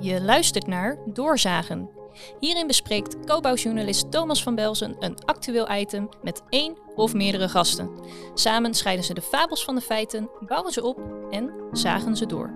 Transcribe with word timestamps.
Je 0.00 0.20
luistert 0.20 0.66
naar 0.66 0.98
Doorzagen. 1.06 1.90
Hierin 2.38 2.66
bespreekt 2.66 3.16
co-bouwjournalist 3.24 4.10
Thomas 4.10 4.42
van 4.42 4.54
Belzen 4.54 4.96
een 4.98 5.24
actueel 5.24 5.70
item 5.70 6.08
met 6.22 6.42
één 6.48 6.78
of 6.94 7.14
meerdere 7.14 7.48
gasten. 7.48 7.90
Samen 8.34 8.74
scheiden 8.74 9.04
ze 9.04 9.14
de 9.14 9.20
fabels 9.20 9.64
van 9.64 9.74
de 9.74 9.80
feiten, 9.80 10.30
bouwen 10.46 10.72
ze 10.72 10.82
op 10.82 11.00
en 11.30 11.50
zagen 11.72 12.16
ze 12.16 12.26
door. 12.26 12.52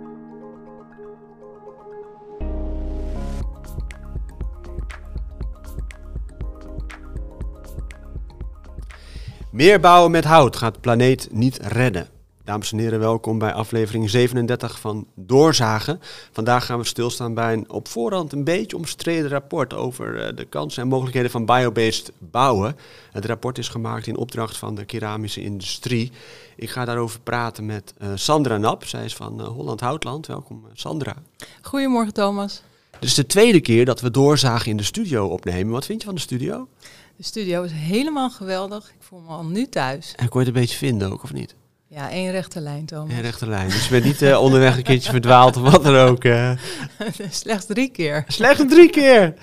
Meer 9.51 9.81
bouwen 9.81 10.11
met 10.11 10.25
hout 10.25 10.57
gaat 10.57 10.81
planeet 10.81 11.29
niet 11.33 11.57
redden. 11.57 12.14
Dames 12.45 12.73
en 12.73 12.79
heren, 12.79 12.99
welkom 12.99 13.39
bij 13.39 13.53
aflevering 13.53 14.11
37 14.11 14.81
van 14.81 15.07
Doorzagen. 15.15 16.01
Vandaag 16.33 16.67
gaan 16.67 16.79
we 16.79 16.85
stilstaan 16.85 17.35
bij 17.35 17.53
een 17.53 17.71
op 17.71 17.89
voorhand 17.89 18.33
een 18.33 18.45
beetje 18.45 18.77
omstreden 18.77 19.31
rapport 19.31 19.75
over 19.75 20.21
eh, 20.21 20.37
de 20.37 20.45
kansen 20.45 20.83
en 20.83 20.89
mogelijkheden 20.89 21.31
van 21.31 21.47
biobased 21.47 22.13
bouwen. 22.19 22.77
Het 23.13 23.25
rapport 23.25 23.59
is 23.59 23.69
gemaakt 23.69 24.07
in 24.07 24.17
opdracht 24.17 24.57
van 24.57 24.75
de 24.75 24.85
keramische 24.85 25.43
industrie. 25.43 26.13
Ik 26.57 26.71
ga 26.71 26.85
daarover 26.85 27.21
praten 27.21 27.67
met 27.67 27.95
uh, 28.03 28.09
Sandra 28.15 28.57
Nap. 28.57 28.85
Zij 28.85 29.05
is 29.05 29.15
van 29.15 29.41
uh, 29.41 29.47
Holland 29.47 29.81
Houtland. 29.81 30.27
Welkom 30.27 30.67
Sandra. 30.73 31.17
Goedemorgen 31.63 32.15
Thomas. 32.15 32.63
Dit 32.91 33.09
is 33.09 33.15
de 33.15 33.27
tweede 33.27 33.61
keer 33.61 33.85
dat 33.85 34.01
we 34.01 34.11
Doorzagen 34.11 34.71
in 34.71 34.77
de 34.77 34.83
studio 34.83 35.27
opnemen. 35.27 35.73
Wat 35.73 35.87
vind 35.87 36.01
je 36.01 36.07
van 36.07 36.15
de 36.15 36.21
studio? 36.21 36.69
De 37.17 37.25
studio 37.25 37.63
is 37.63 37.73
helemaal 37.73 38.31
geweldig. 38.31 38.89
Ik 38.89 39.03
voel 39.03 39.21
me 39.21 39.29
al 39.29 39.45
nu 39.45 39.69
thuis. 39.69 40.13
En 40.17 40.29
kon 40.29 40.41
je 40.41 40.47
het 40.47 40.57
een 40.57 40.63
beetje 40.63 40.79
vinden 40.79 41.13
ook, 41.13 41.23
of 41.23 41.33
niet? 41.33 41.55
Ja, 41.95 42.11
één 42.11 42.31
rechte 42.31 42.61
lijn, 42.61 42.87
Thomas. 42.87 43.13
Eén 43.13 43.21
rechte 43.21 43.47
lijn. 43.47 43.69
Dus 43.69 43.85
je 43.85 43.91
bent 43.91 44.05
niet 44.05 44.23
uh, 44.23 44.41
onderweg 44.41 44.77
een 44.77 44.83
keertje 44.83 45.11
verdwaald 45.11 45.57
of 45.57 45.71
wat 45.71 45.85
dan 45.85 45.97
ook. 45.97 46.25
Uh. 46.25 46.51
Slechts 47.31 47.67
drie 47.67 47.91
keer. 47.91 48.25
Slechts 48.27 48.65
drie 48.69 48.91
keer! 48.91 49.35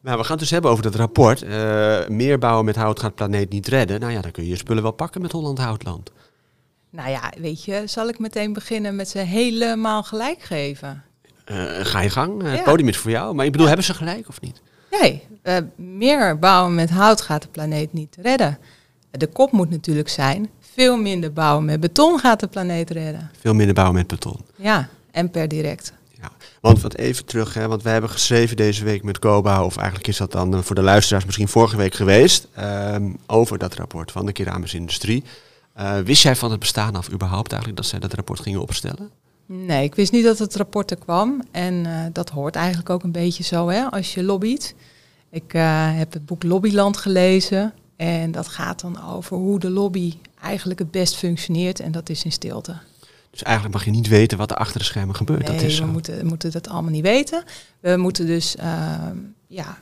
Nou, 0.00 0.18
we 0.18 0.22
gaan 0.22 0.32
het 0.32 0.38
dus 0.38 0.50
hebben 0.50 0.70
over 0.70 0.82
dat 0.82 0.94
rapport. 0.94 1.42
Uh, 1.42 2.06
meer 2.08 2.38
bouwen 2.38 2.64
met 2.64 2.76
hout 2.76 3.00
gaat 3.00 3.14
planeet 3.14 3.50
niet 3.50 3.68
redden. 3.68 4.00
Nou 4.00 4.12
ja, 4.12 4.20
dan 4.20 4.30
kun 4.30 4.42
je 4.42 4.48
je 4.48 4.56
spullen 4.56 4.82
wel 4.82 4.92
pakken 4.92 5.22
met 5.22 5.32
Holland 5.32 5.58
Houtland. 5.58 6.12
Nou 6.90 7.10
ja, 7.10 7.32
weet 7.38 7.64
je, 7.64 7.82
zal 7.86 8.08
ik 8.08 8.18
meteen 8.18 8.52
beginnen 8.52 8.96
met 8.96 9.08
ze 9.08 9.18
helemaal 9.18 10.02
gelijk 10.02 10.42
geven? 10.42 11.02
ga 11.82 12.00
je 12.00 12.10
gang. 12.10 12.42
Het 12.42 12.64
podium 12.64 12.88
is 12.88 12.96
voor 12.96 13.10
jou. 13.10 13.34
Maar 13.34 13.44
ik 13.44 13.52
bedoel, 13.52 13.66
ja. 13.66 13.72
hebben 13.74 13.94
ze 13.94 13.98
gelijk 13.98 14.28
of 14.28 14.40
niet? 14.40 14.62
Nee, 14.90 15.22
meer 15.76 16.38
bouwen 16.38 16.74
met 16.74 16.90
hout 16.90 17.20
gaat 17.20 17.42
de 17.42 17.48
planeet 17.48 17.92
niet 17.92 18.16
redden. 18.20 18.58
De 19.10 19.26
kop 19.26 19.52
moet 19.52 19.70
natuurlijk 19.70 20.08
zijn, 20.08 20.50
veel 20.76 20.96
minder 20.96 21.32
bouwen 21.32 21.64
met 21.64 21.80
beton 21.80 22.18
gaat 22.18 22.40
de 22.40 22.46
planeet 22.46 22.90
redden. 22.90 23.30
Veel 23.40 23.54
minder 23.54 23.74
bouwen 23.74 23.96
met 23.96 24.06
beton. 24.06 24.40
Ja, 24.56 24.88
en 25.10 25.30
per 25.30 25.48
direct. 25.48 25.92
Ja, 26.20 26.30
want 26.60 26.80
wat 26.80 26.94
even 26.94 27.24
terug, 27.24 27.54
hè, 27.54 27.68
want 27.68 27.82
we 27.82 27.88
hebben 27.88 28.10
geschreven 28.10 28.56
deze 28.56 28.84
week 28.84 29.02
met 29.02 29.18
Coba, 29.18 29.64
of 29.64 29.76
eigenlijk 29.76 30.08
is 30.08 30.16
dat 30.16 30.32
dan 30.32 30.64
voor 30.64 30.74
de 30.74 30.82
luisteraars 30.82 31.24
misschien 31.24 31.48
vorige 31.48 31.76
week 31.76 31.94
geweest, 31.94 32.48
um, 32.60 33.18
over 33.26 33.58
dat 33.58 33.74
rapport 33.74 34.12
van 34.12 34.26
de 34.26 34.32
keramische 34.32 34.76
industrie. 34.76 35.24
Uh, 35.78 35.98
wist 35.98 36.22
jij 36.22 36.36
van 36.36 36.50
het 36.50 36.60
bestaan 36.60 36.94
af 36.94 37.12
überhaupt 37.12 37.52
eigenlijk 37.52 37.82
dat 37.82 37.90
zij 37.90 37.98
dat 37.98 38.12
rapport 38.12 38.40
gingen 38.40 38.60
opstellen? 38.60 39.10
Nee, 39.46 39.84
ik 39.84 39.94
wist 39.94 40.12
niet 40.12 40.24
dat 40.24 40.38
het 40.38 40.56
rapport 40.56 40.90
er 40.90 40.98
kwam. 40.98 41.42
En 41.50 41.74
uh, 41.74 42.00
dat 42.12 42.30
hoort 42.30 42.56
eigenlijk 42.56 42.90
ook 42.90 43.02
een 43.02 43.12
beetje 43.12 43.42
zo, 43.42 43.68
hè, 43.68 43.90
als 43.90 44.14
je 44.14 44.22
lobbyt. 44.22 44.74
Ik 45.30 45.52
heb 45.96 46.12
het 46.12 46.26
boek 46.26 46.42
Lobbyland 46.42 46.96
gelezen. 46.96 47.74
En 47.96 48.32
dat 48.32 48.48
gaat 48.48 48.80
dan 48.80 49.04
over 49.04 49.36
hoe 49.36 49.58
de 49.58 49.70
lobby 49.70 50.14
eigenlijk 50.40 50.78
het 50.78 50.90
best 50.90 51.16
functioneert. 51.16 51.80
En 51.80 51.92
dat 51.92 52.08
is 52.08 52.24
in 52.24 52.32
stilte. 52.32 52.76
Dus 53.30 53.44
eigenlijk 53.44 53.76
mag 53.76 53.84
je 53.84 53.90
niet 53.90 54.08
weten 54.08 54.38
wat 54.38 54.50
er 54.50 54.56
achter 54.56 54.78
de 54.78 54.84
schermen 54.84 55.14
gebeurt. 55.14 55.48
Nee, 55.48 55.56
dat 55.56 55.62
is 55.66 55.78
we 55.78 55.86
moeten, 55.86 56.26
moeten 56.26 56.50
dat 56.50 56.68
allemaal 56.68 56.90
niet 56.90 57.02
weten. 57.02 57.44
We 57.80 57.96
moeten 57.96 58.26
dus 58.26 58.56
uh, 58.56 58.92
ja, 59.46 59.78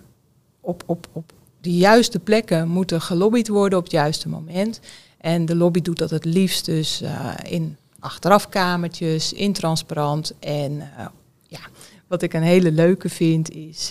op, 0.61 0.83
op, 0.87 1.09
op 1.13 1.33
de 1.61 1.77
juiste 1.77 2.19
plekken 2.19 2.69
moeten 2.69 3.01
gelobbyd 3.01 3.49
worden 3.49 3.79
op 3.79 3.85
het 3.85 3.93
juiste 3.93 4.29
moment. 4.29 4.81
En 5.19 5.47
de 5.47 5.57
lobby 5.57 5.83
doet 5.83 5.99
dat 5.99 6.11
het 6.11 6.25
liefst 6.25 6.65
dus 6.65 7.03
uh, 7.03 7.29
in 7.43 7.77
achterafkamertjes, 7.99 9.33
intransparant. 9.33 10.33
En 10.39 10.73
uh, 10.73 11.07
ja, 11.43 11.61
wat 12.07 12.23
ik 12.23 12.33
een 12.33 12.43
hele 12.43 12.73
leuke 12.73 13.09
vind 13.09 13.51
is 13.51 13.91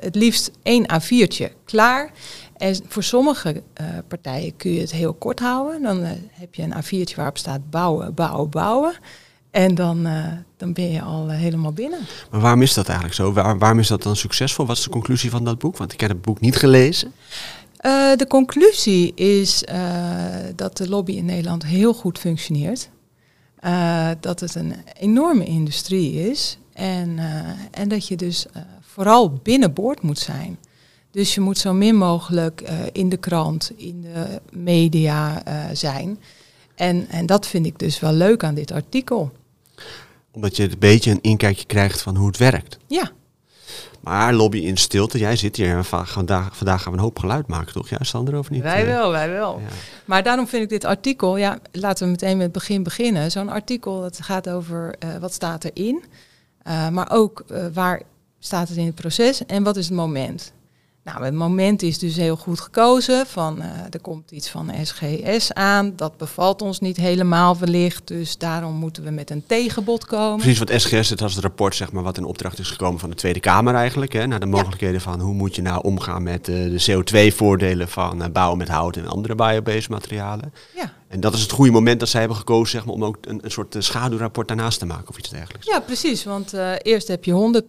het 0.00 0.14
liefst 0.14 0.50
één 0.62 0.86
A4'tje 0.92 1.64
klaar. 1.64 2.12
En 2.56 2.76
voor 2.88 3.02
sommige 3.02 3.62
uh, 3.80 3.86
partijen 4.08 4.56
kun 4.56 4.72
je 4.72 4.80
het 4.80 4.92
heel 4.92 5.14
kort 5.14 5.40
houden. 5.40 5.82
Dan 5.82 6.02
uh, 6.02 6.10
heb 6.30 6.54
je 6.54 6.62
een 6.62 6.74
A4'tje 6.74 7.14
waarop 7.16 7.38
staat 7.38 7.70
bouwen, 7.70 8.14
bouwen, 8.14 8.50
bouwen. 8.50 8.94
En 9.50 9.74
dan, 9.74 10.06
uh, 10.06 10.26
dan 10.56 10.72
ben 10.72 10.90
je 10.90 11.02
al 11.02 11.28
helemaal 11.28 11.72
binnen. 11.72 11.98
Maar 12.30 12.40
waarom 12.40 12.62
is 12.62 12.74
dat 12.74 12.86
eigenlijk 12.86 13.16
zo? 13.16 13.32
Waar, 13.32 13.58
waarom 13.58 13.78
is 13.78 13.88
dat 13.88 14.02
dan 14.02 14.16
succesvol? 14.16 14.66
Wat 14.66 14.76
is 14.76 14.82
de 14.82 14.90
conclusie 14.90 15.30
van 15.30 15.44
dat 15.44 15.58
boek? 15.58 15.76
Want 15.76 15.92
ik 15.92 16.00
heb 16.00 16.10
het 16.10 16.22
boek 16.22 16.40
niet 16.40 16.56
gelezen. 16.56 17.12
de 18.16 18.26
conclusie 18.28 19.14
is 19.14 19.64
dat 20.56 20.76
de 20.76 20.88
lobby 20.88 21.12
in 21.12 21.24
Nederland 21.24 21.64
heel 21.64 21.94
goed 21.94 22.18
functioneert. 22.18 22.88
dat 24.20 24.40
het 24.40 24.54
een 24.54 24.74
enorme 24.98 25.44
industrie 25.44 26.30
is. 26.30 26.58
En, 26.72 27.18
en 27.70 27.88
dat 27.88 28.08
je 28.08 28.16
dus 28.16 28.46
vooral 28.80 29.32
binnenboord 29.42 30.02
moet 30.02 30.18
zijn. 30.18 30.58
Dus 31.16 31.34
je 31.34 31.40
moet 31.40 31.58
zo 31.58 31.72
min 31.72 31.96
mogelijk 31.96 32.60
uh, 32.62 32.70
in 32.92 33.08
de 33.08 33.16
krant, 33.16 33.72
in 33.76 34.00
de 34.00 34.40
media 34.50 35.42
uh, 35.48 35.64
zijn. 35.72 36.18
En, 36.74 37.08
en 37.08 37.26
dat 37.26 37.46
vind 37.46 37.66
ik 37.66 37.78
dus 37.78 38.00
wel 38.00 38.12
leuk 38.12 38.44
aan 38.44 38.54
dit 38.54 38.72
artikel. 38.72 39.32
Omdat 40.30 40.56
je 40.56 40.62
een 40.62 40.78
beetje 40.78 41.10
een 41.10 41.20
inkijkje 41.20 41.66
krijgt 41.66 42.02
van 42.02 42.16
hoe 42.16 42.26
het 42.26 42.36
werkt. 42.36 42.78
Ja. 42.86 43.10
Maar 44.00 44.34
lobby 44.34 44.58
in 44.58 44.76
stilte, 44.76 45.18
jij 45.18 45.36
zit 45.36 45.56
hier 45.56 45.76
en 45.76 45.84
vandaag, 45.84 46.56
vandaag 46.56 46.82
gaan 46.82 46.92
we 46.92 46.98
een 46.98 47.04
hoop 47.04 47.18
geluid 47.18 47.46
maken, 47.46 47.72
toch? 47.72 47.88
Ja, 47.88 47.98
Sander, 48.00 48.38
of 48.38 48.50
niet? 48.50 48.62
Wij 48.62 48.86
wel, 48.86 49.10
wij 49.10 49.30
wel. 49.30 49.60
Ja. 49.60 49.66
Maar 50.04 50.22
daarom 50.22 50.48
vind 50.48 50.62
ik 50.62 50.68
dit 50.68 50.84
artikel, 50.84 51.36
ja, 51.36 51.58
laten 51.72 52.04
we 52.04 52.10
meteen 52.10 52.36
met 52.36 52.44
het 52.44 52.52
begin 52.52 52.82
beginnen. 52.82 53.30
Zo'n 53.30 53.48
artikel, 53.48 54.00
dat 54.00 54.20
gaat 54.22 54.48
over 54.48 54.94
uh, 55.04 55.16
wat 55.16 55.32
staat 55.32 55.64
erin, 55.64 56.04
uh, 56.66 56.88
maar 56.88 57.10
ook 57.10 57.44
uh, 57.50 57.66
waar 57.72 58.02
staat 58.38 58.68
het 58.68 58.76
in 58.76 58.86
het 58.86 58.94
proces 58.94 59.46
en 59.46 59.62
wat 59.62 59.76
is 59.76 59.86
het 59.86 59.96
moment. 59.96 60.54
Nou, 61.06 61.24
het 61.24 61.34
moment 61.34 61.82
is 61.82 61.98
dus 61.98 62.16
heel 62.16 62.36
goed 62.36 62.60
gekozen. 62.60 63.26
Van, 63.26 63.58
uh, 63.58 63.64
er 63.90 64.00
komt 64.00 64.30
iets 64.30 64.48
van 64.48 64.70
SGS 64.82 65.52
aan. 65.52 65.92
Dat 65.96 66.16
bevalt 66.16 66.62
ons 66.62 66.80
niet 66.80 66.96
helemaal 66.96 67.58
wellicht. 67.58 68.06
Dus 68.08 68.38
daarom 68.38 68.74
moeten 68.74 69.02
we 69.04 69.10
met 69.10 69.30
een 69.30 69.44
tegenbod 69.46 70.04
komen. 70.04 70.36
Precies, 70.36 70.58
wat 70.58 70.72
SGS, 70.80 71.10
het 71.10 71.20
was 71.20 71.34
het 71.34 71.42
rapport 71.42 71.74
zeg 71.74 71.92
maar, 71.92 72.02
wat 72.02 72.16
in 72.16 72.24
opdracht 72.24 72.58
is 72.58 72.70
gekomen 72.70 73.00
van 73.00 73.10
de 73.10 73.16
Tweede 73.16 73.40
Kamer 73.40 73.74
eigenlijk. 73.74 74.12
Hè, 74.12 74.26
naar 74.26 74.40
de 74.40 74.46
mogelijkheden 74.46 74.94
ja. 74.94 75.00
van 75.00 75.20
hoe 75.20 75.34
moet 75.34 75.54
je 75.54 75.62
nou 75.62 75.82
omgaan 75.82 76.22
met 76.22 76.48
uh, 76.48 76.56
de 76.56 77.02
CO2-voordelen 77.32 77.88
van 77.88 78.22
uh, 78.22 78.28
bouwen 78.28 78.58
met 78.58 78.68
hout 78.68 78.96
en 78.96 79.08
andere 79.08 79.34
biobased 79.34 79.88
materialen. 79.88 80.52
Ja. 80.74 80.92
En 81.08 81.20
dat 81.20 81.34
is 81.34 81.42
het 81.42 81.50
goede 81.50 81.70
moment 81.70 82.00
dat 82.00 82.08
zij 82.08 82.20
hebben 82.20 82.38
gekozen 82.38 82.68
zeg 82.68 82.84
maar, 82.84 82.94
om 82.94 83.04
ook 83.04 83.16
een, 83.20 83.38
een 83.42 83.50
soort 83.50 83.76
schaduwrapport 83.78 84.48
daarnaast 84.48 84.78
te 84.78 84.86
maken 84.86 85.08
of 85.08 85.18
iets 85.18 85.28
dergelijks. 85.28 85.66
Ja, 85.66 85.80
precies. 85.80 86.24
Want 86.24 86.54
uh, 86.54 86.70
eerst 86.82 87.08
heb 87.08 87.24
je 87.24 87.62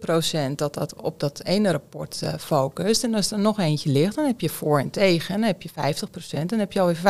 100% 0.50 0.54
dat 0.54 0.74
dat 0.74 0.94
op 0.94 1.20
dat 1.20 1.40
ene 1.44 1.70
rapport 1.70 2.20
uh, 2.24 2.34
focust. 2.38 3.04
En 3.04 3.14
als 3.14 3.30
er 3.30 3.38
nog 3.38 3.58
eentje 3.58 3.90
ligt, 3.90 4.14
dan 4.14 4.26
heb 4.26 4.40
je 4.40 4.48
voor 4.48 4.78
en 4.78 4.90
tegen. 4.90 5.34
En 5.34 5.40
dan 5.40 5.48
heb 5.48 5.62
je 5.62 5.70
50%. 5.70 5.72
En 6.30 6.46
dan 6.46 6.58
heb 6.58 6.72
je 6.72 6.80
alweer 6.80 6.96
50% 6.96 7.00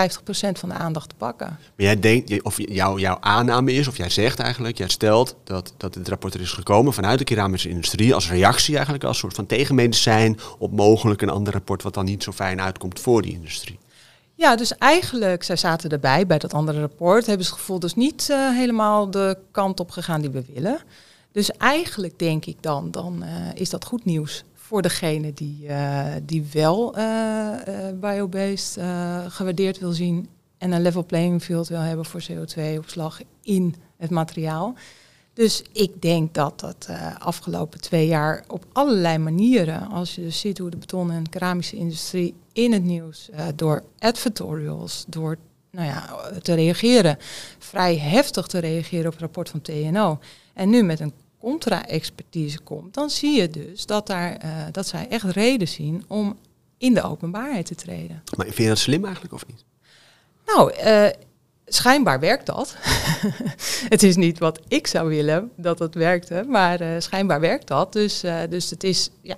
van 0.53 0.69
de 0.69 0.75
aandacht 0.75 1.09
te 1.09 1.15
pakken. 1.15 1.47
Maar 1.47 1.87
jij 1.87 2.00
denkt, 2.00 2.43
of 2.43 2.56
jou, 2.56 3.00
jouw 3.00 3.17
aanname 3.21 3.72
is, 3.72 3.88
of 3.88 3.97
jij 3.97 4.11
zegt 4.11 4.38
eigenlijk, 4.38 4.78
jij 4.78 4.88
stelt 4.88 5.37
dat, 5.44 5.75
dat 5.77 5.94
dit 5.94 6.09
rapport 6.09 6.34
er 6.34 6.41
is 6.41 6.53
gekomen 6.53 6.93
vanuit 6.93 7.19
de 7.19 7.25
keramische 7.25 7.69
industrie 7.69 8.15
als 8.15 8.31
reactie 8.31 8.75
eigenlijk, 8.75 9.05
als 9.05 9.19
soort 9.19 9.34
van 9.34 9.47
tegenmedicijn 9.47 10.38
op 10.59 10.72
mogelijk 10.72 11.22
een 11.22 11.31
ander 11.31 11.53
rapport 11.53 11.83
wat 11.83 11.94
dan 11.94 12.05
niet 12.05 12.22
zo 12.22 12.33
fijn 12.33 12.61
uitkomt 12.61 13.00
voor 13.00 13.22
die 13.22 13.33
industrie. 13.33 13.78
Ja, 14.38 14.56
dus 14.56 14.78
eigenlijk, 14.78 15.43
zij 15.43 15.56
zaten 15.56 15.91
erbij 15.91 16.26
bij 16.26 16.38
dat 16.38 16.54
andere 16.54 16.81
rapport, 16.81 17.26
hebben 17.26 17.47
ze 17.47 17.50
het 17.50 17.60
gevoel 17.60 17.78
dus 17.78 17.94
niet 17.94 18.28
uh, 18.31 18.50
helemaal 18.50 19.10
de 19.10 19.38
kant 19.50 19.81
op 19.81 19.91
gegaan 19.91 20.21
die 20.21 20.31
we 20.31 20.44
willen. 20.53 20.78
Dus 21.32 21.50
eigenlijk 21.53 22.19
denk 22.19 22.44
ik 22.44 22.62
dan, 22.62 22.90
dan 22.90 23.23
uh, 23.25 23.31
is 23.55 23.70
dat 23.70 23.85
goed 23.85 24.05
nieuws 24.05 24.44
voor 24.55 24.82
degene 24.82 25.32
die, 25.32 25.64
uh, 25.64 26.05
die 26.23 26.46
wel 26.52 26.94
biobased 27.94 28.82
gewaardeerd 29.29 29.79
wil 29.79 29.93
zien 29.93 30.29
en 30.58 30.73
een 30.73 30.82
level 30.82 31.05
playing 31.05 31.43
field 31.43 31.69
wil 31.69 31.81
hebben 31.81 32.05
voor 32.05 32.23
CO2-opslag 32.31 33.20
in 33.43 33.75
het 33.96 34.11
materiaal. 34.11 34.75
Dus 35.38 35.62
ik 35.73 36.02
denk 36.02 36.35
dat 36.35 36.61
dat 36.61 36.87
uh, 36.90 37.17
afgelopen 37.19 37.81
twee 37.81 38.06
jaar 38.06 38.44
op 38.46 38.64
allerlei 38.73 39.19
manieren, 39.19 39.88
als 39.88 40.14
je 40.14 40.20
dus 40.20 40.40
ziet 40.40 40.58
hoe 40.58 40.70
de 40.70 40.76
beton- 40.76 41.11
en 41.11 41.29
keramische 41.29 41.76
industrie 41.76 42.35
in 42.52 42.73
het 42.73 42.82
nieuws, 42.82 43.29
uh, 43.32 43.46
door 43.55 43.85
advertorials, 43.99 45.05
door 45.08 45.37
nou 45.70 45.87
ja, 45.87 46.31
te 46.43 46.55
reageren, 46.55 47.19
vrij 47.58 47.96
heftig 47.96 48.46
te 48.46 48.58
reageren 48.58 49.06
op 49.06 49.12
het 49.12 49.20
rapport 49.20 49.49
van 49.49 49.61
TNO, 49.61 50.19
en 50.55 50.70
nu 50.70 50.82
met 50.82 51.00
een 51.00 51.12
contra-expertise 51.41 52.61
komt, 52.61 52.94
dan 52.94 53.11
zie 53.11 53.41
je 53.41 53.50
dus 53.50 53.87
dat, 53.87 54.06
daar, 54.06 54.44
uh, 54.44 54.50
dat 54.73 54.87
zij 54.87 55.08
echt 55.08 55.25
reden 55.25 55.69
zien 55.69 56.05
om 56.06 56.37
in 56.79 56.94
de 56.94 57.02
openbaarheid 57.02 57.67
te 57.67 57.75
treden. 57.75 58.23
Maar 58.37 58.46
vind 58.46 58.56
je 58.56 58.69
dat 58.69 58.79
slim 58.79 59.05
eigenlijk 59.05 59.34
of 59.34 59.46
niet? 59.46 59.64
Nou, 60.46 60.73
schijnbaar 61.69 62.20
werkt 62.20 62.47
dat. 62.47 62.75
het 63.94 64.03
is 64.03 64.17
niet 64.17 64.38
wat 64.38 64.61
ik 64.69 64.87
zou 64.87 65.09
willen 65.09 65.50
dat 65.56 65.79
het 65.79 65.94
werkte, 65.94 66.44
maar 66.49 66.81
uh, 66.81 66.88
schijnbaar 66.99 67.41
werkt 67.41 67.67
dat. 67.67 67.93
Dus, 67.93 68.25
uh, 68.25 68.38
dus 68.49 68.70
het 68.70 68.85
is 68.85 69.11
ja, 69.23 69.37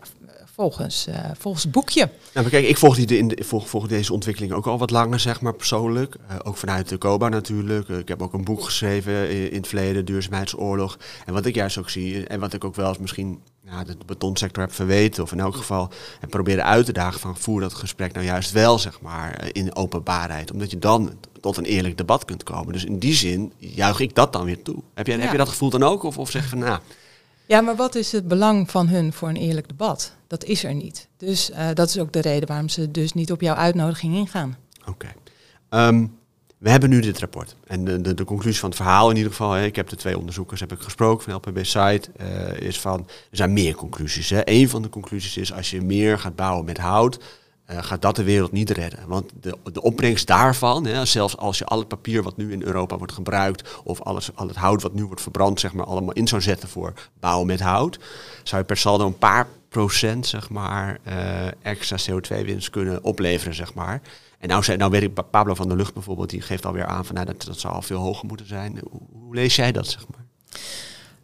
volgens, 0.61 1.07
uh, 1.09 1.15
volgens 1.39 1.62
het 1.62 1.73
boekje. 1.73 2.11
Nou, 2.35 2.49
kijk, 2.49 2.67
ik 2.67 2.77
volg, 2.77 2.97
die 2.97 3.19
in 3.19 3.29
de, 3.29 3.45
volg, 3.45 3.69
volg 3.69 3.87
deze 3.87 4.12
ontwikkeling 4.12 4.53
ook 4.53 4.67
al 4.67 4.79
wat 4.79 4.91
langer, 4.91 5.21
zeg 5.21 5.41
maar, 5.41 5.55
persoonlijk. 5.55 6.17
ook 6.43 6.57
vanuit 6.57 6.89
de 6.89 6.99
COBA 6.99 7.29
natuurlijk. 7.29 7.89
ik 7.89 8.09
heb 8.09 8.23
ook 8.23 8.33
een 8.33 8.45
boek 8.45 8.65
geschreven 8.65 9.31
in, 9.31 9.51
in 9.51 9.57
het 9.57 9.67
verleden, 9.67 10.05
Duurzaamheidsoorlog. 10.05 10.99
En 11.27 11.33
wat 11.33 11.47
ik 11.47 11.55
juist 11.55 11.79
ook 11.79 11.91
zie, 11.91 12.27
en 12.27 12.41
wat 12.41 12.53
ik 12.53 12.65
ook 12.65 12.75
wel 12.75 12.89
eens 12.89 12.99
misschien 12.99 13.41
ja, 13.65 13.85
de 13.85 13.97
betonsector 14.07 14.62
heb 14.62 14.73
verweten, 14.73 15.23
of 15.23 15.33
in 15.33 15.41
elk 15.41 15.57
geval 15.57 15.91
en 16.21 16.29
proberen 16.29 16.65
uit 16.65 16.87
te 16.87 16.93
dagen 16.93 17.21
van 17.21 17.37
voer 17.37 17.61
dat 17.61 17.75
gesprek 17.75 18.13
nou 18.13 18.27
juist 18.27 18.53
wel, 18.53 18.79
zeg 18.79 19.01
maar, 19.01 19.49
in 19.53 19.77
openbaarheid. 19.77 20.53
Omdat 20.53 20.71
je 20.71 20.79
dan 20.79 21.19
tot 21.41 21.56
een 21.56 21.65
eerlijk 21.65 21.97
debat 21.97 22.25
kunt 22.25 22.43
komen. 22.43 22.73
Dus 22.73 22.85
in 22.85 22.99
die 22.99 23.15
zin 23.15 23.53
juich 23.56 24.01
ik 24.01 24.15
dat 24.15 24.33
dan 24.33 24.45
weer 24.45 24.63
toe. 24.63 24.83
Heb 24.95 25.06
je, 25.06 25.13
heb 25.13 25.31
je 25.31 25.39
dat 25.39 25.49
gevoel 25.49 25.71
dan 25.71 25.83
ook? 25.83 26.03
Of, 26.03 26.19
of 26.19 26.31
zeg 26.31 26.43
je 26.43 26.49
van 26.49 26.59
nou. 26.59 26.81
Ja, 27.50 27.61
maar 27.61 27.76
wat 27.76 27.94
is 27.94 28.12
het 28.12 28.29
belang 28.29 28.70
van 28.70 28.88
hun 28.88 29.12
voor 29.12 29.29
een 29.29 29.37
eerlijk 29.37 29.69
debat? 29.69 30.17
Dat 30.26 30.44
is 30.44 30.64
er 30.64 30.75
niet. 30.75 31.08
Dus 31.17 31.50
uh, 31.50 31.69
dat 31.75 31.88
is 31.88 31.99
ook 31.99 32.12
de 32.12 32.20
reden 32.20 32.49
waarom 32.49 32.69
ze 32.69 32.91
dus 32.91 33.12
niet 33.12 33.32
op 33.32 33.41
jouw 33.41 33.55
uitnodiging 33.55 34.14
ingaan. 34.14 34.56
Oké. 34.87 35.08
Ehm, 35.69 36.06
we 36.58 36.70
hebben 36.70 36.91
nu 36.91 37.00
dit 37.00 37.19
rapport. 37.19 37.56
En 37.67 37.85
de, 37.85 38.14
de, 38.14 38.25
conclusie 38.25 38.61
van 38.61 38.69
het 38.69 38.79
verhaal 38.79 39.11
in 39.11 39.17
ieder 39.17 39.31
geval, 39.31 39.52
hè, 39.52 39.64
ik 39.64 39.76
heb 39.76 39.88
de 39.88 39.97
twee 39.97 40.19
onderzoekers 40.19 40.61
heb 40.61 40.73
ik 40.73 40.81
gesproken 40.81 41.25
van 41.25 41.35
LPB 41.35 41.64
Site, 41.64 42.08
uh, 42.20 42.61
is 42.61 42.81
van, 42.81 43.00
er 43.31 43.37
zijn 43.37 43.53
meer 43.53 43.75
conclusies. 43.75 44.31
Hè. 44.31 44.41
Een 44.44 44.69
van 44.69 44.82
de 44.82 44.88
conclusies 44.88 45.37
is, 45.37 45.53
als 45.53 45.70
je 45.70 45.81
meer 45.81 46.19
gaat 46.19 46.37
bouwen 46.37 46.64
met 46.64 46.79
hout, 46.79 47.19
gaat 47.78 48.02
dat 48.02 48.17
de 48.17 48.25
wereld 48.25 48.52
niet 48.52 48.70
redden. 48.70 49.00
Want 49.06 49.32
de, 49.40 49.56
de 49.72 49.82
opbrengst 49.82 50.26
daarvan, 50.26 50.87
hè, 50.87 51.05
zelfs 51.05 51.37
als 51.37 51.58
je 51.58 51.64
al 51.64 51.78
het 51.78 51.88
papier 51.88 52.22
wat 52.22 52.37
nu 52.37 52.52
in 52.52 52.62
Europa 52.62 52.99
wordt 52.99 53.12
gebruikt, 53.12 53.81
of 53.84 54.00
alles, 54.00 54.31
al 54.34 54.49
het 54.49 54.56
hout 54.56 54.82
wat 54.82 54.94
nu 54.94 55.05
wordt 55.05 55.22
verbrand, 55.22 55.61
zeg 55.61 55.72
maar, 55.72 55.87
allemaal 55.87 56.14
in 56.14 56.28
zou 56.28 56.43
zetten 56.43 56.69
voor 56.69 56.93
bouwen 57.20 57.46
met 57.46 57.61
hout, 57.61 57.99
zou 58.43 58.61
je 58.61 58.67
per 58.67 58.76
saldo 58.76 59.06
een 59.06 59.19
paar 59.19 59.46
procent, 59.69 60.26
zeg 60.26 60.50
maar, 60.50 60.99
uh, 61.08 61.46
extra 61.62 61.96
CO2-winst 61.96 62.70
kunnen 62.70 63.05
opleveren, 63.05 63.55
zeg 63.55 63.75
maar. 63.75 64.00
En 64.38 64.49
nou, 64.49 64.62
zei, 64.62 64.76
nou 64.76 64.90
weet 64.90 65.02
ik, 65.02 65.31
Pablo 65.31 65.55
van 65.55 65.69
der 65.69 65.76
Lucht 65.76 65.94
bijvoorbeeld, 65.94 66.31
die 66.31 66.40
geeft 66.40 66.67
alweer 66.67 66.87
aan 66.87 67.05
van 67.05 67.14
nou, 67.14 67.26
dat, 67.26 67.43
dat 67.43 67.58
zou 67.58 67.75
al 67.75 67.82
veel 67.82 67.99
hoger 67.99 68.26
moeten 68.26 68.46
zijn. 68.46 68.81
Hoe, 68.90 69.34
lees 69.34 69.56
jij 69.56 69.72
dat, 69.72 69.87
zeg 69.87 70.05
maar? 70.08 70.25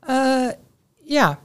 Uh, 0.08 0.52
ja, 1.04 1.38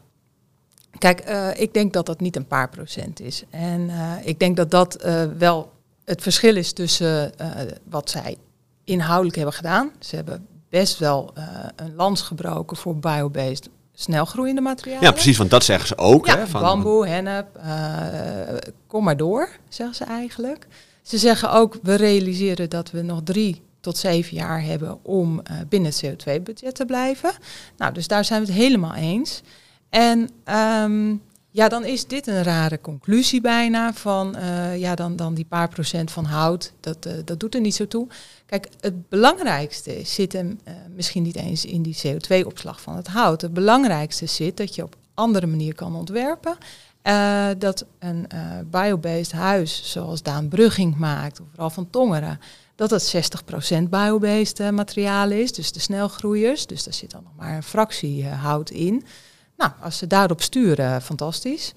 Kijk, 1.01 1.29
uh, 1.29 1.47
ik 1.55 1.73
denk 1.73 1.93
dat 1.93 2.05
dat 2.05 2.19
niet 2.19 2.35
een 2.35 2.47
paar 2.47 2.69
procent 2.69 3.19
is. 3.19 3.43
En 3.49 3.81
uh, 3.81 4.13
ik 4.23 4.39
denk 4.39 4.57
dat 4.57 4.71
dat 4.71 5.05
uh, 5.05 5.23
wel 5.37 5.71
het 6.05 6.21
verschil 6.21 6.55
is 6.55 6.73
tussen 6.73 7.33
wat 7.89 8.09
zij 8.09 8.37
inhoudelijk 8.83 9.35
hebben 9.35 9.53
gedaan. 9.53 9.91
Ze 9.99 10.15
hebben 10.15 10.47
best 10.69 10.99
wel 10.99 11.33
een 11.75 11.95
lans 11.95 12.21
gebroken 12.21 12.77
voor 12.77 12.97
biobased 12.97 13.69
snelgroeiende 13.93 14.61
materialen. 14.61 15.03
Ja, 15.03 15.11
precies, 15.11 15.37
want 15.37 15.49
dat 15.49 15.63
zeggen 15.63 15.87
ze 15.87 15.97
ook. 15.97 16.25
Ja, 16.25 16.37
hè, 16.37 16.47
van 16.47 16.61
bamboe, 16.61 17.07
hennep, 17.07 17.59
kom 18.87 19.03
maar 19.03 19.17
door, 19.17 19.49
zeggen 19.69 19.95
ze 19.95 20.03
eigenlijk. 20.03 20.67
Ze 21.01 21.17
zeggen 21.17 21.51
ook, 21.51 21.77
we 21.81 21.95
realiseren 21.95 22.69
dat 22.69 22.91
we 22.91 23.01
nog 23.01 23.21
drie 23.23 23.61
tot 23.79 23.97
zeven 23.97 24.37
jaar 24.37 24.63
hebben 24.63 24.99
om 25.01 25.41
binnen 25.69 25.91
het 25.91 26.05
CO2-budget 26.05 26.75
te 26.75 26.85
blijven. 26.85 27.31
Nou, 27.77 27.93
dus 27.93 28.07
daar 28.07 28.25
zijn 28.25 28.41
we 28.41 28.47
het 28.47 28.57
helemaal 28.57 28.93
eens. 28.93 29.41
En 29.91 30.29
um, 30.83 31.21
ja, 31.53 31.67
dan 31.69 31.85
is 31.85 32.07
dit 32.07 32.27
een 32.27 32.43
rare 32.43 32.81
conclusie 32.81 33.41
bijna 33.41 33.93
van 33.93 34.35
uh, 34.37 34.77
ja, 34.77 34.95
dan, 34.95 35.15
dan 35.15 35.33
die 35.33 35.45
paar 35.45 35.69
procent 35.69 36.11
van 36.11 36.25
hout, 36.25 36.73
dat, 36.79 37.05
uh, 37.05 37.13
dat 37.25 37.39
doet 37.39 37.55
er 37.55 37.61
niet 37.61 37.75
zo 37.75 37.87
toe. 37.87 38.07
Kijk, 38.45 38.69
het 38.79 39.09
belangrijkste 39.09 39.99
zit 40.03 40.33
hem 40.33 40.59
uh, 40.67 40.73
misschien 40.95 41.23
niet 41.23 41.35
eens 41.35 41.65
in 41.65 41.81
die 41.81 41.97
CO2-opslag 42.07 42.81
van 42.81 42.95
het 42.95 43.07
hout. 43.07 43.41
Het 43.41 43.53
belangrijkste 43.53 44.25
zit 44.25 44.57
dat 44.57 44.75
je 44.75 44.83
op 44.83 44.95
andere 45.13 45.47
manier 45.47 45.75
kan 45.75 45.95
ontwerpen. 45.95 46.57
dat 47.57 47.85
een 47.99 48.27
biobased 48.69 49.31
huis, 49.31 49.91
zoals 49.91 50.21
Daan 50.21 50.47
Brugging 50.47 50.97
maakt, 50.97 51.39
of 51.39 51.45
vooral 51.49 51.69
van 51.69 51.89
Tongeren, 51.89 52.39
dat 52.75 52.89
het 52.89 53.33
60% 53.83 53.89
biobased 53.89 54.71
materiaal 54.71 55.31
is, 55.31 55.53
dus 55.53 55.71
de 55.71 55.79
snelgroeiers. 55.79 56.67
Dus 56.67 56.83
daar 56.83 56.93
zit 56.93 57.11
dan 57.11 57.23
nog 57.23 57.35
maar 57.37 57.55
een 57.55 57.63
fractie 57.63 58.27
hout 58.27 58.69
in. 58.69 59.03
Nou, 59.61 59.73
als 59.81 59.97
ze 59.97 60.07
daarop 60.07 60.41
sturen, 60.41 61.01
fantastisch. 61.01 61.73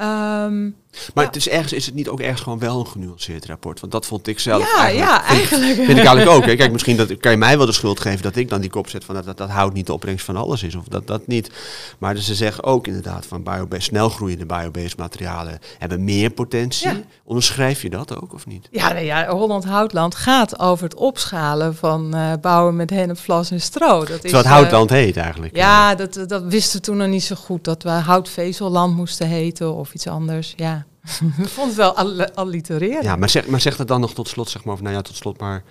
Um, 0.00 0.76
maar 1.14 1.24
het 1.24 1.36
is, 1.36 1.48
ergens, 1.48 1.72
is 1.72 1.86
het 1.86 1.94
niet 1.94 2.08
ook 2.08 2.20
ergens 2.20 2.40
gewoon 2.40 2.58
wel 2.58 2.80
een 2.80 2.86
genuanceerd 2.86 3.46
rapport? 3.46 3.80
Want 3.80 3.92
dat 3.92 4.06
vond 4.06 4.26
ik 4.26 4.38
zelf 4.38 4.62
ja, 4.62 4.82
eigenlijk, 4.82 5.10
ja, 5.10 5.24
vind 5.24 5.38
eigenlijk. 5.38 5.70
Ik, 5.70 5.84
vind 5.84 5.98
ik 5.98 6.04
eigenlijk 6.04 6.30
ook. 6.30 6.44
Hè. 6.44 6.56
Kijk, 6.60 6.72
misschien 6.72 6.96
dat, 6.96 7.16
kan 7.16 7.30
je 7.30 7.38
mij 7.38 7.56
wel 7.56 7.66
de 7.66 7.72
schuld 7.72 8.00
geven 8.00 8.22
dat 8.22 8.36
ik 8.36 8.48
dan 8.48 8.60
die 8.60 8.70
kop 8.70 8.88
zet 8.88 9.04
van 9.04 9.14
dat, 9.14 9.24
dat, 9.24 9.36
dat 9.36 9.48
houdt 9.48 9.74
niet 9.74 9.86
de 9.86 9.92
opbrengst 9.92 10.24
van 10.24 10.36
alles 10.36 10.62
is. 10.62 10.74
Of 10.74 10.84
dat 10.84 11.06
dat 11.06 11.26
niet. 11.26 11.50
Maar 11.98 12.14
dus 12.14 12.26
ze 12.26 12.34
zeggen 12.34 12.64
ook 12.64 12.86
inderdaad 12.86 13.26
van 13.26 13.42
biobased, 13.42 13.82
snelgroeiende 13.82 14.46
biobased 14.46 14.96
materialen 14.96 15.58
hebben 15.78 16.04
meer 16.04 16.30
potentie. 16.30 16.88
Ja. 16.88 17.00
Onderschrijf 17.24 17.82
je 17.82 17.90
dat 17.90 18.20
ook 18.22 18.34
of 18.34 18.46
niet? 18.46 18.68
Ja, 18.70 18.92
nee, 18.92 19.04
ja, 19.04 19.28
Holland 19.28 19.64
Houtland 19.64 20.14
gaat 20.14 20.58
over 20.58 20.84
het 20.84 20.94
opschalen 20.94 21.76
van 21.76 22.16
uh, 22.16 22.32
bouwen 22.40 22.76
met 22.76 22.90
hennep, 22.90 23.18
vlas 23.18 23.50
en 23.50 23.60
stro. 23.60 23.98
Dat 23.98 24.20
Terwijl 24.20 24.42
het 24.42 24.52
Houtland 24.52 24.90
uh, 24.90 24.96
heet 24.96 25.16
eigenlijk. 25.16 25.56
Ja, 25.56 25.94
dat, 25.94 26.24
dat 26.26 26.42
wisten 26.42 26.78
we 26.78 26.84
toen 26.84 26.96
nog 26.96 27.08
niet 27.08 27.24
zo 27.24 27.36
goed. 27.36 27.64
Dat 27.64 27.82
we 27.82 27.90
houtvezelland 27.90 28.96
moesten 28.96 29.26
heten 29.26 29.74
of 29.74 29.94
iets 29.94 30.06
anders. 30.06 30.52
Ja. 30.56 30.84
Ik 31.42 31.48
vond 31.48 31.66
het 31.66 31.76
wel 31.76 31.94
allitereren. 32.34 33.02
Ja, 33.02 33.16
maar 33.16 33.28
zeg, 33.28 33.46
maar 33.46 33.60
zeg 33.60 33.76
dat 33.76 33.88
dan 33.88 34.00
nog 34.00 34.14
tot 34.14 34.28
slot, 34.28 34.48
zeg 34.48 34.64
maar, 34.64 34.74
of 34.74 34.80
nou 34.80 34.94
ja, 34.94 35.02
tot 35.02 35.16
slot 35.16 35.40
maar, 35.40 35.64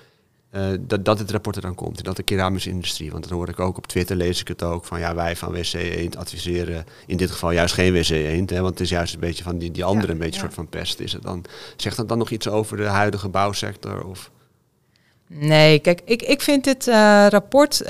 uh, 0.51 0.67
dat, 0.79 1.05
dat 1.05 1.19
het 1.19 1.31
rapport 1.31 1.55
er 1.55 1.61
dan 1.61 1.75
komt. 1.75 2.03
Dat 2.03 2.15
de 2.15 2.23
keramische 2.23 2.69
industrie, 2.69 3.11
want 3.11 3.27
dan 3.27 3.37
hoor 3.37 3.49
ik 3.49 3.59
ook 3.59 3.77
op 3.77 3.87
Twitter, 3.87 4.15
lees 4.15 4.41
ik 4.41 4.47
het 4.47 4.63
ook, 4.63 4.85
van 4.85 4.99
ja, 4.99 5.15
wij 5.15 5.35
van 5.35 5.51
WC 5.51 5.73
Eend 5.73 6.15
adviseren 6.15 6.85
in 7.05 7.17
dit 7.17 7.31
geval 7.31 7.51
juist 7.51 7.73
geen 7.73 7.93
WC 7.93 8.09
Eend, 8.09 8.49
hè, 8.49 8.61
want 8.61 8.69
het 8.69 8.79
is 8.79 8.89
juist 8.89 9.13
een 9.13 9.19
beetje 9.19 9.43
van 9.43 9.57
die, 9.57 9.71
die 9.71 9.83
andere, 9.83 10.07
ja, 10.07 10.13
een 10.13 10.19
beetje 10.19 10.35
ja. 10.35 10.41
soort 10.41 10.53
van 10.53 10.67
pest 10.67 10.99
is 10.99 11.13
het 11.13 11.23
dan. 11.23 11.45
Zegt 11.75 11.97
dat 11.97 12.09
dan 12.09 12.17
nog 12.17 12.29
iets 12.29 12.47
over 12.47 12.77
de 12.77 12.85
huidige 12.85 13.29
bouwsector? 13.29 14.05
Of? 14.05 14.31
Nee, 15.31 15.79
kijk, 15.79 16.01
ik, 16.05 16.21
ik 16.21 16.41
vind 16.41 16.63
dit 16.63 16.87
uh, 16.87 17.25
rapport, 17.29 17.81
uh, 17.81 17.89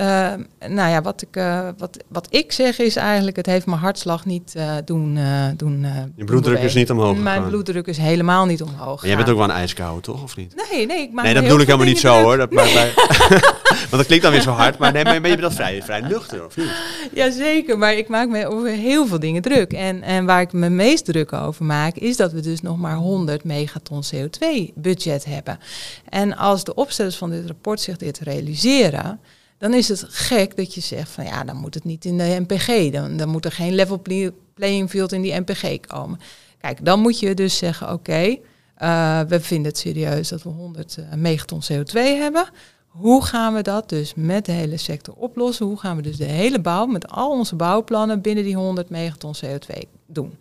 nou 0.68 0.90
ja, 0.90 1.02
wat 1.02 1.22
ik, 1.22 1.36
uh, 1.38 1.68
wat, 1.78 1.98
wat 2.08 2.28
ik 2.30 2.52
zeg 2.52 2.80
is 2.80 2.96
eigenlijk, 2.96 3.36
het 3.36 3.46
heeft 3.46 3.66
mijn 3.66 3.80
hartslag 3.80 4.26
niet 4.26 4.56
doen, 4.86 5.20
doen 5.58 5.88
Je 6.16 6.24
bloeddruk 6.24 6.56
doen 6.56 6.66
is 6.66 6.74
niet 6.74 6.92
omhoog 6.92 7.18
Mijn 7.18 7.36
gegaan. 7.36 7.50
bloeddruk 7.50 7.88
is 7.88 7.98
helemaal 7.98 8.46
niet 8.46 8.62
omhoog 8.62 9.00
Maar 9.00 9.08
jij 9.08 9.16
bent 9.16 9.30
ook 9.30 9.38
wel 9.38 9.46
een 9.46 9.52
ijskoude, 9.52 10.02
toch, 10.02 10.24
of 10.24 10.36
niet? 10.36 10.56
Nee, 10.72 10.86
nee, 10.86 11.02
ik 11.02 11.12
maak 11.12 11.26
Nee, 11.26 11.34
dat 11.34 11.44
bedoel 11.44 11.60
ik 11.60 11.66
helemaal 11.66 11.88
niet 11.88 12.00
zo, 12.00 12.22
hoor. 12.22 12.38
Dat, 12.38 12.50
want 13.90 13.90
dat 13.90 14.06
klinkt 14.06 14.24
dan 14.24 14.34
weer 14.34 14.42
zo 14.42 14.52
hard, 14.52 14.78
maar 14.78 14.92
nee, 14.92 15.04
maar 15.04 15.22
ben 15.22 15.32
je 15.32 15.38
dat 15.38 15.54
vrij, 15.54 15.84
vrij 15.84 16.02
nuchter, 16.02 16.46
of 16.46 16.58
niet? 16.58 16.72
Jazeker, 17.14 17.78
maar 17.78 17.94
ik 17.94 18.08
maak 18.08 18.30
me 18.30 18.48
over 18.48 18.70
heel 18.70 19.08
veel 19.08 19.20
dingen 19.20 19.42
druk. 19.42 19.74
En, 19.74 20.02
en 20.02 20.26
waar 20.26 20.42
ik 20.42 20.54
me 20.54 20.70
meest 20.70 21.06
druk 21.06 21.34
over 21.34 21.66
maak, 21.66 21.96
is 21.96 22.18
dat 22.18 22.32
we 22.32 22.42
dus 22.42 22.62
nog 22.62 22.78
maar 22.78 22.96
100 22.96 23.44
megaton 23.44 24.04
CO2 24.16 24.46
budget 24.76 25.26
hebben. 25.26 25.60
En 26.10 26.38
als 26.38 26.64
de 26.64 26.74
opstellers 26.74 27.18
van 27.18 27.29
dit 27.30 27.46
rapport 27.46 27.82
zich 27.82 27.98
dit 27.98 28.20
realiseren, 28.20 29.20
dan 29.58 29.74
is 29.74 29.88
het 29.88 30.06
gek 30.08 30.56
dat 30.56 30.74
je 30.74 30.82
zegt 30.82 31.10
van 31.10 31.24
ja, 31.24 31.44
dan 31.44 31.56
moet 31.56 31.74
het 31.74 31.84
niet 31.84 32.06
in 32.06 32.18
de 32.18 32.44
NPG, 32.48 32.92
dan, 32.92 33.18
dan 33.18 33.30
moet 33.30 33.46
er 33.46 33.52
geen 33.52 33.76
level 33.76 34.02
playing 34.54 34.90
field 34.90 35.12
in 35.12 35.22
die 35.22 35.40
NPG 35.40 35.80
komen. 35.80 36.20
Kijk, 36.58 36.86
dan 36.86 37.00
moet 37.00 37.20
je 37.20 37.34
dus 37.34 37.58
zeggen 37.58 37.92
oké, 37.94 38.38
uh, 38.82 39.20
we 39.28 39.40
vinden 39.40 39.72
het 39.72 39.78
serieus 39.78 40.30
dat 40.30 40.44
we 40.44 40.50
100 40.50 40.98
uh, 41.00 41.14
megaton 41.14 41.62
CO2 41.72 41.92
hebben. 41.94 42.50
Hoe 42.88 43.24
gaan 43.24 43.54
we 43.54 43.62
dat 43.62 43.90
dus 43.90 44.14
met 44.16 44.46
de 44.46 44.52
hele 44.52 44.78
sector 44.78 45.14
oplossen? 45.14 45.66
Hoe 45.66 45.80
gaan 45.80 45.96
we 45.96 46.02
dus 46.02 46.18
de 46.18 46.24
hele 46.24 46.60
bouw 46.60 46.86
met 46.86 47.08
al 47.08 47.30
onze 47.30 47.56
bouwplannen 47.56 48.22
binnen 48.22 48.44
die 48.44 48.56
100 48.56 48.90
megaton 48.90 49.36
CO2 49.46 49.80
doen? 50.06 50.38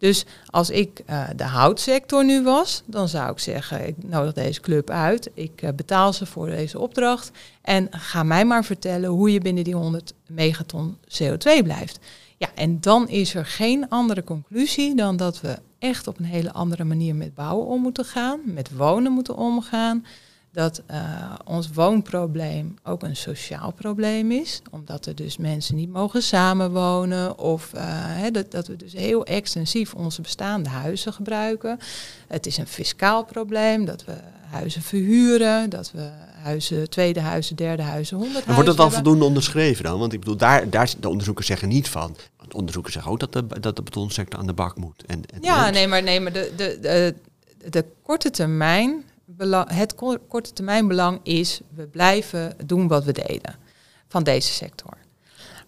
Dus 0.00 0.24
als 0.46 0.70
ik 0.70 1.02
uh, 1.10 1.28
de 1.36 1.44
houtsector 1.44 2.24
nu 2.24 2.42
was, 2.42 2.82
dan 2.86 3.08
zou 3.08 3.30
ik 3.30 3.38
zeggen, 3.38 3.86
ik 3.86 3.94
nodig 4.04 4.32
deze 4.32 4.60
club 4.60 4.90
uit, 4.90 5.30
ik 5.34 5.62
uh, 5.62 5.70
betaal 5.76 6.12
ze 6.12 6.26
voor 6.26 6.46
deze 6.46 6.78
opdracht. 6.78 7.30
En 7.62 7.88
ga 7.90 8.22
mij 8.22 8.44
maar 8.44 8.64
vertellen 8.64 9.10
hoe 9.10 9.32
je 9.32 9.40
binnen 9.40 9.64
die 9.64 9.74
100 9.74 10.12
megaton 10.26 10.96
CO2 11.08 11.62
blijft. 11.62 11.98
Ja, 12.36 12.48
en 12.54 12.80
dan 12.80 13.08
is 13.08 13.34
er 13.34 13.46
geen 13.46 13.88
andere 13.88 14.24
conclusie 14.24 14.94
dan 14.94 15.16
dat 15.16 15.40
we 15.40 15.58
echt 15.78 16.06
op 16.06 16.18
een 16.18 16.24
hele 16.24 16.52
andere 16.52 16.84
manier 16.84 17.14
met 17.14 17.34
bouwen 17.34 17.66
om 17.66 17.80
moeten 17.82 18.04
gaan, 18.04 18.40
met 18.44 18.76
wonen 18.76 19.12
moeten 19.12 19.36
omgaan 19.36 20.04
dat 20.52 20.82
uh, 20.90 21.32
ons 21.44 21.70
woonprobleem 21.72 22.74
ook 22.84 23.02
een 23.02 23.16
sociaal 23.16 23.72
probleem 23.72 24.30
is. 24.30 24.62
Omdat 24.70 25.06
er 25.06 25.14
dus 25.14 25.36
mensen 25.36 25.76
niet 25.76 25.90
mogen 25.90 26.22
samenwonen. 26.22 27.38
Of 27.38 27.70
uh, 27.74 27.80
hè, 27.84 28.30
dat, 28.30 28.50
dat 28.50 28.66
we 28.66 28.76
dus 28.76 28.92
heel 28.92 29.24
extensief 29.24 29.94
onze 29.94 30.20
bestaande 30.20 30.68
huizen 30.68 31.12
gebruiken. 31.12 31.78
Het 32.28 32.46
is 32.46 32.56
een 32.56 32.66
fiscaal 32.66 33.24
probleem 33.24 33.84
dat 33.84 34.04
we 34.04 34.14
huizen 34.50 34.82
verhuren. 34.82 35.70
Dat 35.70 35.90
we 35.92 36.10
huizen, 36.42 36.90
tweede 36.90 37.20
huizen, 37.20 37.56
derde 37.56 37.82
huizen, 37.82 38.16
honderd 38.16 38.44
En 38.44 38.52
wordt 38.54 38.68
dat 38.68 38.76
dan 38.76 38.92
voldoende 38.92 39.24
onderschreven 39.24 39.84
dan? 39.84 39.98
Want 39.98 40.12
ik 40.12 40.18
bedoel, 40.18 40.36
daar, 40.36 40.70
daar 40.70 40.92
de 41.00 41.08
onderzoekers 41.08 41.46
zeggen 41.46 41.68
niet 41.68 41.88
van. 41.88 42.16
Want 42.36 42.54
onderzoekers 42.54 42.94
zeggen 42.94 43.12
ook 43.12 43.20
dat 43.20 43.32
de, 43.32 43.60
dat 43.60 43.76
de 43.76 43.82
betonsector 43.82 44.38
aan 44.38 44.46
de 44.46 44.52
bak 44.52 44.76
moet. 44.76 45.04
En, 45.06 45.22
en 45.34 45.38
ja, 45.40 45.70
nee, 45.70 45.86
maar, 45.86 46.02
nee, 46.02 46.20
maar 46.20 46.32
de, 46.32 46.52
de, 46.56 46.78
de, 46.80 47.14
de 47.70 47.84
korte 48.02 48.30
termijn 48.30 49.04
het 49.66 49.94
korte 50.28 50.52
termijn 50.52 50.88
belang 50.88 51.20
is, 51.22 51.60
we 51.74 51.86
blijven 51.86 52.56
doen 52.66 52.88
wat 52.88 53.04
we 53.04 53.12
deden 53.12 53.56
van 54.08 54.22
deze 54.22 54.52
sector. 54.52 54.98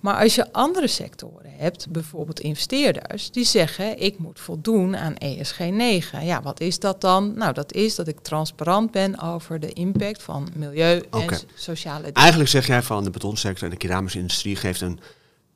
Maar 0.01 0.23
als 0.23 0.35
je 0.35 0.53
andere 0.53 0.87
sectoren 0.87 1.53
hebt, 1.57 1.91
bijvoorbeeld 1.91 2.41
investeerders, 2.41 3.31
die 3.31 3.45
zeggen 3.45 4.03
ik 4.03 4.19
moet 4.19 4.41
voldoen 4.41 4.97
aan 4.97 5.17
ESG 5.17 5.59
9. 5.59 6.25
Ja, 6.25 6.43
wat 6.43 6.61
is 6.61 6.79
dat 6.79 7.01
dan? 7.01 7.35
Nou, 7.35 7.53
dat 7.53 7.73
is 7.73 7.95
dat 7.95 8.09
ik 8.09 8.21
transparant 8.21 8.91
ben 8.91 9.21
over 9.21 9.61
de 9.61 9.73
impact 9.73 10.23
van 10.23 10.49
milieu 10.55 11.03
en 11.11 11.39
sociale 11.55 11.99
dingen. 11.99 12.15
Eigenlijk 12.15 12.51
zeg 12.51 12.67
jij 12.67 12.83
van 12.83 13.05
de 13.05 13.11
betonsector 13.11 13.65
en 13.65 13.71
de 13.71 13.77
keramische 13.77 14.19
industrie 14.19 14.57
geeft 14.57 14.81
een 14.81 15.01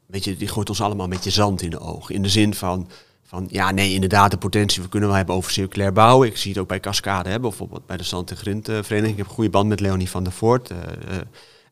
beetje, 0.07 0.37
die 0.37 0.49
gooit 0.49 0.69
ons 0.69 0.81
allemaal 0.81 1.05
een 1.05 1.11
beetje 1.11 1.31
zand 1.31 1.63
in 1.63 1.71
de 1.71 1.79
ogen. 1.79 2.15
In 2.15 2.23
de 2.23 2.29
zin 2.29 2.55
van 2.55 2.89
van 3.27 3.47
ja, 3.51 3.71
nee, 3.71 3.93
inderdaad, 3.93 4.31
de 4.31 4.39
potentie 4.39 4.83
we 4.83 4.89
kunnen 4.89 5.09
wel 5.09 5.19
hebben 5.19 5.35
over 5.35 5.51
circulair 5.51 5.93
bouwen. 5.93 6.29
Ik 6.29 6.37
zie 6.37 6.51
het 6.51 6.61
ook 6.61 6.69
bij 6.69 6.81
Cascade, 6.81 7.29
hè, 7.29 7.41
bijvoorbeeld 7.41 7.87
bij 7.87 7.97
de 7.97 8.03
Zand 8.03 8.31
en 8.31 8.37
Vereniging. 8.37 9.07
Ik 9.07 9.17
heb 9.17 9.27
een 9.27 9.35
goede 9.35 9.51
band 9.51 9.69
met 9.69 9.81
Leonie 9.81 10.11
van 10.11 10.25
der 10.25 10.33
Voort. 10.33 10.71
Uh, 10.71 10.79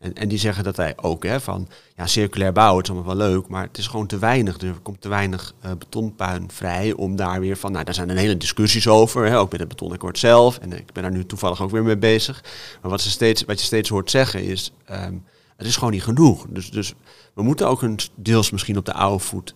en, 0.01 0.15
en 0.15 0.29
die 0.29 0.39
zeggen 0.39 0.65
dat 0.65 0.77
wij 0.77 0.93
ook, 0.97 1.25
hè, 1.25 1.41
van 1.41 1.69
ja, 1.97 2.07
circulair 2.07 2.53
bouwen, 2.53 2.77
het 2.77 2.87
is 2.87 2.95
allemaal 2.95 3.17
wel 3.17 3.29
leuk, 3.29 3.49
maar 3.49 3.63
het 3.63 3.79
is 3.79 3.87
gewoon 3.87 4.07
te 4.07 4.19
weinig. 4.19 4.61
Er 4.61 4.75
komt 4.83 5.01
te 5.01 5.09
weinig 5.09 5.55
betonpuin 5.79 6.51
vrij 6.51 6.93
om 6.93 7.17
daar 7.17 7.41
weer 7.41 7.57
van, 7.57 7.73
nou, 7.73 7.85
daar 7.85 7.95
zijn 7.95 8.09
een 8.09 8.17
hele 8.17 8.37
discussies 8.37 8.89
over, 8.89 9.27
hè, 9.27 9.39
ook 9.39 9.51
met 9.51 9.61
het 9.61 9.69
betonakkoord 9.69 10.19
zelf. 10.19 10.59
En 10.59 10.73
ik 10.73 10.93
ben 10.93 11.03
daar 11.03 11.13
nu 11.13 11.27
toevallig 11.27 11.63
ook 11.63 11.71
weer 11.71 11.83
mee 11.83 11.99
bezig. 11.99 12.45
Maar 12.83 12.91
wat, 12.91 13.01
ze 13.01 13.11
steeds, 13.11 13.45
wat 13.45 13.61
je 13.61 13.67
steeds 13.67 13.89
hoort 13.89 14.11
zeggen 14.11 14.45
is, 14.45 14.73
um, 14.91 15.25
het 15.57 15.67
is 15.67 15.77
gewoon 15.77 15.93
niet 15.93 16.03
genoeg. 16.03 16.47
Dus, 16.49 16.71
dus 16.71 16.95
we 17.35 17.43
moeten 17.43 17.69
ook 17.69 17.83
een 17.83 17.99
deels 18.15 18.51
misschien 18.51 18.79
op 18.79 18.85
de 18.85 18.93
oude 18.93 19.25
voet 19.25 19.55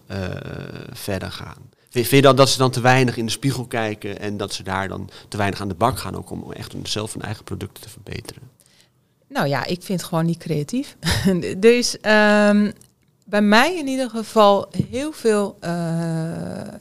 verder 0.92 1.32
gaan. 1.32 1.76
Vind 1.90 2.10
je 2.10 2.22
dan 2.22 2.36
dat 2.36 2.48
ze 2.48 2.58
dan 2.58 2.70
te 2.70 2.80
weinig 2.80 3.16
in 3.16 3.24
de 3.24 3.30
spiegel 3.30 3.66
kijken 3.66 4.20
en 4.20 4.36
dat 4.36 4.52
ze 4.52 4.62
daar 4.62 4.88
dan 4.88 5.10
te 5.28 5.36
weinig 5.36 5.60
aan 5.60 5.68
de 5.68 5.74
bak 5.74 5.98
gaan, 5.98 6.16
ook 6.16 6.30
om 6.30 6.52
echt 6.52 6.74
zelf 6.82 7.12
hun 7.12 7.22
eigen 7.22 7.44
producten 7.44 7.82
te 7.82 7.88
verbeteren? 7.88 8.42
Nou 9.28 9.48
ja, 9.48 9.64
ik 9.64 9.82
vind 9.82 10.00
het 10.00 10.08
gewoon 10.08 10.26
niet 10.26 10.38
creatief. 10.38 10.96
is 11.60 11.96
um, 12.02 12.72
bij 13.24 13.42
mij 13.42 13.76
in 13.76 13.86
ieder 13.86 14.10
geval 14.10 14.68
heel 14.86 15.12
veel, 15.12 15.58
uh, 15.64 15.70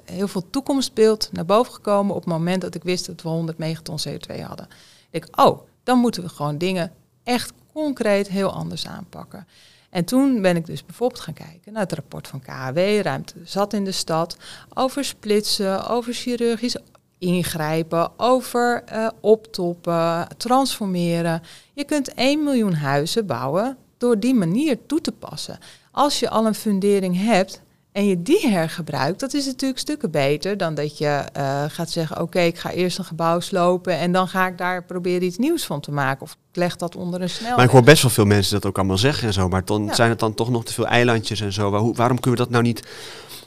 heel 0.05 0.27
veel 0.27 0.49
toekomstbeeld 0.49 1.29
naar 1.31 1.45
boven 1.45 1.73
gekomen 1.73 2.15
op 2.15 2.21
het 2.21 2.33
moment 2.33 2.61
dat 2.61 2.75
ik 2.75 2.83
wist 2.83 3.05
dat 3.05 3.21
we 3.21 3.29
100 3.29 3.57
megaton 3.57 3.99
CO2 4.07 4.41
hadden. 4.41 4.67
Ik, 5.09 5.27
oh, 5.39 5.61
dan 5.83 5.99
moeten 5.99 6.23
we 6.23 6.29
gewoon 6.29 6.57
dingen 6.57 6.91
echt 7.23 7.53
concreet 7.73 8.27
heel 8.27 8.51
anders 8.53 8.87
aanpakken. 8.87 9.47
En 9.89 10.05
toen 10.05 10.41
ben 10.41 10.55
ik 10.55 10.65
dus 10.65 10.85
bijvoorbeeld 10.85 11.19
gaan 11.21 11.33
kijken 11.33 11.73
naar 11.73 11.81
het 11.81 11.93
rapport 11.93 12.27
van 12.27 12.41
KHW, 12.41 12.77
Ruimte 13.01 13.33
zat 13.43 13.73
in 13.73 13.83
de 13.83 13.91
stad, 13.91 14.37
over 14.73 15.05
splitsen, 15.05 15.87
over 15.87 16.13
chirurgisch 16.13 16.77
ingrijpen, 17.17 18.19
over 18.19 18.83
uh, 18.93 19.07
optoppen, 19.19 20.27
transformeren. 20.37 21.41
Je 21.73 21.83
kunt 21.83 22.13
1 22.13 22.43
miljoen 22.43 22.73
huizen 22.73 23.25
bouwen 23.25 23.77
door 23.97 24.19
die 24.19 24.33
manier 24.33 24.77
toe 24.85 25.01
te 25.01 25.11
passen. 25.11 25.59
Als 25.91 26.19
je 26.19 26.29
al 26.29 26.45
een 26.45 26.55
fundering 26.55 27.17
hebt 27.23 27.61
en 27.97 28.05
je 28.05 28.21
die 28.21 28.47
hergebruikt, 28.47 29.19
dat 29.19 29.33
is 29.33 29.45
natuurlijk 29.45 29.79
stukken 29.79 30.11
beter 30.11 30.57
dan 30.57 30.75
dat 30.75 30.97
je 30.97 31.23
uh, 31.37 31.63
gaat 31.67 31.89
zeggen: 31.89 32.21
Oké, 32.21 32.39
ik 32.39 32.57
ga 32.57 32.71
eerst 32.71 32.97
een 32.97 33.05
gebouw 33.05 33.39
slopen 33.39 33.97
en 33.97 34.11
dan 34.11 34.27
ga 34.27 34.47
ik 34.47 34.57
daar 34.57 34.83
proberen 34.83 35.23
iets 35.23 35.37
nieuws 35.37 35.65
van 35.65 35.79
te 35.81 35.91
maken. 35.91 36.21
Of 36.21 36.31
ik 36.31 36.55
leg 36.55 36.75
dat 36.75 36.95
onder 36.95 37.21
een 37.21 37.29
snelweg. 37.29 37.55
Maar 37.55 37.65
ik 37.65 37.71
hoor 37.71 37.83
best 37.83 38.01
wel 38.01 38.11
veel 38.11 38.25
mensen 38.25 38.53
dat 38.53 38.65
ook 38.65 38.77
allemaal 38.77 38.97
zeggen 38.97 39.27
en 39.27 39.33
zo. 39.33 39.47
Maar 39.47 39.65
dan 39.65 39.89
zijn 39.95 40.09
het 40.09 40.19
dan 40.19 40.33
toch 40.33 40.49
nog 40.49 40.65
te 40.65 40.73
veel 40.73 40.87
eilandjes 40.87 41.41
en 41.41 41.53
zo. 41.53 41.93
waarom 41.93 42.19
kunnen 42.19 42.39
we 42.39 42.45
dat 42.45 42.49
nou 42.49 42.63
niet 42.63 42.87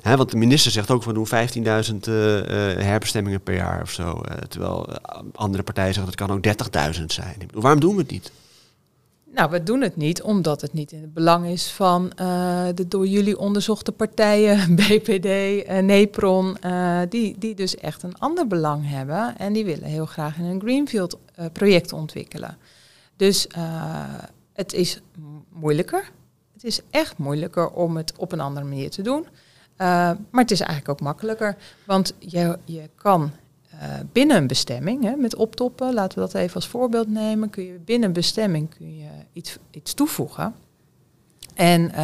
Hè, 0.03 0.17
want 0.17 0.31
de 0.31 0.37
minister 0.37 0.71
zegt 0.71 0.91
ook, 0.91 1.05
we 1.05 1.13
doen 1.13 1.27
15.000 1.27 1.33
uh, 1.35 2.37
uh, 2.37 2.43
herbestemmingen 2.85 3.41
per 3.41 3.55
jaar 3.55 3.83
of 3.83 3.91
zo. 3.91 4.03
Uh, 4.05 4.37
terwijl 4.49 4.89
andere 5.35 5.63
partijen 5.63 5.95
zeggen, 5.95 6.17
dat 6.17 6.27
kan 6.27 6.37
ook 6.37 6.97
30.000 6.99 7.05
zijn. 7.07 7.37
Waarom 7.53 7.81
doen 7.81 7.95
we 7.95 8.01
het 8.01 8.11
niet? 8.11 8.33
Nou, 9.33 9.51
we 9.51 9.63
doen 9.63 9.81
het 9.81 9.97
niet 9.97 10.23
omdat 10.23 10.61
het 10.61 10.73
niet 10.73 10.93
in 10.93 11.01
het 11.01 11.15
belang 11.15 11.47
is 11.47 11.71
van 11.71 12.13
uh, 12.21 12.67
de 12.75 12.89
door 12.89 13.07
jullie 13.07 13.39
onderzochte 13.39 13.93
partijen, 13.93 14.75
BPD, 14.81 15.25
uh, 15.25 15.79
NEPRON, 15.79 16.57
uh, 16.65 17.01
die, 17.09 17.39
die 17.39 17.55
dus 17.55 17.77
echt 17.77 18.03
een 18.03 18.19
ander 18.19 18.47
belang 18.47 18.89
hebben 18.89 19.39
en 19.39 19.53
die 19.53 19.65
willen 19.65 19.89
heel 19.89 20.07
graag 20.07 20.39
in 20.39 20.45
een 20.45 20.61
Greenfield 20.61 21.19
project 21.53 21.93
ontwikkelen. 21.93 22.57
Dus 23.17 23.47
het 24.53 24.73
is 24.73 25.01
moeilijker. 25.49 26.11
Het 26.53 26.65
is 26.65 26.81
echt 26.91 27.19
moeilijker 27.19 27.71
om 27.71 27.97
het 27.97 28.13
op 28.17 28.33
een 28.33 28.41
andere 28.41 28.67
manier 28.67 28.91
te 28.91 29.03
doen. 29.03 29.27
Maar 29.77 30.17
het 30.31 30.51
is 30.51 30.61
eigenlijk 30.61 30.91
ook 30.91 31.01
makkelijker, 31.07 31.57
want 31.87 32.15
je, 32.19 32.59
je 32.65 32.91
kan 32.95 33.33
binnen 34.13 34.37
een 34.37 34.47
bestemming, 34.47 35.03
hè, 35.03 35.17
met 35.17 35.35
optoppen, 35.35 35.95
laten 35.95 36.19
we 36.19 36.25
dat 36.25 36.35
even 36.35 36.55
als 36.55 36.67
voorbeeld 36.67 37.09
nemen, 37.09 37.51
kun 37.51 37.65
je 37.65 37.79
binnen 37.85 38.09
een 38.09 38.15
bestemming 38.15 38.75
kun 38.77 38.97
je 38.97 39.09
iets, 39.33 39.57
iets 39.71 39.95
toevoegen. 39.95 40.55
En 41.55 41.81
uh, 41.81 41.97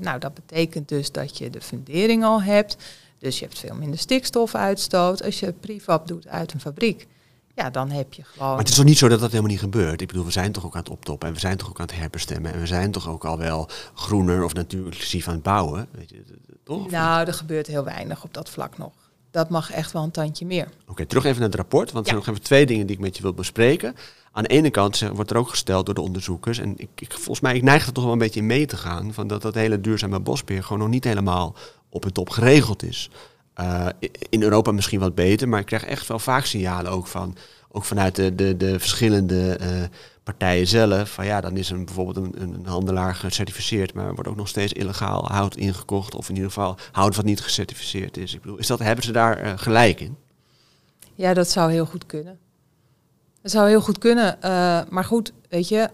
nou, 0.00 0.18
dat 0.18 0.34
betekent 0.34 0.88
dus 0.88 1.12
dat 1.12 1.38
je 1.38 1.50
de 1.50 1.60
fundering 1.60 2.24
al 2.24 2.42
hebt, 2.42 2.76
dus 3.18 3.38
je 3.38 3.44
hebt 3.44 3.58
veel 3.58 3.74
minder 3.74 3.98
stikstofuitstoot 3.98 5.24
als 5.24 5.40
je 5.40 5.52
prefab 5.52 6.06
doet 6.06 6.28
uit 6.28 6.52
een 6.52 6.60
fabriek 6.60 7.06
ja, 7.54 7.70
dan 7.70 7.90
heb 7.90 8.12
je 8.12 8.24
gewoon. 8.24 8.48
Maar 8.48 8.58
het 8.58 8.68
is 8.68 8.74
toch 8.74 8.84
niet 8.84 8.98
zo 8.98 9.08
dat 9.08 9.20
dat 9.20 9.30
helemaal 9.30 9.50
niet 9.50 9.60
gebeurt? 9.60 10.00
Ik 10.00 10.06
bedoel, 10.06 10.24
we 10.24 10.30
zijn 10.30 10.52
toch 10.52 10.64
ook 10.64 10.74
aan 10.74 10.80
het 10.80 10.90
optoppen 10.90 11.28
en 11.28 11.34
we 11.34 11.40
zijn 11.40 11.56
toch 11.56 11.68
ook 11.68 11.80
aan 11.80 11.86
het 11.86 11.96
herbestemmen 11.96 12.52
en 12.52 12.60
we 12.60 12.66
zijn 12.66 12.90
toch 12.90 13.08
ook 13.08 13.24
al 13.24 13.38
wel 13.38 13.68
groener 13.94 14.44
of 14.44 14.54
natuurlijk 14.54 15.22
aan 15.26 15.34
het 15.34 15.42
bouwen? 15.42 15.88
Weet 15.90 16.10
je, 16.10 16.24
toch? 16.64 16.90
Nou, 16.90 17.26
er 17.26 17.34
gebeurt 17.34 17.66
heel 17.66 17.84
weinig 17.84 18.24
op 18.24 18.34
dat 18.34 18.50
vlak 18.50 18.78
nog. 18.78 18.92
Dat 19.32 19.48
mag 19.48 19.70
echt 19.70 19.92
wel 19.92 20.02
een 20.02 20.10
tandje 20.10 20.46
meer. 20.46 20.68
Oké, 20.86 21.06
terug 21.06 21.24
even 21.24 21.40
naar 21.40 21.48
het 21.48 21.58
rapport, 21.58 21.92
want 21.92 22.04
er 22.04 22.12
zijn 22.12 22.24
nog 22.24 22.34
even 22.34 22.46
twee 22.46 22.66
dingen 22.66 22.86
die 22.86 22.96
ik 22.96 23.02
met 23.02 23.16
je 23.16 23.22
wil 23.22 23.32
bespreken. 23.32 23.94
Aan 24.32 24.42
de 24.42 24.48
ene 24.48 24.70
kant 24.70 25.00
wordt 25.14 25.30
er 25.30 25.36
ook 25.36 25.48
gesteld 25.48 25.86
door 25.86 25.94
de 25.94 26.00
onderzoekers, 26.00 26.58
en 26.58 26.74
ik, 26.76 26.88
ik, 26.98 27.12
volgens 27.12 27.40
mij 27.40 27.54
ik 27.54 27.62
neig 27.62 27.86
er 27.86 27.92
toch 27.92 28.04
wel 28.04 28.12
een 28.12 28.18
beetje 28.18 28.40
in 28.40 28.46
mee 28.46 28.66
te 28.66 28.76
gaan, 28.76 29.12
van 29.12 29.26
dat 29.26 29.42
dat 29.42 29.54
hele 29.54 29.80
duurzame 29.80 30.20
bosbeheer 30.20 30.62
gewoon 30.62 30.78
nog 30.78 30.88
niet 30.88 31.04
helemaal 31.04 31.54
op 31.88 32.02
het 32.02 32.14
top 32.14 32.30
geregeld 32.30 32.82
is. 32.82 33.10
Uh, 33.60 33.86
in 34.28 34.42
Europa 34.42 34.72
misschien 34.72 35.00
wat 35.00 35.14
beter, 35.14 35.48
maar 35.48 35.60
ik 35.60 35.66
krijg 35.66 35.84
echt 35.84 36.06
wel 36.06 36.18
vaak 36.18 36.44
signalen 36.44 36.92
ook 36.92 37.06
van, 37.06 37.36
ook 37.68 37.84
vanuit 37.84 38.16
de, 38.16 38.34
de, 38.34 38.56
de 38.56 38.78
verschillende 38.78 39.58
uh, 39.60 39.68
partijen 40.22 40.66
zelf. 40.66 41.10
Van 41.10 41.26
ja, 41.26 41.40
dan 41.40 41.56
is 41.56 41.70
er 41.70 41.84
bijvoorbeeld 41.84 42.16
een, 42.16 42.42
een 42.42 42.66
handelaar 42.66 43.14
gecertificeerd, 43.14 43.94
maar 43.94 44.14
wordt 44.14 44.28
ook 44.28 44.36
nog 44.36 44.48
steeds 44.48 44.72
illegaal 44.72 45.28
hout 45.28 45.56
ingekocht. 45.56 46.14
Of 46.14 46.28
in 46.28 46.34
ieder 46.34 46.50
geval 46.50 46.76
hout 46.92 47.16
wat 47.16 47.24
niet 47.24 47.40
gecertificeerd 47.40 48.16
is. 48.16 48.34
Ik 48.34 48.40
bedoel, 48.40 48.58
is 48.58 48.66
dat, 48.66 48.78
hebben 48.78 49.04
ze 49.04 49.12
daar 49.12 49.44
uh, 49.44 49.52
gelijk 49.56 50.00
in? 50.00 50.16
Ja, 51.14 51.34
dat 51.34 51.50
zou 51.50 51.72
heel 51.72 51.86
goed 51.86 52.06
kunnen. 52.06 52.38
Dat 53.42 53.50
zou 53.50 53.68
heel 53.68 53.80
goed 53.80 53.98
kunnen. 53.98 54.38
maar 54.90 55.04
goed, 55.04 55.32
weet 55.48 55.68
je, 55.68 55.88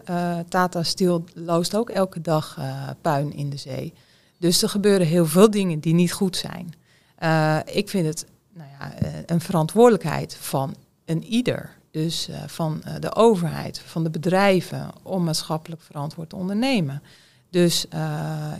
Tata 0.48 0.82
Steel 0.82 1.24
loost 1.34 1.76
ook 1.76 1.90
elke 1.90 2.20
dag 2.20 2.58
puin 3.00 3.32
in 3.32 3.50
de 3.50 3.56
zee. 3.56 3.92
Dus 4.38 4.62
er 4.62 4.68
gebeuren 4.68 5.06
heel 5.06 5.26
veel 5.26 5.50
dingen 5.50 5.80
die 5.80 5.94
niet 5.94 6.12
goed 6.12 6.36
zijn. 6.36 6.74
Uh, 7.22 7.58
ik 7.64 7.88
vind 7.88 8.06
het 8.06 8.26
nou 8.52 8.68
ja, 8.78 8.94
eh, 8.94 9.12
een 9.26 9.40
verantwoordelijkheid 9.40 10.34
van 10.34 10.74
een 11.04 11.24
ieder. 11.24 11.77
Dus 11.98 12.28
uh, 12.28 12.36
van 12.46 12.82
uh, 12.86 12.94
de 13.00 13.14
overheid, 13.14 13.82
van 13.86 14.02
de 14.02 14.10
bedrijven, 14.10 14.90
om 15.02 15.24
maatschappelijk 15.24 15.82
verantwoord 15.82 16.28
te 16.28 16.36
ondernemen. 16.36 17.02
Dus 17.50 17.86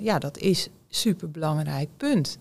ja, 0.00 0.18
dat 0.18 0.38
is 0.38 0.68
super 0.88 1.30
belangrijk 1.30 1.88
punt. 1.96 2.38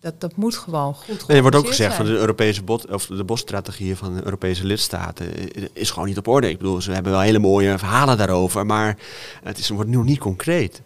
dat, 0.00 0.20
dat 0.20 0.36
moet 0.36 0.56
gewoon 0.56 0.94
goed 0.94 1.26
nee, 1.26 1.36
Er 1.36 1.42
wordt 1.42 1.56
ook 1.56 1.66
gezegd 1.66 1.94
van 1.94 2.04
de 2.04 2.10
Europese 2.10 2.62
bot, 2.62 2.86
of 2.86 3.06
de 3.06 3.24
bosstrategieën 3.24 3.96
van 3.96 4.14
de 4.14 4.24
Europese 4.24 4.64
lidstaten 4.64 5.26
is 5.72 5.90
gewoon 5.90 6.08
niet 6.08 6.18
op 6.18 6.28
orde. 6.28 6.50
Ik 6.50 6.58
bedoel, 6.58 6.80
ze 6.80 6.92
hebben 6.92 7.12
wel 7.12 7.20
hele 7.20 7.38
mooie 7.38 7.78
verhalen 7.78 8.16
daarover, 8.16 8.66
maar 8.66 8.98
het 9.42 9.58
is, 9.58 9.68
wordt 9.68 9.90
nu 9.90 10.02
niet 10.02 10.18
concreet. 10.18 10.82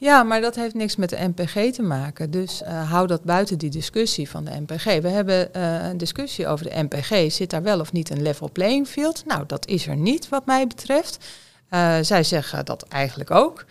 Ja, 0.00 0.22
maar 0.22 0.40
dat 0.40 0.54
heeft 0.54 0.74
niks 0.74 0.96
met 0.96 1.10
de 1.10 1.32
NPG 1.36 1.72
te 1.72 1.82
maken. 1.82 2.30
Dus 2.30 2.62
uh, 2.62 2.90
hou 2.90 3.06
dat 3.06 3.24
buiten 3.24 3.58
die 3.58 3.70
discussie 3.70 4.28
van 4.28 4.44
de 4.44 4.50
NPG. 4.66 4.84
We 4.84 5.08
hebben 5.08 5.48
uh, 5.56 5.88
een 5.88 5.98
discussie 5.98 6.46
over 6.46 6.70
de 6.70 6.82
NPG. 6.82 7.32
Zit 7.32 7.50
daar 7.50 7.62
wel 7.62 7.80
of 7.80 7.92
niet 7.92 8.10
een 8.10 8.22
level 8.22 8.50
playing 8.52 8.86
field? 8.86 9.22
Nou, 9.26 9.44
dat 9.46 9.66
is 9.66 9.86
er 9.86 9.96
niet 9.96 10.28
wat 10.28 10.46
mij 10.46 10.66
betreft. 10.66 11.26
Uh, 11.70 11.96
zij 12.00 12.22
zeggen 12.22 12.64
dat 12.64 12.82
eigenlijk 12.82 13.30
ook. 13.30 13.64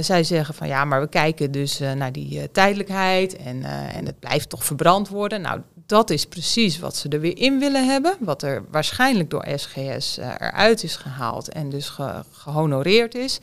zij 0.00 0.24
zeggen 0.24 0.54
van 0.54 0.68
ja, 0.68 0.84
maar 0.84 1.00
we 1.00 1.08
kijken 1.08 1.50
dus 1.50 1.78
naar 1.78 2.12
die 2.12 2.50
tijdelijkheid 2.50 3.36
en, 3.36 3.62
en 3.92 4.06
het 4.06 4.18
blijft 4.18 4.48
toch 4.48 4.64
verbrand 4.64 5.08
worden. 5.08 5.40
Nou, 5.40 5.60
dat 5.86 6.10
is 6.10 6.26
precies 6.26 6.78
wat 6.78 6.96
ze 6.96 7.08
er 7.08 7.20
weer 7.20 7.38
in 7.38 7.58
willen 7.58 7.86
hebben. 7.86 8.16
Wat 8.20 8.42
er 8.42 8.64
waarschijnlijk 8.70 9.30
door 9.30 9.46
SGS 9.54 10.16
eruit 10.16 10.82
is 10.82 10.96
gehaald 10.96 11.48
en 11.48 11.68
dus 11.68 11.88
ge 11.88 12.22
gehonoreerd 12.30 13.14
is. 13.14 13.40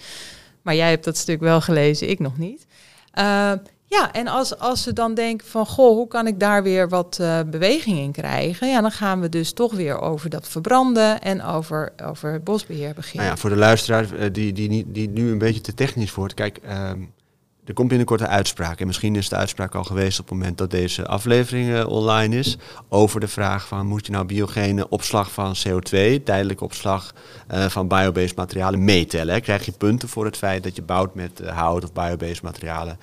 Maar 0.63 0.75
jij 0.75 0.89
hebt 0.89 1.05
dat 1.05 1.17
stuk 1.17 1.39
wel 1.39 1.61
gelezen, 1.61 2.09
ik 2.09 2.19
nog 2.19 2.37
niet. 2.37 2.65
Uh, 3.19 3.51
ja, 3.85 4.11
en 4.11 4.27
als, 4.27 4.57
als 4.59 4.83
ze 4.83 4.93
dan 4.93 5.13
denken 5.13 5.47
van, 5.47 5.65
goh, 5.65 5.95
hoe 5.95 6.07
kan 6.07 6.27
ik 6.27 6.39
daar 6.39 6.63
weer 6.63 6.89
wat 6.89 7.17
uh, 7.21 7.39
beweging 7.45 7.97
in 7.97 8.11
krijgen? 8.11 8.69
Ja, 8.69 8.81
dan 8.81 8.91
gaan 8.91 9.21
we 9.21 9.29
dus 9.29 9.53
toch 9.53 9.73
weer 9.73 9.99
over 9.99 10.29
dat 10.29 10.47
verbranden 10.47 11.21
en 11.21 11.43
over, 11.43 11.93
over 12.03 12.31
het 12.31 12.43
bosbeheer 12.43 12.93
beginnen. 12.93 13.25
Nou 13.25 13.35
ja, 13.35 13.41
voor 13.41 13.49
de 13.49 13.55
luisteraar 13.55 14.13
uh, 14.13 14.25
die, 14.31 14.53
die, 14.53 14.69
die, 14.69 14.91
die 14.91 15.09
nu 15.09 15.31
een 15.31 15.37
beetje 15.37 15.61
te 15.61 15.73
technisch 15.73 16.13
wordt, 16.13 16.33
kijk, 16.33 16.59
uh, 16.65 16.91
er 17.65 17.73
komt 17.73 17.87
binnenkort 17.87 18.21
een 18.21 18.27
uitspraak. 18.27 18.79
En 18.79 18.87
misschien 18.87 19.15
is 19.15 19.29
de 19.29 19.35
uitspraak 19.35 19.75
al 19.75 19.83
geweest 19.83 20.19
op 20.19 20.29
het 20.29 20.37
moment 20.37 20.57
dat 20.57 20.71
deze 20.71 21.05
aflevering 21.05 21.73
eh, 21.73 21.87
online 21.87 22.37
is. 22.37 22.57
Over 22.89 23.19
de 23.19 23.27
vraag 23.27 23.67
van 23.67 23.87
moet 23.87 24.05
je 24.05 24.11
nou 24.11 24.25
biogene 24.25 24.89
opslag 24.89 25.31
van 25.31 25.55
CO2, 25.67 26.23
tijdelijke 26.23 26.63
opslag 26.63 27.13
uh, 27.51 27.65
van 27.65 27.87
biobased 27.87 28.35
materialen 28.35 28.83
meetellen. 28.83 29.41
Krijg 29.41 29.65
je 29.65 29.71
punten 29.71 30.09
voor 30.09 30.25
het 30.25 30.37
feit 30.37 30.63
dat 30.63 30.75
je 30.75 30.81
bouwt 30.81 31.15
met 31.15 31.41
uh, 31.41 31.57
hout 31.57 31.83
of 31.83 31.93
biobased 31.93 32.41
materialen. 32.41 32.99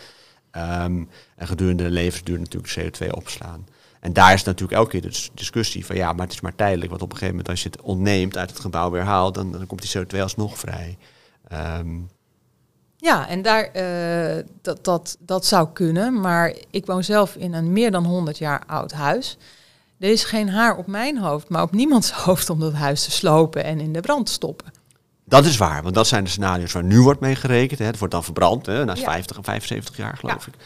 Um, 0.56 1.08
en 1.36 1.46
gedurende 1.46 1.82
de 1.82 1.90
levensduur 1.90 2.38
natuurlijk 2.38 2.78
CO2 2.78 3.10
opslaan. 3.10 3.66
En 4.00 4.12
daar 4.12 4.32
is 4.32 4.42
natuurlijk 4.42 4.78
elke 4.78 4.90
keer 4.90 5.10
de 5.10 5.28
discussie 5.34 5.86
van 5.86 5.96
ja, 5.96 6.12
maar 6.12 6.24
het 6.24 6.34
is 6.34 6.40
maar 6.40 6.54
tijdelijk. 6.54 6.90
Want 6.90 7.02
op 7.02 7.10
een 7.10 7.16
gegeven 7.16 7.36
moment 7.36 7.52
als 7.52 7.62
je 7.62 7.68
het 7.68 7.80
ontneemt, 7.80 8.36
uit 8.36 8.50
het 8.50 8.60
gebouw 8.60 8.90
weer 8.90 9.02
haalt, 9.02 9.34
dan, 9.34 9.52
dan 9.52 9.66
komt 9.66 9.92
die 9.92 10.04
CO2 10.04 10.20
alsnog 10.20 10.58
vrij. 10.58 10.98
Um, 11.78 12.08
ja, 13.00 13.28
en 13.28 13.42
daar, 13.42 13.70
uh, 13.76 14.42
dat, 14.62 14.84
dat, 14.84 15.16
dat 15.20 15.46
zou 15.46 15.68
kunnen. 15.72 16.20
Maar 16.20 16.54
ik 16.70 16.86
woon 16.86 17.04
zelf 17.04 17.34
in 17.34 17.54
een 17.54 17.72
meer 17.72 17.90
dan 17.90 18.04
100 18.04 18.38
jaar 18.38 18.62
oud 18.66 18.92
huis. 18.92 19.36
Er 19.98 20.10
is 20.10 20.24
geen 20.24 20.48
haar 20.48 20.76
op 20.76 20.86
mijn 20.86 21.18
hoofd, 21.18 21.48
maar 21.48 21.62
op 21.62 21.72
niemands 21.72 22.10
hoofd 22.24 22.50
om 22.50 22.60
dat 22.60 22.72
huis 22.72 23.04
te 23.04 23.10
slopen 23.10 23.64
en 23.64 23.80
in 23.80 23.92
de 23.92 24.00
brand 24.00 24.26
te 24.26 24.32
stoppen. 24.32 24.72
Dat 25.24 25.44
is 25.44 25.56
waar, 25.56 25.82
want 25.82 25.94
dat 25.94 26.06
zijn 26.06 26.24
de 26.24 26.30
scenario's 26.30 26.72
waar 26.72 26.84
nu 26.84 27.00
wordt 27.00 27.20
mee 27.20 27.34
gerekend. 27.34 27.78
Hè. 27.78 27.84
Het 27.84 27.98
wordt 27.98 28.14
dan 28.14 28.24
verbrand, 28.24 28.66
hè, 28.66 28.84
na 28.84 28.94
ja. 28.94 29.02
50 29.02 29.36
en 29.36 29.44
75 29.44 29.96
jaar 29.96 30.16
geloof 30.16 30.46
ja. 30.46 30.52
ik. 30.52 30.58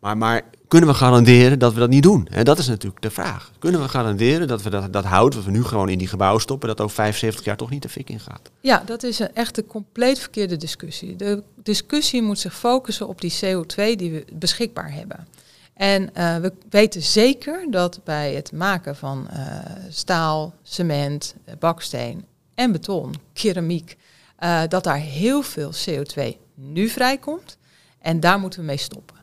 Maar, 0.00 0.18
maar 0.18 0.42
kunnen 0.72 0.90
we 0.90 0.96
garanderen 0.96 1.58
dat 1.58 1.72
we 1.72 1.80
dat 1.80 1.88
niet 1.88 2.02
doen? 2.02 2.26
En 2.30 2.44
dat 2.44 2.58
is 2.58 2.66
natuurlijk 2.66 3.02
de 3.02 3.10
vraag. 3.10 3.52
Kunnen 3.58 3.80
we 3.80 3.88
garanderen 3.88 4.48
dat 4.48 4.62
we 4.62 4.70
dat, 4.70 4.92
dat 4.92 5.04
hout 5.04 5.34
wat 5.34 5.44
we 5.44 5.50
nu 5.50 5.64
gewoon 5.64 5.88
in 5.88 5.98
die 5.98 6.06
gebouwen 6.06 6.40
stoppen, 6.40 6.68
dat 6.68 6.80
over 6.80 6.94
75 6.94 7.44
jaar 7.44 7.56
toch 7.56 7.70
niet 7.70 7.82
de 7.82 7.88
fik 7.88 8.10
in 8.10 8.20
gaat? 8.20 8.50
Ja, 8.60 8.82
dat 8.86 9.02
is 9.02 9.18
een 9.18 9.34
echt 9.34 9.58
een 9.58 9.66
compleet 9.66 10.18
verkeerde 10.18 10.56
discussie. 10.56 11.16
De 11.16 11.42
discussie 11.62 12.22
moet 12.22 12.38
zich 12.38 12.54
focussen 12.54 13.08
op 13.08 13.20
die 13.20 13.32
CO2 13.32 13.74
die 13.74 14.10
we 14.10 14.24
beschikbaar 14.32 14.92
hebben. 14.92 15.26
En 15.74 16.02
uh, 16.02 16.36
we 16.36 16.52
weten 16.70 17.02
zeker 17.02 17.66
dat 17.70 18.00
bij 18.04 18.34
het 18.34 18.52
maken 18.52 18.96
van 18.96 19.28
uh, 19.32 19.38
staal, 19.88 20.54
cement, 20.62 21.34
baksteen 21.58 22.24
en 22.54 22.72
beton, 22.72 23.14
keramiek, 23.32 23.96
uh, 24.40 24.62
dat 24.68 24.84
daar 24.84 24.98
heel 24.98 25.42
veel 25.42 25.72
CO2 25.88 26.22
nu 26.54 26.88
vrijkomt. 26.88 27.58
En 27.98 28.20
daar 28.20 28.38
moeten 28.38 28.60
we 28.60 28.66
mee 28.66 28.76
stoppen. 28.76 29.16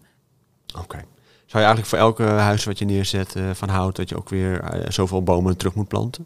Oké. 0.68 0.82
Okay. 0.84 1.06
Zou 1.50 1.64
je 1.64 1.70
eigenlijk 1.70 1.88
voor 1.88 1.98
elke 1.98 2.24
huis 2.24 2.64
wat 2.64 2.78
je 2.78 2.86
neerzet 2.86 3.36
uh, 3.36 3.50
van 3.54 3.70
hout, 3.70 3.96
dat 3.96 4.10
je 4.10 4.18
ook 4.18 4.30
weer 4.30 4.76
uh, 4.76 4.90
zoveel 4.90 5.24
bomen 5.24 5.58
terug 5.58 5.74
moet 5.74 5.88
planten? 5.88 6.26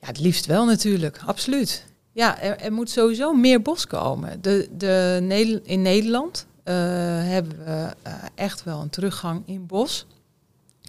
Ja, 0.00 0.06
het 0.06 0.20
liefst 0.20 0.46
wel 0.46 0.64
natuurlijk, 0.64 1.20
absoluut. 1.26 1.86
Ja, 2.12 2.40
er, 2.40 2.58
er 2.58 2.72
moet 2.72 2.90
sowieso 2.90 3.32
meer 3.32 3.62
bos 3.62 3.86
komen. 3.86 4.42
De, 4.42 4.68
de, 4.76 5.60
in 5.64 5.82
Nederland 5.82 6.46
uh, 6.64 6.74
hebben 7.22 7.64
we 7.64 7.90
echt 8.34 8.64
wel 8.64 8.80
een 8.80 8.90
teruggang 8.90 9.42
in 9.46 9.66
bos. 9.66 10.06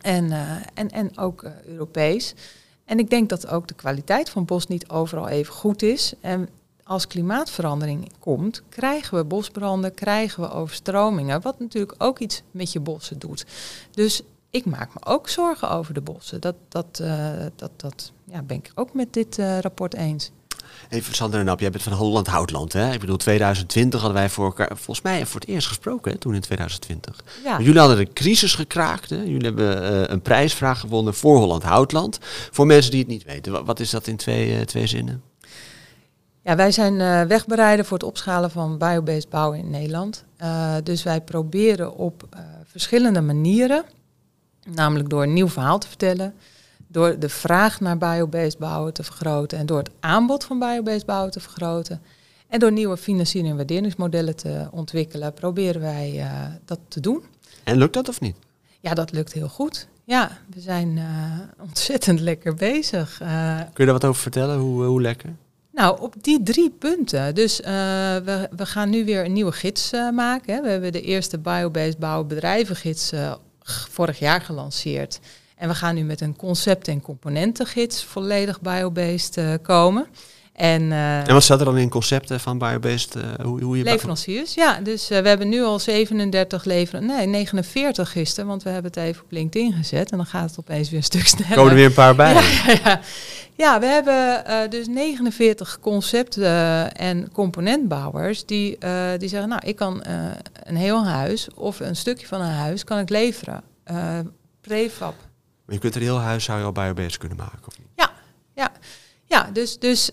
En, 0.01 0.31
en, 0.73 0.89
en 0.89 1.17
ook 1.17 1.45
Europees. 1.65 2.33
En 2.85 2.99
ik 2.99 3.09
denk 3.09 3.29
dat 3.29 3.47
ook 3.47 3.67
de 3.67 3.73
kwaliteit 3.73 4.29
van 4.29 4.45
bos 4.45 4.67
niet 4.67 4.89
overal 4.89 5.27
even 5.27 5.53
goed 5.53 5.81
is. 5.81 6.13
En 6.21 6.49
als 6.87 7.07
klimaatverandering 7.07 8.11
komt, 8.19 8.63
krijgen 8.69 9.17
we 9.17 9.23
bosbranden, 9.23 9.93
krijgen 9.93 10.43
we 10.43 10.51
overstromingen, 10.51 11.41
wat 11.41 11.59
natuurlijk 11.59 11.95
ook 11.97 12.19
iets 12.19 12.41
met 12.51 12.71
je 12.71 12.79
bossen 12.79 13.19
doet. 13.19 13.45
Dus 13.91 14.21
ik 14.49 14.65
maak 14.65 14.93
me 14.93 15.05
ook 15.05 15.29
zorgen 15.29 15.69
over 15.69 15.93
de 15.93 16.01
bossen. 16.01 16.41
Dat, 16.41 16.55
dat, 16.69 16.99
uh, 17.01 17.29
dat, 17.55 17.71
dat 17.75 18.11
ja, 18.23 18.41
ben 18.41 18.57
ik 18.57 18.71
ook 18.75 18.93
met 18.93 19.13
dit 19.13 19.37
uh, 19.37 19.59
rapport 19.59 19.93
eens. 19.93 20.31
Even 20.89 21.15
Sander 21.15 21.39
en 21.39 21.45
Nap, 21.45 21.59
jij 21.59 21.69
bent 21.69 21.83
van 21.83 21.93
Holland 21.93 22.27
Houtland. 22.27 22.73
Hè? 22.73 22.93
Ik 22.93 22.99
bedoel, 22.99 23.17
2020 23.17 23.99
hadden 23.99 24.19
wij 24.19 24.29
voor 24.29 24.45
elkaar, 24.45 24.67
volgens 24.67 25.01
mij 25.01 25.25
voor 25.25 25.39
het 25.39 25.49
eerst 25.49 25.67
gesproken, 25.67 26.11
hè, 26.11 26.17
toen 26.17 26.33
in 26.33 26.41
2020. 26.41 27.23
Ja. 27.43 27.51
Maar 27.51 27.61
jullie 27.61 27.79
hadden 27.79 27.97
de 27.97 28.13
crisis 28.13 28.55
gekraakt. 28.55 29.09
Hè? 29.09 29.21
Jullie 29.21 29.45
hebben 29.45 29.93
uh, 29.93 30.03
een 30.07 30.21
prijsvraag 30.21 30.79
gewonnen 30.79 31.13
voor 31.13 31.37
Holland 31.37 31.63
Houtland. 31.63 32.19
Voor 32.51 32.65
mensen 32.65 32.91
die 32.91 32.99
het 32.99 33.09
niet 33.09 33.23
weten, 33.23 33.65
wat 33.65 33.79
is 33.79 33.89
dat 33.89 34.07
in 34.07 34.15
twee, 34.17 34.65
twee 34.65 34.87
zinnen? 34.87 35.23
Ja, 36.45 36.55
wij 36.55 36.71
zijn 36.71 36.93
uh, 36.93 37.21
wegbereiden 37.21 37.85
voor 37.85 37.97
het 37.97 38.07
opschalen 38.07 38.51
van 38.51 38.77
biobased 38.77 39.29
bouwen 39.29 39.59
in 39.59 39.69
Nederland. 39.69 40.23
Uh, 40.41 40.75
dus 40.83 41.03
wij 41.03 41.21
proberen 41.21 41.95
op 41.95 42.27
uh, 42.33 42.39
verschillende 42.65 43.21
manieren, 43.21 43.83
namelijk 44.63 45.09
door 45.09 45.23
een 45.23 45.33
nieuw 45.33 45.47
verhaal 45.47 45.79
te 45.79 45.87
vertellen, 45.87 46.33
door 46.87 47.19
de 47.19 47.29
vraag 47.29 47.79
naar 47.79 47.97
biobased 47.97 48.57
bouwen 48.57 48.93
te 48.93 49.03
vergroten 49.03 49.57
en 49.57 49.65
door 49.65 49.77
het 49.77 49.89
aanbod 49.99 50.43
van 50.43 50.59
biobased 50.59 51.05
bouwen 51.05 51.31
te 51.31 51.39
vergroten 51.39 52.01
en 52.47 52.59
door 52.59 52.71
nieuwe 52.71 52.97
financiering- 52.97 53.51
en 53.51 53.57
waarderingsmodellen 53.57 54.35
te 54.35 54.67
ontwikkelen, 54.71 55.33
proberen 55.33 55.81
wij 55.81 56.27
dat 56.65 56.79
te 56.87 56.99
doen. 56.99 57.23
En 57.63 57.77
lukt 57.77 57.93
dat 57.93 58.09
of 58.09 58.21
niet? 58.21 58.35
Ja, 58.79 58.93
dat 58.93 59.11
lukt 59.11 59.33
heel 59.33 59.49
goed. 59.49 59.87
Ja, 60.03 60.37
we 60.53 60.59
zijn 60.59 60.99
ontzettend 61.59 62.19
lekker 62.19 62.53
bezig. 62.53 63.17
Kun 63.17 63.27
je 63.73 63.85
daar 63.85 63.99
wat 63.99 64.05
over 64.05 64.21
vertellen? 64.21 64.57
Hoe, 64.57 64.83
hoe 64.83 65.01
lekker? 65.01 65.29
Nou, 65.75 66.01
op 66.01 66.13
die 66.21 66.43
drie 66.43 66.69
punten. 66.69 67.35
Dus 67.35 67.59
uh, 67.59 67.67
we, 67.67 68.49
we 68.55 68.65
gaan 68.65 68.89
nu 68.89 69.05
weer 69.05 69.25
een 69.25 69.33
nieuwe 69.33 69.51
gids 69.51 69.93
uh, 69.93 70.09
maken. 70.09 70.55
Hè. 70.55 70.61
We 70.61 70.69
hebben 70.69 70.91
de 70.91 71.01
eerste 71.01 71.37
biobased 71.37 71.97
bouwen 71.97 72.27
bedrijvengids 72.27 73.13
uh, 73.13 73.33
vorig 73.63 74.19
jaar 74.19 74.41
gelanceerd. 74.41 75.19
En 75.55 75.67
we 75.67 75.75
gaan 75.75 75.95
nu 75.95 76.03
met 76.03 76.21
een 76.21 76.35
concept- 76.35 76.87
en 76.87 77.01
componentengids 77.01 78.03
volledig 78.03 78.61
biobased 78.61 79.61
komen. 79.61 80.07
En, 80.55 80.91
en 80.91 81.33
wat 81.33 81.43
staat 81.43 81.59
er 81.59 81.65
dan 81.65 81.77
in 81.77 81.89
concepten 81.89 82.39
van 82.39 82.57
biobased? 82.57 83.17
hoe, 83.43 83.63
hoe 83.63 83.77
je 83.77 83.83
leveranciers, 83.83 84.53
ja. 84.53 84.79
Dus 84.79 85.07
we 85.07 85.15
hebben 85.15 85.49
nu 85.49 85.63
al 85.63 85.79
37 85.79 86.63
leveranciers, 86.63 87.15
nee 87.15 87.27
49 87.27 88.11
gisteren, 88.11 88.49
want 88.49 88.63
we 88.63 88.69
hebben 88.69 88.91
het 88.91 88.99
even 89.03 89.23
op 89.23 89.31
LinkedIn 89.31 89.73
gezet. 89.73 90.11
En 90.11 90.17
dan 90.17 90.25
gaat 90.25 90.49
het 90.49 90.59
opeens 90.59 90.89
weer 90.89 90.97
een 90.99 91.05
stuk 91.05 91.27
sneller. 91.27 91.55
Komen 91.55 91.69
er 91.69 91.77
weer 91.77 91.85
een 91.85 91.93
paar 91.93 92.15
bij? 92.15 92.33
Ja, 92.33 92.41
ja, 92.65 92.79
ja. 92.83 93.01
Ja, 93.57 93.79
we 93.79 93.85
hebben 93.85 94.43
uh, 94.47 94.69
dus 94.69 94.87
49 94.87 95.79
concepten 95.79 96.93
en 96.93 97.31
componentbouwers 97.31 98.45
die, 98.45 98.77
uh, 98.79 99.09
die 99.17 99.29
zeggen, 99.29 99.49
nou, 99.49 99.61
ik 99.65 99.75
kan 99.75 100.03
uh, 100.07 100.31
een 100.63 100.75
heel 100.75 101.05
huis 101.05 101.47
of 101.53 101.79
een 101.79 101.95
stukje 101.95 102.27
van 102.27 102.41
een 102.41 102.51
huis 102.51 102.83
kan 102.83 102.99
ik 102.99 103.09
leveren. 103.09 103.63
prefab. 104.61 105.15
Maar 105.65 105.75
je 105.75 105.81
kunt 105.81 105.95
er 105.95 106.01
een 106.01 106.07
heel 106.07 106.19
huis 106.19 106.43
zou 106.43 106.59
je 106.59 106.65
al 106.65 106.71
biobased 106.71 107.17
kunnen 107.17 107.37
maken, 107.37 107.67
of 107.67 107.77
niet? 107.77 107.87
Ja, 107.95 108.11
ja. 108.53 108.71
Ja 109.37 109.49
dus, 109.53 109.79
dus 109.79 110.09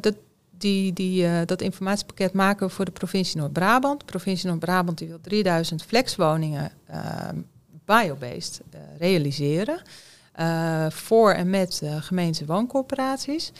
dat, 0.00 0.14
die, 0.50 0.92
die, 0.92 1.44
dat 1.44 1.60
informatiepakket 1.60 2.32
maken 2.32 2.66
we 2.66 2.72
voor 2.72 2.84
de 2.84 2.90
provincie 2.90 3.40
Noord-Brabant. 3.40 4.00
De 4.00 4.04
provincie 4.06 4.48
Noord-Brabant 4.48 4.98
die 4.98 5.08
wil 5.08 5.20
3000 5.20 5.82
flexwoningen 5.82 6.72
biobased 7.84 8.60
realiseren. 8.98 9.82
Uh, 10.40 10.90
voor 10.90 11.32
en 11.32 11.50
met 11.50 11.80
uh, 11.84 11.96
gemeente 12.02 12.46
wooncorporaties. 12.46 13.52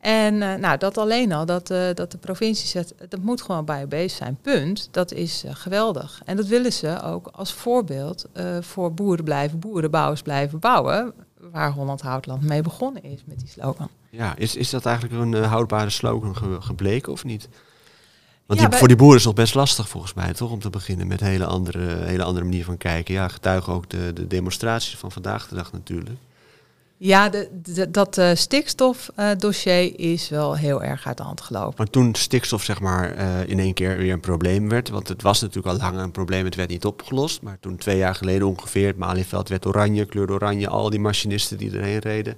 En 0.00 0.34
uh, 0.34 0.54
nou, 0.54 0.78
dat 0.78 0.98
alleen 0.98 1.32
al, 1.32 1.46
dat, 1.46 1.66
dat 1.94 2.10
de 2.10 2.18
provincie 2.20 2.68
zegt, 2.68 2.94
dat 3.08 3.20
moet 3.20 3.42
gewoon 3.42 3.64
biobased 3.64 4.10
zijn, 4.10 4.38
punt. 4.42 4.88
Dat 4.90 5.12
is 5.12 5.44
geweldig. 5.48 6.20
En 6.24 6.36
dat 6.36 6.46
willen 6.46 6.72
ze 6.72 7.02
ook 7.02 7.26
als 7.26 7.52
voorbeeld 7.52 8.26
voor 8.60 8.94
boeren 8.94 9.24
blijven, 9.24 9.58
boerenbouwers 9.58 10.22
blijven 10.22 10.58
bouwen. 10.58 11.14
Waar 11.52 11.72
Holland 11.72 12.00
Houtland 12.00 12.42
mee 12.42 12.62
begonnen 12.62 13.02
is 13.02 13.22
met 13.24 13.38
die 13.38 13.48
slogan. 13.48 13.88
Ja, 14.10 14.36
is, 14.36 14.56
is 14.56 14.70
dat 14.70 14.86
eigenlijk 14.86 15.20
een 15.20 15.44
houdbare 15.44 15.90
slogan 15.90 16.62
gebleken 16.62 17.12
of 17.12 17.24
niet? 17.24 17.48
Want 18.46 18.60
ja, 18.60 18.68
die, 18.68 18.78
voor 18.78 18.88
die 18.88 18.96
boeren 18.96 19.16
is 19.16 19.24
het 19.24 19.34
nog 19.34 19.44
best 19.44 19.54
lastig 19.54 19.88
volgens 19.88 20.14
mij, 20.14 20.32
toch? 20.32 20.50
Om 20.50 20.60
te 20.60 20.70
beginnen 20.70 21.06
met 21.06 21.20
een 21.20 21.26
hele 21.26 21.46
andere, 21.46 22.04
hele 22.04 22.22
andere 22.22 22.44
manier 22.44 22.64
van 22.64 22.76
kijken. 22.76 23.14
Ja, 23.14 23.28
getuigen 23.28 23.72
ook 23.72 23.90
de, 23.90 24.12
de 24.12 24.26
demonstraties 24.26 24.96
van 24.96 25.12
vandaag 25.12 25.48
de 25.48 25.54
dag 25.54 25.72
natuurlijk. 25.72 26.18
Ja, 27.00 27.30
dat 27.88 28.18
uh, 28.18 28.30
stikstofdossier 28.34 30.00
uh, 30.00 30.12
is 30.12 30.28
wel 30.28 30.56
heel 30.56 30.82
erg 30.82 31.06
uit 31.06 31.16
de 31.16 31.22
hand 31.22 31.40
gelopen. 31.40 31.74
Maar 31.76 31.90
toen 31.90 32.14
stikstof 32.14 32.62
zeg 32.62 32.80
maar 32.80 33.16
uh, 33.16 33.48
in 33.48 33.58
één 33.58 33.74
keer 33.74 33.96
weer 33.96 34.12
een 34.12 34.20
probleem 34.20 34.68
werd, 34.68 34.88
want 34.88 35.08
het 35.08 35.22
was 35.22 35.40
natuurlijk 35.40 35.74
al 35.74 35.90
lang 35.90 35.98
een 35.98 36.10
probleem, 36.10 36.44
het 36.44 36.54
werd 36.54 36.68
niet 36.68 36.84
opgelost. 36.84 37.42
Maar 37.42 37.58
toen 37.60 37.76
twee 37.76 37.96
jaar 37.96 38.14
geleden 38.14 38.46
ongeveer, 38.46 38.86
het 38.86 38.96
Malieveld 38.96 39.48
werd 39.48 39.66
oranje, 39.66 40.04
kleurde 40.04 40.32
oranje, 40.32 40.68
al 40.68 40.90
die 40.90 41.00
machinisten 41.00 41.58
die 41.58 41.76
erheen 41.76 41.98
reden, 41.98 42.36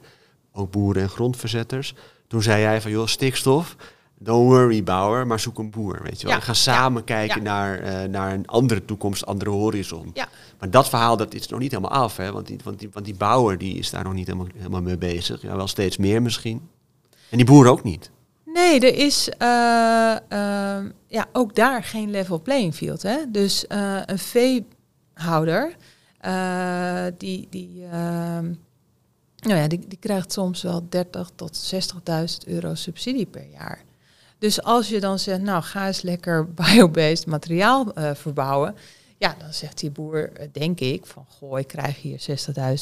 ook 0.52 0.70
boeren 0.70 1.02
en 1.02 1.08
grondverzetters. 1.08 1.94
Toen 2.28 2.42
zei 2.42 2.60
jij 2.60 2.80
van 2.80 2.90
joh, 2.90 3.06
stikstof, 3.06 3.76
don't 4.22 4.48
worry 4.48 4.82
bouwer, 4.82 5.26
maar 5.26 5.40
zoek 5.40 5.58
een 5.58 5.70
boer. 5.70 6.00
Weet 6.02 6.20
je 6.20 6.26
wel. 6.26 6.36
Ja. 6.36 6.42
Ga 6.42 6.54
samen 6.54 7.04
kijken 7.04 7.42
Naar, 7.42 7.82
uh, 7.82 8.08
naar 8.08 8.32
een 8.32 8.46
andere 8.46 8.84
toekomst, 8.84 9.26
andere 9.26 9.50
horizon. 9.50 10.14
Maar 10.58 10.70
dat 10.70 10.88
verhaal 10.88 11.16
dat 11.16 11.34
is 11.34 11.48
nog 11.48 11.60
niet 11.60 11.70
helemaal 11.70 11.98
af, 11.98 12.16
hè? 12.16 12.32
Want, 12.32 12.46
die, 12.46 12.58
want, 12.64 12.78
die, 12.78 12.88
want 12.92 13.04
die 13.04 13.14
bouwer 13.14 13.58
die 13.58 13.74
is 13.74 13.90
daar 13.90 14.04
nog 14.04 14.12
niet 14.12 14.26
helemaal, 14.26 14.48
helemaal 14.56 14.82
mee 14.82 14.98
bezig. 14.98 15.42
Ja, 15.42 15.56
wel 15.56 15.66
steeds 15.66 15.96
meer 15.96 16.22
misschien. 16.22 16.68
En 17.30 17.36
die 17.36 17.46
boer 17.46 17.68
ook 17.68 17.82
niet. 17.82 18.10
Nee, 18.44 18.80
er 18.80 18.94
is 18.94 19.28
uh, 19.28 20.16
uh, 20.38 20.90
ja, 21.06 21.26
ook 21.32 21.54
daar 21.54 21.84
geen 21.84 22.10
level 22.10 22.40
playing 22.40 22.74
field. 22.74 23.02
Hè? 23.02 23.16
Dus 23.28 23.64
een 23.68 24.18
veehouder, 24.18 25.76
die, 27.16 27.46
die, 27.50 27.84
ehm, 27.84 28.44
nou 29.36 29.60
ja, 29.60 29.68
die, 29.68 29.80
die 29.88 29.98
krijgt 29.98 30.32
soms 30.32 30.62
wel 30.62 30.86
30 30.88 31.30
tot 31.34 31.72
60.000 31.74 32.48
euro 32.48 32.74
subsidie 32.74 33.26
per 33.26 33.46
jaar. 33.52 33.84
Dus 34.40 34.62
als 34.62 34.88
je 34.88 35.00
dan 35.00 35.18
zegt, 35.18 35.40
nou 35.40 35.62
ga 35.62 35.86
eens 35.86 36.02
lekker 36.02 36.48
biobased 36.60 37.26
materiaal 37.26 37.98
uh, 37.98 38.10
verbouwen. 38.14 38.74
Ja, 39.18 39.34
dan 39.38 39.52
zegt 39.52 39.78
die 39.78 39.90
boer, 39.90 40.32
eh, 40.32 40.48
denk 40.52 40.80
ik, 40.80 41.06
van 41.06 41.24
goh, 41.28 41.58
ik 41.58 41.66
krijg 41.66 42.02
hier 42.02 42.20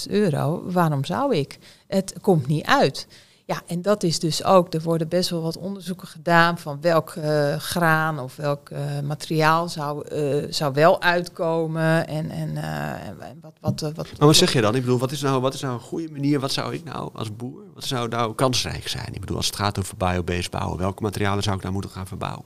60.000 0.06 0.12
euro. 0.12 0.70
Waarom 0.70 1.04
zou 1.04 1.36
ik? 1.36 1.58
Het 1.86 2.14
komt 2.20 2.46
niet 2.46 2.64
uit. 2.64 3.06
Ja, 3.48 3.62
en 3.66 3.82
dat 3.82 4.02
is 4.02 4.18
dus 4.18 4.44
ook, 4.44 4.74
er 4.74 4.82
worden 4.82 5.08
best 5.08 5.30
wel 5.30 5.42
wat 5.42 5.58
onderzoeken 5.58 6.08
gedaan 6.08 6.58
van 6.58 6.80
welk 6.80 7.14
uh, 7.14 7.56
graan 7.56 8.18
of 8.18 8.36
welk 8.36 8.70
uh, 8.70 9.00
materiaal 9.00 9.68
zou, 9.68 10.14
uh, 10.14 10.46
zou 10.50 10.72
wel 10.72 11.02
uitkomen 11.02 12.06
en, 12.06 12.30
en, 12.30 12.56
en 12.56 13.40
wat, 13.40 13.52
wat, 13.60 13.80
wat... 13.80 13.96
Maar 14.18 14.26
wat 14.26 14.36
zeg 14.36 14.52
je 14.52 14.60
dan? 14.60 14.74
Ik 14.74 14.80
bedoel, 14.80 14.98
wat 14.98 15.10
is 15.10 15.20
nou, 15.20 15.40
wat 15.40 15.54
is 15.54 15.60
nou 15.60 15.74
een 15.74 15.80
goede 15.80 16.10
manier, 16.10 16.40
wat 16.40 16.52
zou 16.52 16.74
ik 16.74 16.84
nou 16.84 17.10
als 17.14 17.36
boer, 17.36 17.62
wat 17.74 17.84
zou 17.84 18.08
nou 18.08 18.34
kansrijk 18.34 18.88
zijn? 18.88 19.14
Ik 19.14 19.20
bedoel, 19.20 19.36
als 19.36 19.46
het 19.46 19.56
gaat 19.56 19.78
over 19.78 19.96
biobased 19.96 20.50
bouwen, 20.50 20.78
welke 20.78 21.02
materialen 21.02 21.42
zou 21.42 21.56
ik 21.56 21.62
nou 21.62 21.72
moeten 21.72 21.90
gaan 21.90 22.06
verbouwen? 22.06 22.44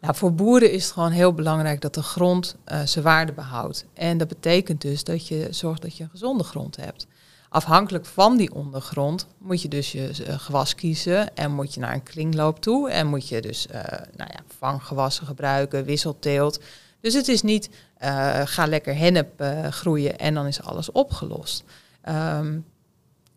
Nou, 0.00 0.14
voor 0.14 0.34
boeren 0.34 0.72
is 0.72 0.84
het 0.84 0.92
gewoon 0.92 1.10
heel 1.10 1.32
belangrijk 1.32 1.80
dat 1.80 1.94
de 1.94 2.02
grond 2.02 2.56
zijn 2.84 3.04
waarde 3.04 3.32
behoudt. 3.32 3.84
En 3.94 4.18
dat 4.18 4.28
betekent 4.28 4.80
dus 4.80 5.04
dat 5.04 5.28
je 5.28 5.48
zorgt 5.50 5.82
dat 5.82 5.96
je 5.96 6.02
een 6.02 6.10
gezonde 6.10 6.44
grond 6.44 6.76
hebt 6.76 7.06
afhankelijk 7.48 8.06
van 8.06 8.36
die 8.36 8.54
ondergrond 8.54 9.26
moet 9.38 9.62
je 9.62 9.68
dus 9.68 9.92
je 9.92 10.10
uh, 10.20 10.38
gewas 10.38 10.74
kiezen 10.74 11.36
en 11.36 11.52
moet 11.52 11.74
je 11.74 11.80
naar 11.80 11.94
een 11.94 12.02
kringloop 12.02 12.60
toe 12.60 12.90
en 12.90 13.06
moet 13.06 13.28
je 13.28 13.40
dus 13.40 13.66
uh, 13.66 13.82
nou 14.16 14.30
ja, 14.32 14.40
vanggewassen 14.58 15.26
gebruiken, 15.26 15.84
wisselteelt. 15.84 16.60
Dus 17.00 17.14
het 17.14 17.28
is 17.28 17.42
niet 17.42 17.70
uh, 18.02 18.40
ga 18.44 18.66
lekker 18.66 18.96
hennep 18.96 19.44
groeien 19.70 20.18
en 20.18 20.34
dan 20.34 20.46
is 20.46 20.62
alles 20.62 20.92
opgelost. 20.92 21.64
Um, 22.08 22.64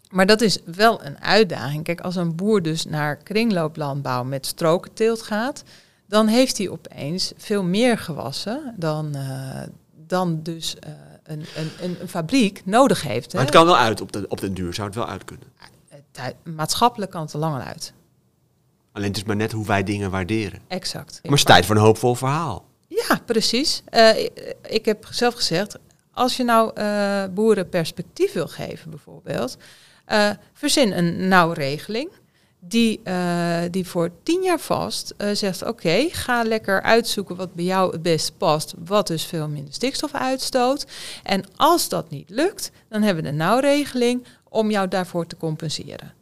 maar 0.09 0.25
dat 0.25 0.41
is 0.41 0.59
wel 0.65 1.05
een 1.05 1.21
uitdaging. 1.21 1.83
Kijk, 1.83 2.01
als 2.01 2.15
een 2.15 2.35
boer 2.35 2.61
dus 2.61 2.85
naar 2.85 3.15
kringlooplandbouw 3.15 4.23
met 4.23 4.45
strokenteelt 4.45 5.21
gaat, 5.21 5.63
dan 6.07 6.27
heeft 6.27 6.57
hij 6.57 6.69
opeens 6.69 7.31
veel 7.37 7.63
meer 7.63 7.97
gewassen 7.97 8.73
dan, 8.77 9.15
dan 10.07 10.43
dus 10.43 10.75
een, 11.31 11.45
een, 11.79 11.97
een, 12.01 12.07
fabriek 12.07 12.61
nodig 12.65 13.01
heeft. 13.01 13.33
Maar 13.33 13.41
het 13.41 13.51
kan 13.51 13.65
wel 13.65 13.77
uit 13.77 14.01
op 14.01 14.11
de, 14.11 14.25
op 14.27 14.39
de 14.39 14.53
duur, 14.53 14.73
zou 14.73 14.87
het 14.87 14.95
wel 14.95 15.07
uit 15.07 15.25
kunnen? 15.25 15.47
Maatschappelijk 16.43 17.11
kan 17.11 17.21
het 17.21 17.33
er 17.33 17.39
langer 17.39 17.61
uit. 17.61 17.93
Alleen 18.91 19.07
het 19.07 19.17
is 19.17 19.23
maar 19.23 19.35
net 19.35 19.51
hoe 19.51 19.65
wij 19.65 19.83
dingen 19.83 20.11
waarderen. 20.11 20.59
Exact. 20.67 21.11
Maar 21.11 21.31
het 21.31 21.39
is 21.39 21.43
tijd 21.43 21.65
voor 21.65 21.75
een 21.75 21.81
hoopvol 21.81 22.15
verhaal. 22.15 22.65
Ja, 22.87 23.19
precies. 23.25 23.83
Uh, 23.93 24.09
ik 24.67 24.85
heb 24.85 25.07
zelf 25.09 25.33
gezegd, 25.33 25.77
als 26.11 26.37
je 26.37 26.43
nou 26.43 26.71
uh, 26.81 27.23
boeren 27.33 27.69
perspectief 27.69 28.33
wil 28.33 28.47
geven 28.47 28.89
bijvoorbeeld, 28.89 29.57
uh, 30.07 30.29
verzin 30.53 30.91
een 30.91 31.27
nauwe 31.27 31.53
regeling 31.53 32.09
die, 32.63 33.01
uh, 33.03 33.61
die 33.71 33.87
voor 33.87 34.11
tien 34.23 34.43
jaar 34.43 34.59
vast 34.59 35.13
uh, 35.17 35.29
zegt: 35.33 35.65
Oké, 35.65 36.07
ga 36.11 36.43
lekker 36.43 36.81
uitzoeken 36.81 37.35
wat 37.35 37.53
bij 37.53 37.65
jou 37.65 37.91
het 37.91 38.01
best 38.01 38.37
past, 38.37 38.73
wat 38.85 39.07
dus 39.07 39.25
veel 39.25 39.47
minder 39.47 39.73
stikstof 39.73 40.13
uitstoot. 40.13 40.85
En 41.23 41.43
als 41.55 41.89
dat 41.89 42.09
niet 42.09 42.29
lukt, 42.29 42.71
dan 42.89 43.01
hebben 43.01 43.23
we 43.23 43.29
een 43.29 43.35
nauwregeling 43.35 44.25
om 44.49 44.71
jou 44.71 44.87
daarvoor 44.87 45.27
te 45.27 45.37
compenseren. 45.37 46.13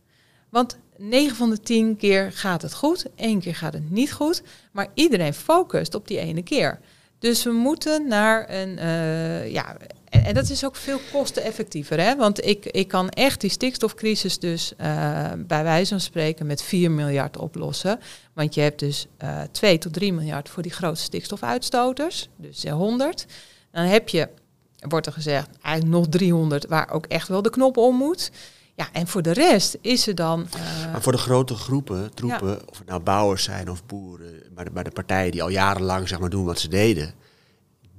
Want 0.49 0.77
9 0.97 1.35
van 1.35 1.49
de 1.49 1.59
10 1.59 1.97
keer 1.97 2.31
gaat 2.31 2.61
het 2.61 2.73
goed, 2.73 3.05
één 3.15 3.39
keer 3.39 3.55
gaat 3.55 3.73
het 3.73 3.91
niet 3.91 4.13
goed, 4.13 4.41
maar 4.71 4.87
iedereen 4.93 5.33
focust 5.33 5.95
op 5.95 6.07
die 6.07 6.17
ene 6.17 6.43
keer. 6.43 6.79
Dus 7.19 7.43
we 7.43 7.51
moeten 7.51 8.07
naar 8.07 8.49
een, 8.49 8.77
uh, 8.77 9.51
ja, 9.51 9.77
en, 10.09 10.33
dat 10.33 10.49
is 10.49 10.65
ook 10.65 10.75
veel 10.75 10.99
kosteneffectiever, 11.11 11.99
hè? 11.99 12.15
want 12.15 12.45
ik, 12.45 12.65
ik 12.65 12.87
kan 12.87 13.09
echt 13.09 13.41
die 13.41 13.49
stikstofcrisis 13.49 14.39
dus 14.39 14.73
uh, 14.81 15.31
bij 15.37 15.63
wijze 15.63 15.89
van 15.89 15.99
spreken 15.99 16.45
met 16.45 16.61
4 16.61 16.91
miljard 16.91 17.37
oplossen. 17.37 17.99
Want 18.33 18.53
je 18.53 18.61
hebt 18.61 18.79
dus 18.79 19.07
uh, 19.23 19.41
2 19.51 19.77
tot 19.77 19.93
3 19.93 20.13
miljard 20.13 20.49
voor 20.49 20.63
die 20.63 20.71
grote 20.71 21.01
stikstofuitstoters, 21.01 22.29
dus 22.35 22.63
100. 22.63 23.25
Dan 23.71 23.83
heb 23.83 24.09
je, 24.09 24.29
wordt 24.77 25.05
er 25.05 25.13
gezegd, 25.13 25.49
eigenlijk 25.61 25.95
nog 25.95 26.07
300 26.09 26.65
waar 26.65 26.91
ook 26.91 27.05
echt 27.05 27.27
wel 27.27 27.41
de 27.41 27.49
knop 27.49 27.77
om 27.77 27.95
moet. 27.95 28.31
Ja, 28.79 28.89
en 28.91 29.07
voor 29.07 29.21
de 29.21 29.31
rest 29.31 29.77
is 29.81 30.07
er 30.07 30.15
dan. 30.15 30.47
Uh, 30.55 30.91
maar 30.91 31.01
voor 31.01 31.11
de 31.11 31.17
grote 31.17 31.55
groepen, 31.55 32.13
troepen, 32.13 32.49
ja. 32.49 32.59
of 32.65 32.77
het 32.77 32.87
nou 32.87 33.01
bouwers 33.01 33.43
zijn 33.43 33.69
of 33.69 33.85
boeren, 33.85 34.43
maar 34.55 34.65
de, 34.65 34.71
maar 34.73 34.83
de 34.83 34.91
partijen 34.91 35.31
die 35.31 35.43
al 35.43 35.49
jarenlang 35.49 36.07
zeg 36.07 36.19
maar, 36.19 36.29
doen 36.29 36.45
wat 36.45 36.59
ze 36.59 36.67
deden, 36.67 37.13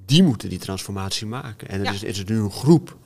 die 0.07 0.23
moeten 0.23 0.49
die 0.49 0.59
transformatie 0.59 1.27
maken. 1.27 1.69
En 1.69 1.83
ja. 1.83 1.93
is, 1.93 2.03
is 2.03 2.25
nu 2.25 2.39
een 2.39 2.51
groep, 2.51 2.97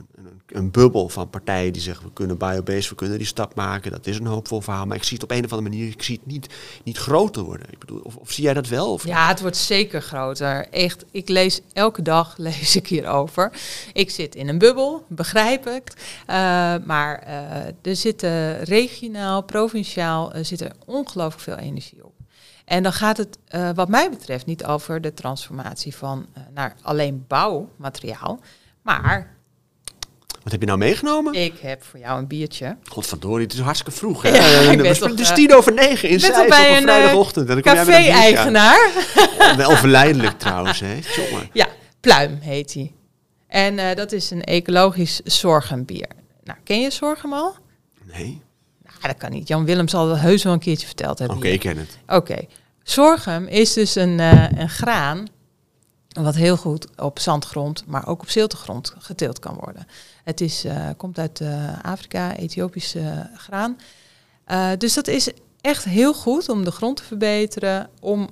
een, 0.55 0.71
bubbel 0.71 1.09
van 1.09 1.31
partijen 1.31 1.73
die 1.73 1.83
zeggen 1.83 2.07
we 2.07 2.13
kunnen 2.13 2.39
biobased, 2.39 2.89
we 2.89 2.95
kunnen 2.95 3.19
die 3.19 3.27
stap 3.27 3.55
maken. 3.55 3.91
Dat 3.91 4.07
is 4.07 4.19
een 4.19 4.27
hoopvol 4.27 4.61
verhaal. 4.61 4.87
Maar 4.87 4.97
ik 4.97 5.03
zie 5.03 5.15
het 5.15 5.23
op 5.23 5.31
een 5.31 5.45
of 5.45 5.53
andere 5.53 5.71
manier, 5.71 5.89
ik 5.89 6.03
zie 6.03 6.17
het 6.17 6.27
niet, 6.27 6.55
niet 6.85 6.97
groter 6.97 7.43
worden. 7.43 7.67
Ik 7.71 7.79
bedoel, 7.79 8.01
of, 8.01 8.33
zie 8.33 8.45
jij 8.45 8.55
dat 8.55 8.69
wel? 8.69 8.93
Of 8.93 9.07
ja, 9.07 9.29
het 9.29 9.41
wordt 9.41 9.57
zeker 9.57 10.03
groter. 10.03 10.69
Echt, 10.71 11.05
ik 11.11 11.29
lees 11.29 11.61
elke 11.73 12.03
dag 12.03 12.37
lees 12.49 12.77
ik 12.77 12.87
hierover. 12.87 13.53
Ik 13.93 14.11
zit 14.11 14.35
in 14.35 14.49
een 14.49 14.59
bubbel, 14.59 15.05
begrijp 15.09 15.67
ik. 15.67 15.93
Uh, 15.95 16.37
maar 16.85 17.25
uh, 17.27 17.67
er 17.83 17.97
zitten 17.97 18.63
regionaal, 18.63 19.43
provinciaal, 19.43 20.37
uh, 20.37 20.45
zit 20.45 20.61
er 20.61 20.73
ongelooflijk 20.87 21.43
veel 21.43 21.57
energie 21.57 22.05
op. 22.05 22.13
En 22.65 22.83
dan 22.83 22.93
gaat 22.93 23.17
het, 23.17 23.39
uh, 23.55 23.71
wat 23.75 23.89
mij 23.89 24.11
betreft, 24.11 24.47
niet 24.47 24.65
over 24.65 25.01
de 25.01 25.15
transformatie 25.15 25.97
van 25.97 26.27
naar 26.55 26.77
alleen 26.83 27.25
bouwmateriaal, 27.29 28.41
maar. 28.83 29.34
Wat 30.45 30.53
heb 30.53 30.61
je 30.61 30.67
nou 30.67 30.79
meegenomen? 30.79 31.35
Ik 31.35 31.55
heb 31.61 31.83
voor 31.83 31.99
jou 31.99 32.19
een 32.19 32.27
biertje. 32.27 32.77
Godverdorie, 32.85 33.45
het 33.45 33.53
is 33.53 33.61
hartstikke 33.61 33.93
vroeg. 33.93 34.23
Hè? 34.23 34.29
Ja, 34.29 34.71
ik 34.71 34.83
ben 34.83 34.99
toch, 34.99 35.11
het 35.11 35.21
is 35.21 35.35
tien 35.35 35.55
over 35.55 35.73
negen 35.73 36.09
in 36.09 36.21
Zeist 36.21 36.39
op 36.39 36.47
een 36.47 36.53
vrijdagochtend. 36.53 37.49
En 37.49 37.55
dan 37.55 37.75
café-eigenaar. 37.75 38.91
Wel 39.57 39.71
verleidelijk 39.71 40.39
trouwens, 40.39 40.81
hè? 40.81 40.99
Ja, 41.53 41.67
Pluim 42.01 42.39
heet 42.41 42.75
hij. 42.75 42.93
En 43.47 43.79
uh, 43.79 43.95
dat 43.95 44.13
is 44.13 44.31
een 44.31 44.43
ecologisch 44.43 45.21
zorgenbier. 45.25 46.09
Nou, 46.43 46.59
ken 46.65 46.81
je 46.81 46.91
zorgem 46.91 47.33
al? 47.33 47.57
Nee. 48.13 48.43
Nou, 48.83 48.97
dat 49.01 49.17
kan 49.17 49.31
niet. 49.31 49.49
Jan 49.49 49.65
Willem 49.65 49.89
zal 49.89 50.09
het 50.09 50.21
heus 50.21 50.43
wel 50.43 50.53
een 50.53 50.59
keertje 50.59 50.87
verteld 50.87 51.19
hebben. 51.19 51.37
Oké, 51.37 51.47
okay, 51.47 51.57
ik 51.57 51.63
ken 51.63 51.77
het. 51.77 51.99
Oké. 52.03 52.15
Okay. 52.15 52.49
Sorghum 52.83 53.47
is 53.47 53.73
dus 53.73 53.95
een, 53.95 54.19
uh, 54.19 54.47
een 54.51 54.69
graan 54.69 55.27
wat 56.23 56.35
heel 56.35 56.57
goed 56.57 56.87
op 56.97 57.19
zandgrond, 57.19 57.87
maar 57.87 58.07
ook 58.07 58.21
op 58.21 58.31
ziltegrond 58.31 58.95
geteeld 58.99 59.39
kan 59.39 59.57
worden. 59.61 59.87
Het 60.25 60.41
is, 60.41 60.65
uh, 60.65 60.89
komt 60.97 61.19
uit 61.19 61.41
uh, 61.41 61.83
Afrika, 61.83 62.37
Ethiopische 62.37 63.31
graan. 63.37 63.79
dus 64.79 64.95
dat 64.95 65.07
is 65.07 65.31
echt 65.61 65.85
heel 65.85 66.15
goed 66.15 66.49
om 66.49 66.65
de 66.65 66.71
grond 66.71 66.97
te 66.97 67.05
verbeteren, 67.05 67.91
om, 68.01 68.29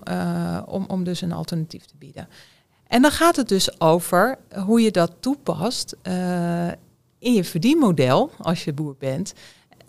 om, 0.66 0.84
om 0.88 1.04
dus 1.04 1.20
een 1.20 1.32
alternatief 1.32 1.84
te 1.84 1.94
bieden. 1.98 2.28
En 2.86 3.02
dan 3.02 3.10
gaat 3.10 3.36
het 3.36 3.48
dus 3.48 3.80
over 3.80 4.38
hoe 4.64 4.80
je 4.80 4.90
dat 4.90 5.12
toepast 5.20 5.96
in 7.18 7.32
je 7.32 7.44
verdienmodel 7.44 8.30
als 8.38 8.64
je 8.64 8.72
boer 8.72 8.94
bent 8.98 9.32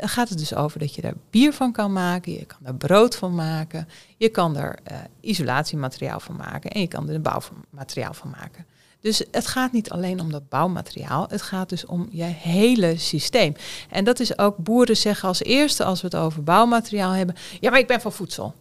dan 0.03 0.11
gaat 0.11 0.29
het 0.29 0.37
dus 0.37 0.55
over 0.55 0.79
dat 0.79 0.95
je 0.95 1.01
daar 1.01 1.13
bier 1.29 1.53
van 1.53 1.71
kan 1.71 1.93
maken, 1.93 2.31
je 2.31 2.45
kan 2.45 2.57
daar 2.61 2.75
brood 2.75 3.15
van 3.15 3.35
maken, 3.35 3.87
je 4.17 4.29
kan 4.29 4.57
er 4.57 4.79
uh, 4.91 4.97
isolatiemateriaal 5.19 6.19
van 6.19 6.35
maken 6.35 6.71
en 6.71 6.81
je 6.81 6.87
kan 6.87 7.09
er 7.09 7.21
bouwmateriaal 7.21 8.13
van 8.13 8.29
maken. 8.29 8.65
Dus 8.99 9.23
het 9.31 9.47
gaat 9.47 9.71
niet 9.71 9.89
alleen 9.89 10.19
om 10.19 10.31
dat 10.31 10.49
bouwmateriaal, 10.49 11.25
het 11.29 11.41
gaat 11.41 11.69
dus 11.69 11.85
om 11.85 12.07
je 12.11 12.23
hele 12.23 12.97
systeem. 12.97 13.55
En 13.89 14.03
dat 14.03 14.19
is 14.19 14.37
ook, 14.37 14.57
boeren 14.57 14.97
zeggen 14.97 15.27
als 15.27 15.43
eerste 15.43 15.83
als 15.83 16.01
we 16.01 16.07
het 16.07 16.15
over 16.15 16.43
bouwmateriaal 16.43 17.11
hebben, 17.11 17.35
ja 17.59 17.69
maar 17.69 17.79
ik 17.79 17.87
ben 17.87 18.01
van 18.01 18.13
voedsel. 18.13 18.53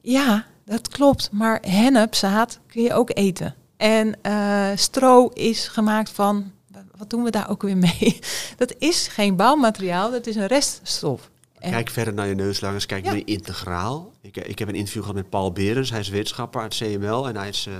Ja, 0.00 0.46
dat 0.64 0.88
klopt, 0.88 1.28
maar 1.32 1.62
hennepzaad 1.66 2.58
kun 2.66 2.82
je 2.82 2.94
ook 2.94 3.10
eten. 3.14 3.54
En 3.76 4.18
uh, 4.22 4.68
stro 4.74 5.28
is 5.28 5.68
gemaakt 5.68 6.10
van 6.10 6.52
wat 6.96 7.10
doen 7.10 7.22
we 7.22 7.30
daar 7.30 7.50
ook 7.50 7.62
weer 7.62 7.76
mee? 7.76 8.18
Dat 8.56 8.74
is 8.78 9.08
geen 9.08 9.36
bouwmateriaal, 9.36 10.10
dat 10.10 10.26
is 10.26 10.36
een 10.36 10.46
reststof. 10.46 11.30
En 11.58 11.70
kijk 11.70 11.90
verder 11.90 12.14
naar 12.14 12.26
je 12.26 12.34
neuslangers, 12.34 12.86
kijk 12.86 13.04
ja. 13.04 13.10
naar 13.10 13.22
integraal. 13.24 14.12
Ik, 14.20 14.36
ik 14.36 14.58
heb 14.58 14.68
een 14.68 14.74
interview 14.74 15.00
gehad 15.00 15.16
met 15.16 15.30
Paul 15.30 15.52
Berens, 15.52 15.90
hij 15.90 16.00
is 16.00 16.08
wetenschapper 16.08 16.60
uit 16.60 16.76
CML 16.76 17.28
en 17.28 17.36
hij, 17.36 17.48
is, 17.48 17.66
uh, 17.68 17.74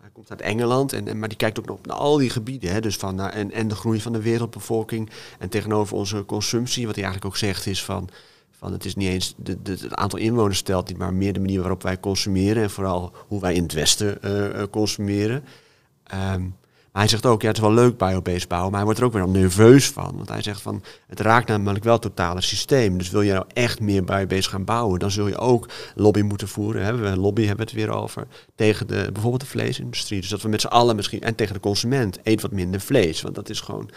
hij 0.00 0.10
komt 0.12 0.30
uit 0.30 0.40
Engeland. 0.40 0.92
En, 0.92 1.08
en, 1.08 1.18
maar 1.18 1.28
die 1.28 1.38
kijkt 1.38 1.58
ook 1.58 1.66
nog 1.66 1.78
naar 1.82 1.96
al 1.96 2.16
die 2.16 2.30
gebieden. 2.30 2.72
Hè, 2.72 2.80
dus 2.80 2.96
van, 2.96 3.20
en, 3.20 3.52
en 3.52 3.68
de 3.68 3.74
groei 3.74 4.00
van 4.00 4.12
de 4.12 4.22
wereldbevolking 4.22 5.10
en 5.38 5.48
tegenover 5.48 5.96
onze 5.96 6.24
consumptie. 6.24 6.86
Wat 6.86 6.94
hij 6.94 7.04
eigenlijk 7.04 7.34
ook 7.34 7.40
zegt 7.40 7.66
is 7.66 7.84
van, 7.84 8.08
van 8.50 8.72
het 8.72 8.84
is 8.84 8.94
niet 8.94 9.08
eens 9.08 9.34
de, 9.36 9.62
de, 9.62 9.70
het 9.70 9.94
aantal 9.94 10.18
inwoners 10.18 10.58
stelt 10.58 10.88
niet, 10.88 10.98
maar 10.98 11.14
meer 11.14 11.32
de 11.32 11.40
manier 11.40 11.60
waarop 11.60 11.82
wij 11.82 12.00
consumeren 12.00 12.62
en 12.62 12.70
vooral 12.70 13.12
hoe 13.26 13.40
wij 13.40 13.54
in 13.54 13.62
het 13.62 13.72
Westen 13.72 14.18
uh, 14.22 14.62
consumeren. 14.70 15.44
Um, 16.34 16.54
hij 16.98 17.08
zegt 17.08 17.26
ook, 17.26 17.42
ja, 17.42 17.48
het 17.48 17.56
is 17.56 17.62
wel 17.62 17.72
leuk 17.72 17.98
biobased 17.98 18.48
bouwen, 18.48 18.70
maar 18.70 18.78
hij 18.78 18.84
wordt 18.84 19.00
er 19.00 19.06
ook 19.06 19.12
weer 19.12 19.42
nerveus 19.42 19.90
van. 19.90 20.12
Want 20.16 20.28
hij 20.28 20.42
zegt 20.42 20.60
van, 20.60 20.82
het 21.06 21.20
raakt 21.20 21.48
namelijk 21.48 21.84
wel 21.84 21.92
het 21.92 22.02
totale 22.02 22.40
systeem. 22.40 22.98
Dus 22.98 23.10
wil 23.10 23.22
je 23.22 23.32
nou 23.32 23.44
echt 23.52 23.80
meer 23.80 24.04
biobased 24.04 24.46
gaan 24.46 24.64
bouwen, 24.64 24.98
dan 24.98 25.10
zul 25.10 25.28
je 25.28 25.38
ook 25.38 25.68
lobby 25.94 26.20
moeten 26.20 26.48
voeren. 26.48 26.84
Hè? 26.84 26.96
We 26.96 27.16
lobby 27.16 27.46
hebben 27.46 27.66
we 27.66 27.72
het 27.72 27.80
weer 27.80 27.96
over. 27.96 28.26
Tegen 28.54 28.86
de, 28.86 29.08
bijvoorbeeld 29.12 29.40
de 29.40 29.46
vleesindustrie. 29.46 30.20
Dus 30.20 30.30
dat 30.30 30.42
we 30.42 30.48
met 30.48 30.60
z'n 30.60 30.66
allen 30.66 30.96
misschien, 30.96 31.20
en 31.20 31.34
tegen 31.34 31.54
de 31.54 31.60
consument, 31.60 32.18
eet 32.22 32.42
wat 32.42 32.52
minder 32.52 32.80
vlees. 32.80 33.22
Want 33.22 33.34
dat 33.34 33.48
is 33.48 33.60
gewoon, 33.60 33.90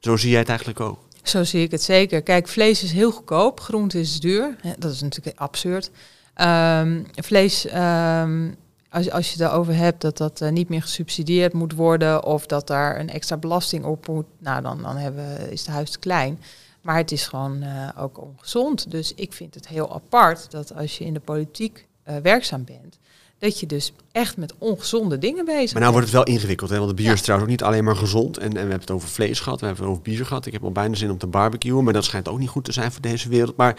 zo 0.00 0.16
zie 0.16 0.30
jij 0.30 0.38
het 0.38 0.48
eigenlijk 0.48 0.80
ook. 0.80 0.98
Zo 1.22 1.44
zie 1.44 1.62
ik 1.62 1.70
het 1.70 1.82
zeker. 1.82 2.22
Kijk, 2.22 2.48
vlees 2.48 2.82
is 2.82 2.92
heel 2.92 3.10
goedkoop, 3.10 3.60
groente 3.60 4.00
is 4.00 4.20
duur. 4.20 4.56
Dat 4.78 4.92
is 4.92 5.00
natuurlijk 5.00 5.38
absurd. 5.38 5.90
Ehm, 6.34 7.02
vlees, 7.14 7.66
ehm, 7.66 8.50
als, 8.94 9.10
als 9.10 9.32
je 9.32 9.42
het 9.42 9.52
erover 9.52 9.74
hebt 9.76 10.00
dat 10.00 10.16
dat 10.16 10.40
eh, 10.40 10.50
niet 10.50 10.68
meer 10.68 10.82
gesubsidieerd 10.82 11.52
moet 11.52 11.72
worden 11.74 12.24
of 12.24 12.46
dat 12.46 12.66
daar 12.66 13.00
een 13.00 13.10
extra 13.10 13.36
belasting 13.36 13.84
op 13.84 14.08
moet, 14.08 14.26
nou 14.38 14.62
dan, 14.62 14.82
dan 14.82 14.96
hebben, 14.96 15.50
is 15.50 15.60
het 15.60 15.70
huis 15.70 15.90
te 15.90 15.98
klein. 15.98 16.40
Maar 16.82 16.96
het 16.96 17.12
is 17.12 17.26
gewoon 17.26 17.62
eh, 17.62 17.88
ook 17.98 18.20
ongezond. 18.22 18.90
Dus 18.90 19.14
ik 19.14 19.32
vind 19.32 19.54
het 19.54 19.68
heel 19.68 19.94
apart 19.94 20.50
dat 20.50 20.74
als 20.74 20.98
je 20.98 21.04
in 21.04 21.14
de 21.14 21.20
politiek 21.20 21.86
eh, 22.02 22.16
werkzaam 22.16 22.64
bent, 22.64 22.98
dat 23.38 23.60
je 23.60 23.66
dus 23.66 23.92
echt 24.12 24.36
met 24.36 24.54
ongezonde 24.58 25.18
dingen 25.18 25.44
bezig 25.44 25.72
Maar 25.72 25.82
nou 25.82 25.92
wordt 25.92 26.10
bent. 26.10 26.16
het 26.18 26.26
wel 26.26 26.34
ingewikkeld, 26.36 26.70
hè? 26.70 26.76
want 26.76 26.88
het 26.88 26.96
bier 26.96 27.06
Ja. 27.06 27.12
is 27.12 27.20
trouwens 27.22 27.50
ook 27.50 27.56
niet 27.58 27.66
alleen 27.68 27.84
maar 27.84 27.96
gezond. 27.96 28.38
En, 28.38 28.44
en 28.44 28.52
we 28.52 28.58
hebben 28.58 28.80
het 28.80 28.90
over 28.90 29.08
vlees 29.08 29.40
gehad, 29.40 29.60
we 29.60 29.66
hebben 29.66 29.84
het 29.84 29.92
over 29.92 30.04
bier 30.10 30.26
gehad. 30.26 30.46
Ik 30.46 30.52
heb 30.52 30.64
al 30.64 30.72
bijna 30.72 30.94
zin 30.94 31.10
om 31.10 31.18
te 31.18 31.26
barbecuen, 31.26 31.84
maar 31.84 31.92
dat 31.92 32.04
schijnt 32.04 32.28
ook 32.28 32.38
niet 32.38 32.48
goed 32.48 32.64
te 32.64 32.72
zijn 32.72 32.92
voor 32.92 33.02
deze 33.02 33.28
wereld. 33.28 33.56
Maar 33.56 33.76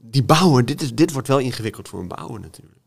die 0.00 0.22
bouwer, 0.22 0.64
dit, 0.64 0.82
is, 0.82 0.94
dit 0.94 1.12
wordt 1.12 1.28
wel 1.28 1.38
ingewikkeld 1.38 1.88
voor 1.88 2.00
een 2.00 2.08
bouwer 2.08 2.40
natuurlijk. 2.40 2.78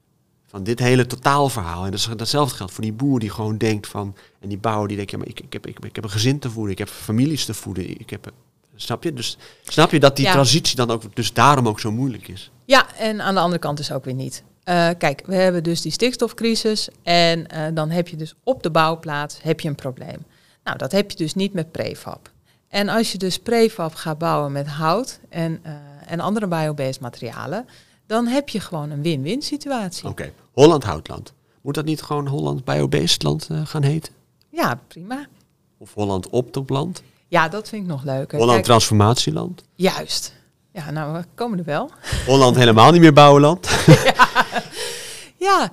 Van 0.53 0.63
dit 0.63 0.79
hele 0.79 1.05
totaalverhaal. 1.05 1.85
En 1.85 1.91
dat 1.91 1.99
is, 1.99 2.09
datzelfde 2.15 2.55
geldt 2.55 2.73
voor 2.73 2.83
die 2.83 2.93
boer 2.93 3.19
die 3.19 3.29
gewoon 3.29 3.57
denkt 3.57 3.87
van... 3.87 4.15
En 4.39 4.49
die 4.49 4.57
bouwer 4.57 4.87
die 4.87 4.97
denkt, 4.97 5.11
ja, 5.11 5.17
maar 5.17 5.27
ik, 5.27 5.39
ik, 5.39 5.53
heb, 5.53 5.67
ik, 5.67 5.79
ik 5.85 5.95
heb 5.95 6.03
een 6.03 6.09
gezin 6.09 6.39
te 6.39 6.49
voeden, 6.49 6.71
ik 6.71 6.77
heb 6.77 6.89
families 6.89 7.45
te 7.45 7.53
voeden. 7.53 7.99
Ik 7.99 8.09
heb, 8.09 8.31
snap 8.75 9.03
je? 9.03 9.13
Dus 9.13 9.37
snap 9.63 9.91
je 9.91 9.99
dat 9.99 10.15
die 10.15 10.25
Ja. 10.25 10.31
transitie 10.31 10.75
dan 10.75 10.91
ook 10.91 11.15
dus 11.15 11.33
daarom 11.33 11.67
ook 11.67 11.79
zo 11.79 11.91
moeilijk 11.91 12.27
is? 12.27 12.51
Ja, 12.65 12.95
en 12.95 13.21
aan 13.21 13.33
de 13.33 13.39
andere 13.39 13.59
kant 13.59 13.79
is 13.79 13.91
ook 13.91 14.05
weer 14.05 14.13
niet. 14.13 14.43
Eh, 14.63 14.89
kijk, 14.97 15.23
we 15.25 15.35
hebben 15.35 15.63
dus 15.63 15.81
die 15.81 15.91
stikstofcrisis 15.91 16.89
en 17.03 17.47
eh, 17.47 17.65
dan 17.73 17.89
heb 17.89 18.07
je 18.07 18.15
dus 18.15 18.33
op 18.43 18.63
de 18.63 18.71
bouwplaats 18.71 19.41
heb 19.41 19.59
je 19.59 19.69
een 19.69 19.75
probleem. 19.75 20.25
Nou, 20.63 20.77
dat 20.77 20.91
heb 20.91 21.11
je 21.11 21.17
dus 21.17 21.33
niet 21.33 21.53
met 21.53 21.71
prefab. 21.71 22.31
En 22.67 22.89
als 22.89 23.11
je 23.11 23.17
dus 23.17 23.39
prefab 23.39 23.93
gaat 23.95 24.17
bouwen 24.17 24.51
met 24.51 24.67
hout 24.67 25.19
en, 25.29 25.59
eh, 25.63 25.73
en 26.05 26.19
andere 26.19 26.47
biobased 26.47 26.99
materialen, 26.99 27.65
dan 28.07 28.27
heb 28.27 28.49
je 28.49 28.59
gewoon 28.59 28.89
een 28.89 29.01
win-win 29.01 29.41
situatie. 29.41 30.07
Oké, 30.09 30.31
Holland 30.53 30.83
Houtland. 30.83 31.33
Moet 31.61 31.75
dat 31.75 31.85
niet 31.85 32.01
gewoon 32.01 32.27
Holland 32.27 32.63
Biobased 32.65 33.23
land 33.23 33.47
eh, 33.51 33.61
gaan 33.65 33.83
heten? 33.83 34.13
Ja, 34.49 34.79
prima. 34.87 35.25
Of 35.77 35.93
Holland 35.93 36.29
Optopland? 36.29 37.03
Ja, 37.27 37.49
dat 37.49 37.69
vind 37.69 37.81
ik 37.83 37.87
nog 37.89 38.03
leuker. 38.03 38.33
Holland 38.37 38.53
Kijk, 38.53 38.63
Transformatieland? 38.65 39.63
juist. 39.75 40.33
Ja, 40.71 40.91
nou, 40.91 41.13
we 41.13 41.23
komen 41.35 41.57
er 41.59 41.65
wel. 41.65 41.89
Holland 42.27 42.55
helemaal 42.55 42.91
niet 42.91 43.01
meer 43.01 43.13
bouwenland? 43.13 43.67
Ja. 45.37 45.71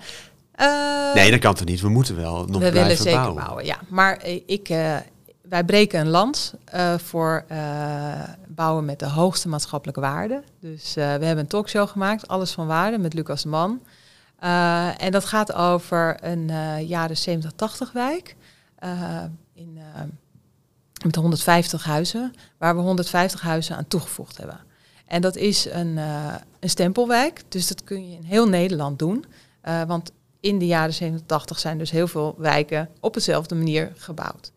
eh, 0.52 1.14
Nee, 1.14 1.30
dat 1.30 1.40
kan 1.40 1.54
toch 1.54 1.66
niet? 1.66 1.80
We 1.80 1.88
moeten 1.88 2.16
wel 2.16 2.36
nog 2.36 2.46
we 2.46 2.70
blijven 2.70 2.72
willen 2.82 2.96
zeker 2.96 3.12
bouwen. 3.18 3.42
bouwen. 3.44 3.64
ja. 3.64 3.78
Maar 3.88 4.16
eh, 4.16 4.40
ik, 4.46 4.68
wij 5.42 5.64
breken 5.64 6.00
een 6.00 6.08
lans 6.08 6.52
eh, 6.64 6.94
voor 6.98 7.44
bouwen 8.48 8.84
met 8.84 8.98
de 8.98 9.06
hoogste 9.08 9.48
maatschappelijke 9.48 10.00
waarde. 10.00 10.42
Dus 10.60 10.94
we 10.94 11.00
hebben 11.00 11.38
een 11.38 11.46
talkshow 11.46 11.88
gemaakt, 11.88 12.28
Alles 12.28 12.50
van 12.52 12.66
Waarde, 12.66 12.98
met 12.98 13.14
Lucas 13.14 13.44
Man. 13.44 13.80
Eh, 14.40 15.02
en 15.02 15.12
dat 15.12 15.24
gaat 15.24 15.52
over 15.52 16.16
een 16.24 16.46
jaren 16.86 17.16
70, 17.16 17.52
80 17.56 17.92
wijk. 17.92 18.36
eh, 18.78 19.24
in, 19.54 19.78
eh, 19.78 20.02
met 21.04 21.14
150 21.14 21.84
huizen, 21.84 22.32
waar 22.58 22.76
we 22.76 22.80
150 22.80 23.40
huizen 23.40 23.76
aan 23.76 23.88
toegevoegd 23.88 24.36
hebben. 24.36 24.60
En 25.06 25.20
dat 25.20 25.36
is 25.36 25.64
een, 25.64 25.96
een 26.60 26.70
stempelwijk, 26.70 27.42
dus 27.48 27.68
dat 27.68 27.84
kun 27.84 28.10
je 28.10 28.16
in 28.16 28.22
heel 28.22 28.48
Nederland 28.48 28.98
doen. 28.98 29.24
Want 29.86 30.12
in 30.40 30.58
de 30.58 30.66
jaren 30.66 30.94
70, 30.94 31.26
80 31.26 31.58
zijn 31.58 31.78
dus 31.78 31.90
heel 31.90 32.08
veel 32.08 32.34
wijken 32.38 32.88
op 33.00 33.14
dezelfde 33.14 33.54
manier 33.54 33.92
gebouwd. 33.96 34.52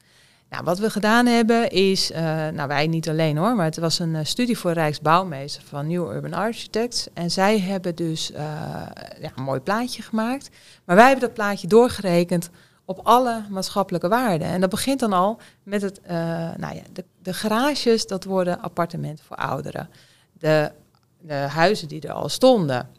Nou, 0.53 0.65
wat 0.65 0.79
we 0.79 0.89
gedaan 0.89 1.25
hebben 1.25 1.69
is, 1.69 2.11
eh, 2.11 2.23
nou 2.47 2.67
wij 2.67 2.87
niet 2.87 3.09
alleen 3.09 3.37
hoor, 3.37 3.55
maar 3.55 3.65
het 3.65 3.77
was 3.77 3.99
een 3.99 4.15
eh, 4.15 4.25
studie 4.25 4.57
voor 4.57 4.71
Rijksbouwmeester 4.71 5.63
van 5.63 5.87
New 5.87 6.11
Urban 6.11 6.33
Architects. 6.33 7.07
En 7.13 7.31
zij 7.31 7.59
hebben 7.59 7.95
dus 7.95 8.31
eh, 8.31 8.43
ja, 9.21 9.31
een 9.35 9.43
mooi 9.43 9.59
plaatje 9.59 10.01
gemaakt. 10.01 10.49
Maar 10.85 10.95
wij 10.95 11.05
hebben 11.07 11.25
dat 11.25 11.33
plaatje 11.33 11.67
doorgerekend 11.67 12.49
op 12.85 12.99
alle 13.03 13.43
maatschappelijke 13.49 14.07
waarden. 14.07 14.47
En 14.47 14.61
dat 14.61 14.69
begint 14.69 14.99
dan 14.99 15.13
al 15.13 15.39
met 15.63 15.81
het, 15.81 15.99
nou 16.57 16.75
ja, 16.75 16.81
de, 16.93 17.05
de 17.21 17.33
garages, 17.33 18.07
dat 18.07 18.23
worden 18.23 18.61
appartementen 18.61 19.25
voor 19.25 19.37
ouderen. 19.37 19.89
De, 20.33 20.71
de 21.19 21.33
huizen 21.33 21.87
die 21.87 22.01
er 22.01 22.13
al 22.13 22.29
stonden, 22.29 22.89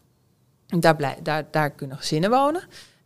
daar, 0.65 0.95
blij, 0.95 1.17
daar, 1.23 1.45
daar 1.51 1.69
kunnen 1.69 1.97
gezinnen 1.97 2.29
wonen. 2.29 2.63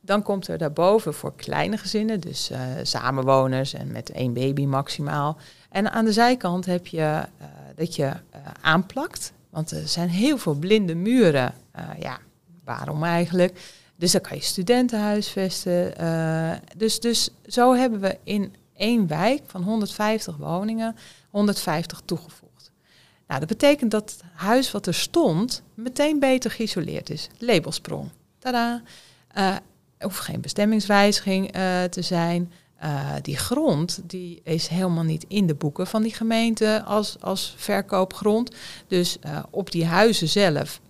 Dan 0.09 0.23
komt 0.23 0.47
er 0.47 0.57
daarboven 0.57 1.13
voor 1.13 1.35
kleine 1.35 1.77
gezinnen, 1.77 2.19
dus 2.19 2.49
eh, 2.49 2.59
samenwoners 2.83 3.73
en 3.73 3.91
met 3.91 4.11
één 4.11 4.33
baby 4.33 4.65
maximaal. 4.65 5.37
En 5.69 5.91
aan 5.91 6.05
de 6.05 6.13
zijkant 6.13 6.65
heb 6.65 6.87
je 6.87 7.01
eh, 7.37 7.47
dat 7.75 7.95
je 7.95 8.05
eh, 8.05 8.41
aanplakt. 8.61 9.33
Want 9.49 9.71
er 9.71 9.87
zijn 9.87 10.09
heel 10.09 10.37
veel 10.37 10.53
blinde 10.53 10.95
muren. 10.95 11.53
Ja, 11.99 12.17
waarom 12.63 13.03
eigenlijk? 13.03 13.61
Dus 13.95 14.11
dan 14.11 14.21
kan 14.21 14.37
je 14.37 14.43
studenten 14.43 14.99
huisvesten. 14.99 15.93
dus, 16.77 16.99
dus 16.99 17.29
zo 17.45 17.73
hebben 17.73 17.99
we 17.99 18.17
in 18.23 18.55
één 18.75 19.07
wijk 19.07 19.41
van 19.45 19.63
150 19.63 20.37
woningen 20.37 20.95
150 21.29 22.01
toegevoegd. 22.05 22.71
Nou, 23.27 23.39
dat 23.39 23.49
betekent 23.49 23.91
dat 23.91 24.11
het 24.11 24.21
huis 24.33 24.71
wat 24.71 24.87
er 24.87 24.93
stond 24.93 25.61
meteen 25.73 26.19
beter 26.19 26.51
geïsoleerd 26.51 27.09
is. 27.09 27.29
Labelsprong. 27.37 28.09
Tada. 28.39 28.81
Er 29.27 29.61
hoeft 29.99 30.19
geen 30.19 30.41
bestemmingswijziging 30.41 31.51
eh, 31.51 31.83
te 31.83 32.01
zijn. 32.01 32.51
Eh, 32.75 33.09
die 33.21 33.37
grond 33.37 34.01
die 34.03 34.41
is 34.43 34.67
helemaal 34.67 35.03
niet 35.03 35.25
in 35.27 35.47
de 35.47 35.55
boeken 35.55 35.87
van 35.87 36.01
die 36.01 36.13
gemeente 36.13 36.83
als, 36.85 37.17
als 37.19 37.53
verkoopgrond. 37.57 38.55
Dus 38.87 39.19
eh, 39.19 39.43
op 39.49 39.71
die 39.71 39.85
huizen 39.85 40.27
zelf 40.27 40.81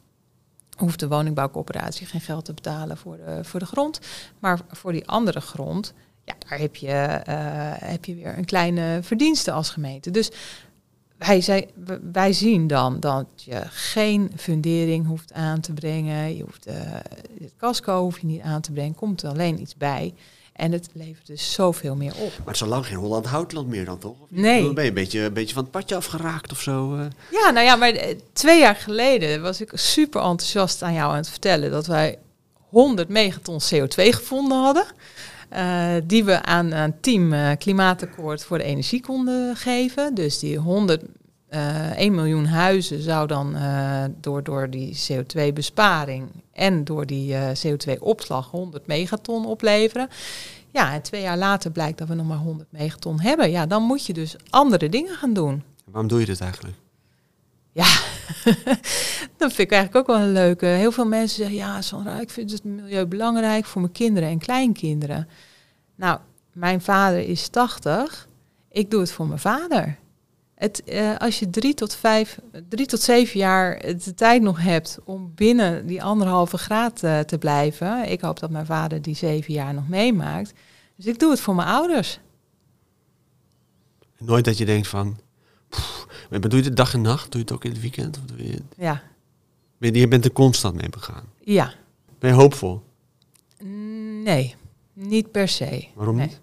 hoeft 0.78 1.00
de 1.00 1.08
woningbouwcoöperatie 1.08 2.08
geen 2.08 2.22
geld 2.22 2.46
te 2.46 2.54
betalen 2.54 2.98
voor 2.98 3.18
de, 3.18 3.44
voor 3.44 3.60
de 3.60 3.66
grond. 3.66 4.00
Maar 4.40 4.60
voor 4.72 4.92
die 4.92 5.08
andere 5.08 5.42
grond, 5.42 5.94
ja, 6.24 6.34
daar 6.48 6.60
heb 6.60 6.76
je, 6.76 7.22
heb 7.86 8.06
je 8.06 8.16
weer 8.16 8.38
een 8.38 8.46
kleine 8.46 9.00
verdienste 9.04 9.52
als 9.52 9.70
gemeente. 9.70 10.12
Dus 10.12 10.32
wij, 11.20 11.42
zei, 11.42 11.66
wij 12.12 12.34
zien 12.34 12.68
dan 12.68 13.00
dat 13.00 13.26
je 13.36 13.62
geen 13.70 14.32
fundering 14.38 15.08
hoeft 15.08 15.34
aan 15.34 15.60
te 15.60 15.74
brengen. 15.74 16.36
Je 16.38 16.44
hoeft, 16.44 16.66
eh, 16.66 16.76
het 17.42 17.54
casco 17.58 18.02
hoef 18.02 18.20
je 18.20 18.28
niet 18.28 18.42
aan 18.42 18.62
te 18.62 18.72
brengen. 18.72 18.96
Komt 18.96 19.22
er 19.24 19.30
alleen 19.30 19.62
iets 19.62 19.76
bij. 19.76 20.14
En 20.54 20.72
het 20.72 20.90
levert 20.94 21.28
dus 21.28 21.54
zoveel 21.54 21.96
meer 21.96 22.12
op. 22.16 22.30
Maar 22.38 22.46
het 22.46 22.56
is 22.56 22.62
al 22.62 22.68
lang 22.68 22.86
geen 22.86 22.98
Holland 22.98 23.26
Houtland 23.26 23.68
meer 23.68 23.86
dan 23.86 23.98
toch? 23.98 24.16
Nee. 24.28 24.64
Dan 24.64 24.74
ben 24.74 24.84
je 24.84 24.90
een 24.90 24.96
beetje, 24.96 25.20
een 25.20 25.34
beetje 25.34 25.54
van 25.54 25.64
het 25.64 25.72
padje 25.72 25.96
afgeraakt 25.96 26.52
of 26.52 26.62
zo. 26.62 26.96
eh? 26.96 27.06
Ja, 27.32 27.50
nou 27.50 27.66
ja, 27.66 27.76
maar 27.76 27.90
eh, 27.90 28.18
twee 28.34 28.60
jaar 28.60 28.76
geleden 28.76 29.42
was 29.42 29.62
ik 29.62 29.72
super 29.74 30.22
enthousiast 30.22 30.82
aan 30.82 30.94
jou 30.94 31.10
aan 31.12 31.18
het 31.18 31.30
vertellen 31.30 31.72
dat 31.72 31.86
wij 31.88 32.18
100 32.70 33.10
megaton 33.10 33.60
CO2 33.62 33.90
gevonden 33.96 34.58
hadden. 34.58 34.86
Eh, 35.50 35.94
die 36.04 36.24
we 36.24 36.44
aan 36.44 36.72
een 36.72 37.00
team 37.00 37.34
eh, 37.34 37.58
Klimaatakkoord 37.58 38.44
voor 38.44 38.58
de 38.58 38.64
energie 38.64 39.02
konden 39.02 39.56
geven. 39.56 40.14
Dus 40.14 40.40
die 40.40 40.58
100, 40.58 41.04
eh 41.48 41.98
1 41.98 42.16
miljoen 42.16 42.46
huizen 42.46 43.02
zou 43.02 43.28
dan 43.28 43.56
eh, 43.56 44.04
door, 44.22 44.44
door 44.44 44.70
die 44.70 44.98
CO2-besparing 45.08 46.28
en 46.54 46.84
door 46.84 47.06
die 47.06 47.36
eh, 47.36 47.50
CO2-opslag 47.66 48.52
100 48.52 48.88
megaton 48.88 49.46
opleveren. 49.46 50.08
Ja, 50.72 50.94
en 50.94 51.02
twee 51.02 51.22
jaar 51.22 51.38
later 51.38 51.72
blijkt 51.72 51.98
dat 51.98 52.08
we 52.08 52.14
nog 52.14 52.28
maar 52.28 52.38
100 52.38 52.72
megaton 52.72 53.20
hebben. 53.20 53.52
Ja, 53.52 53.66
dan 53.66 53.84
moet 53.84 54.06
je 54.06 54.14
dus 54.14 54.36
andere 54.50 54.90
dingen 54.90 55.16
gaan 55.16 55.34
doen. 55.34 55.64
Waarom 55.86 56.08
doe 56.10 56.20
je 56.20 56.26
dit 56.26 56.42
eigenlijk? 56.42 56.76
Ja, 57.72 57.88
dat 59.38 59.54
vind 59.54 59.60
ik 59.60 59.72
eigenlijk 59.72 59.96
ook 59.96 60.08
wel 60.08 60.26
een 60.26 60.32
leuke. 60.32 60.66
Heel 60.66 60.92
veel 60.92 61.06
mensen 61.06 61.38
zeggen, 61.38 61.56
ja 61.56 61.82
Sandra, 61.82 62.20
ik 62.20 62.30
vind 62.30 62.52
het 62.52 62.64
milieu 62.64 63.06
belangrijk 63.06 63.66
voor 63.66 63.82
mijn 63.82 63.94
kinderen 63.94 64.30
en 64.30 64.40
kleinkinderen. 64.40 65.28
Nou, 65.96 66.20
mijn 66.54 66.82
vader 66.82 67.20
is 67.20 67.48
80. 67.48 68.28
Ik 68.72 68.92
doe 68.92 69.00
het 69.00 69.12
voor 69.12 69.28
mijn 69.28 69.40
vader. 69.40 69.98
Het, 70.56 70.84
eh, 70.84 71.18
als 71.18 71.40
je 71.40 71.50
drie 71.50 71.74
tot, 71.74 71.96
vijf, 71.96 72.40
drie 72.70 72.86
tot 72.86 73.02
zeven 73.02 73.40
jaar 73.40 73.80
de 73.80 74.14
tijd 74.16 74.42
nog 74.42 74.62
hebt 74.62 75.00
om 75.04 75.32
binnen 75.36 75.86
die 75.86 76.04
anderhalve 76.04 76.58
graad 76.58 77.04
eh, 77.04 77.20
te 77.20 77.38
blijven. 77.38 78.12
Ik 78.12 78.22
hoop 78.22 78.40
dat 78.40 78.50
mijn 78.50 78.66
vader 78.66 79.02
die 79.02 79.16
zeven 79.16 79.54
jaar 79.54 79.74
nog 79.74 79.88
meemaakt. 79.88 80.54
Dus 80.96 81.06
ik 81.06 81.20
doe 81.20 81.32
het 81.32 81.40
voor 81.40 81.56
mijn 81.56 81.68
ouders. 81.68 82.20
Nooit 84.18 84.46
dat 84.46 84.58
je 84.58 84.66
denkt 84.66 84.88
van... 84.88 85.18
maar 86.30 86.50
doe 86.50 86.60
je 86.60 86.66
het 86.66 86.76
dag 86.76 86.94
en 86.94 87.02
nacht? 87.02 87.32
Doe 87.32 87.42
je 87.42 87.46
het 87.48 87.52
ook 87.52 87.64
in 87.66 87.72
het 87.72 87.82
weekend? 87.82 88.18
Of 88.18 88.24
doe 88.26 88.46
je, 88.48 88.52
het- 88.54 88.64
Ja, 88.78 89.02
ben 89.78 89.94
je, 89.94 90.00
je 90.00 90.08
bent 90.08 90.26
er 90.26 90.32
constant 90.32 90.76
mee 90.76 90.90
begaan. 90.90 91.24
ja. 91.44 91.74
Ben 92.20 92.30
je 92.30 92.36
hoopvol? 92.36 92.82
Nee, 94.24 94.56
niet 94.94 95.32
per 95.32 95.48
se. 95.48 95.88
Waarom 95.96 96.16
Nee. 96.16 96.28
niet? 96.28 96.40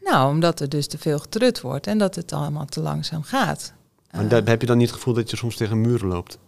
Nou, 0.00 0.30
omdat 0.34 0.60
er 0.60 0.68
dus 0.68 0.86
te 0.86 0.98
veel 0.98 1.18
getrut 1.18 1.60
wordt 1.60 1.86
en 1.86 1.98
dat 1.98 2.14
het 2.14 2.32
allemaal 2.32 2.64
te 2.64 2.80
langzaam 2.80 3.22
gaat. 3.22 3.72
Maar 4.10 4.32
Eh, 4.32 4.46
heb 4.46 4.60
je 4.60 4.66
dan 4.66 4.76
niet 4.78 4.86
het 4.86 4.96
gevoel 4.96 5.14
dat 5.14 5.30
je 5.30 5.36
soms 5.36 5.56
tegen 5.56 5.80
muren 5.80 6.08
loopt? 6.08 6.38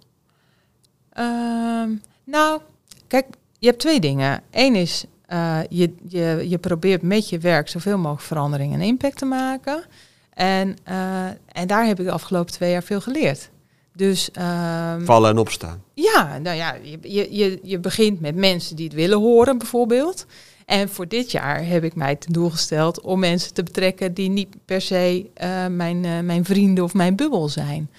ehm, 1.13 1.91
nou, 2.25 2.61
kijk, 3.07 3.27
je 3.59 3.67
hebt 3.67 3.79
twee 3.81 4.01
dingen. 4.01 4.43
Eén 4.51 4.75
is, 4.75 5.05
eh, 5.27 5.61
je, 5.69 5.95
je, 6.09 6.45
je 6.49 6.59
probeert 6.59 7.03
met 7.03 7.29
je 7.29 7.39
werk 7.39 7.69
zoveel 7.69 7.97
mogelijk 7.99 8.23
verandering 8.23 8.73
en 8.75 8.81
impact 8.81 9.19
te 9.19 9.25
maken. 9.25 9.85
En, 10.39 10.77
eh, 10.85 11.27
en 11.53 11.67
daar 11.67 11.87
heb 11.87 11.99
ik 11.99 12.07
de 12.07 12.13
afgelopen 12.13 12.53
twee 12.53 12.71
jaar 12.71 12.83
veel 12.83 13.01
geleerd. 13.01 13.51
Dus, 13.95 14.31
ehm, 14.31 15.05
Vallen 15.05 15.31
en 15.31 15.39
opstaan. 15.39 15.83
Ja, 15.95 16.39
nou 16.39 16.57
ja, 16.57 16.75
je, 16.83 16.99
je, 17.03 17.37
je, 17.37 17.59
je 17.63 17.79
begint 17.79 18.21
met 18.21 18.35
mensen 18.35 18.77
die 18.77 18.85
het 18.85 18.95
willen 18.95 19.19
horen 19.19 19.59
bijvoorbeeld. 19.59 20.27
En 20.67 20.89
voor 20.89 21.09
dit 21.09 21.31
jaar 21.31 21.67
heb 21.67 21.85
ik 21.85 21.95
mij 21.95 22.17
ten 22.17 22.33
doel 22.33 22.51
gesteld 22.51 23.01
om 23.01 23.19
mensen 23.19 23.55
te 23.55 23.63
betrekken 23.63 24.15
die 24.15 24.29
niet 24.29 24.57
per 24.65 24.81
se 24.81 25.31
eh, 25.35 25.67
mijn, 25.67 26.05
eh, 26.05 26.21
mijn 26.21 26.45
vrienden 26.45 26.85
of 26.85 26.95
mijn 26.95 27.17
bubbel 27.17 27.49
zijn. 27.49 27.91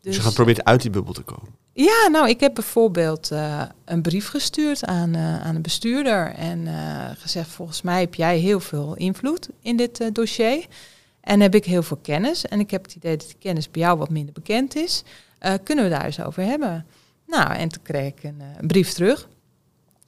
Dus, 0.00 0.16
je 0.16 0.22
gaat 0.22 0.34
proberen 0.34 0.66
uit 0.66 0.82
die 0.82 0.90
bubbel 0.90 1.12
te 1.12 1.22
komen. 1.22 1.56
Ja, 1.72 2.08
nou, 2.10 2.28
ik 2.28 2.40
heb 2.40 2.54
bijvoorbeeld 2.54 3.30
een 3.84 4.02
brief 4.02 4.28
gestuurd 4.28 4.84
aan, 4.84 5.16
aan 5.16 5.54
een 5.54 5.62
bestuurder 5.62 6.34
en 6.34 6.68
gezegd: 7.18 7.48
Volgens 7.48 7.82
mij 7.82 8.00
heb 8.00 8.14
jij 8.14 8.38
heel 8.38 8.60
veel 8.60 8.94
invloed 8.96 9.48
in 9.62 9.76
dit 9.76 10.10
dossier. 10.12 10.66
En 11.28 11.40
heb 11.40 11.54
ik 11.54 11.64
heel 11.64 11.82
veel 11.82 11.98
kennis. 12.02 12.46
En 12.46 12.60
ik 12.60 12.70
heb 12.70 12.82
het 12.82 12.94
idee 12.94 13.16
dat 13.16 13.26
die 13.26 13.36
kennis 13.38 13.70
bij 13.70 13.82
jou 13.82 13.98
wat 13.98 14.10
minder 14.10 14.34
bekend 14.34 14.76
is. 14.76 15.02
kunnen 15.62 15.84
we 15.84 15.90
daar 15.90 16.04
eens 16.04 16.20
over 16.20 16.42
hebben? 16.42 16.86
Nou, 17.26 17.52
en 17.54 17.68
toen 17.68 17.82
kreeg 17.82 18.06
ik 18.06 18.22
een, 18.22 18.42
een 18.58 18.66
brief 18.66 18.92
terug. 18.92 19.28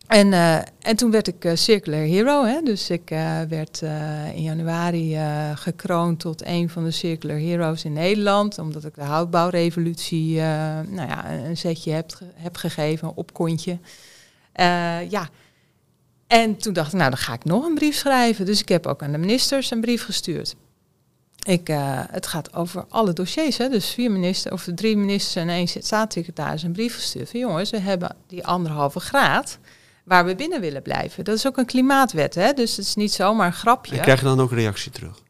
En, 0.06 0.26
uh, 0.26 0.56
en 0.56 0.96
toen 0.96 1.11
werd 1.11 1.26
ik 1.26 1.52
Circular 1.54 2.00
Hero. 2.00 2.44
Hè? 2.44 2.62
Dus 2.62 2.90
ik 2.90 3.09
werd 3.48 3.83
in 4.35 4.42
januari 4.42 5.18
gekroond 5.54 6.20
tot 6.20 6.46
een 6.46 6.68
van 6.68 6.85
de 6.85 6.90
Circular 6.90 7.38
Heroes 7.38 7.85
in 7.85 7.92
Nederland. 7.92 8.59
Omdat 8.59 8.85
ik 8.85 8.94
de 8.94 9.02
houtbouwrevolutie 9.02 10.37
nou 10.88 11.09
ja, 11.09 11.30
een 11.30 11.56
setje 11.56 11.92
heb, 11.92 12.18
heb 12.35 12.56
gegeven, 12.56 13.09
een 13.09 13.14
opkontje. 13.14 13.78
ja. 15.09 15.28
En 16.26 16.56
toen 16.56 16.72
dacht 16.72 16.92
ik, 16.92 16.98
nou 16.98 17.11
dan 17.11 17.18
ga 17.18 17.33
ik 17.33 17.44
nog 17.44 17.64
een 17.64 17.74
brief 17.74 17.94
schrijven. 17.94 18.44
Dus 18.46 18.61
ik 18.61 18.68
heb 18.68 18.87
ook 18.87 19.02
aan 19.02 19.12
de 19.12 19.18
ministers 19.18 19.70
een 19.70 19.80
brief 19.80 20.04
gestuurd. 20.04 20.54
Ik, 21.40 21.68
het 22.11 22.26
gaat 22.26 22.55
over 22.55 22.85
alle 22.88 23.12
dossiers. 23.12 23.59
Hè? 23.59 23.68
Dus 23.68 23.90
vier 23.90 24.11
ministers, 24.11 24.55
of 24.55 24.66
drie 24.74 24.96
ministers 24.96 25.35
en 25.35 25.48
één 25.48 25.68
staatssecretaris 25.68 26.62
een 26.62 26.72
brief 26.72 26.94
gestuurd. 26.94 27.31
Van 27.31 27.40
jongens, 27.40 27.70
we 27.70 27.81
hebben 27.81 28.16
die 28.26 28.46
anderhalve 28.46 29.00
graad 29.00 29.59
waar 30.05 30.24
we 30.24 30.35
binnen 30.35 30.61
willen 30.61 30.83
blijven. 30.83 31.24
Dat 31.24 31.37
is 31.37 31.46
ook 31.46 31.57
een 31.57 31.66
klimaatwet, 31.66 32.35
hè? 32.35 32.53
dus 32.53 32.76
het 32.76 32.87
is 32.87 32.94
niet 32.94 33.12
zomaar 33.12 33.46
een 33.46 33.53
grapje. 33.53 33.96
En 33.96 34.03
krijg 34.03 34.18
je 34.18 34.24
dan 34.24 34.40
ook 34.40 34.53
reactie 34.53 34.90
terug? 34.90 35.22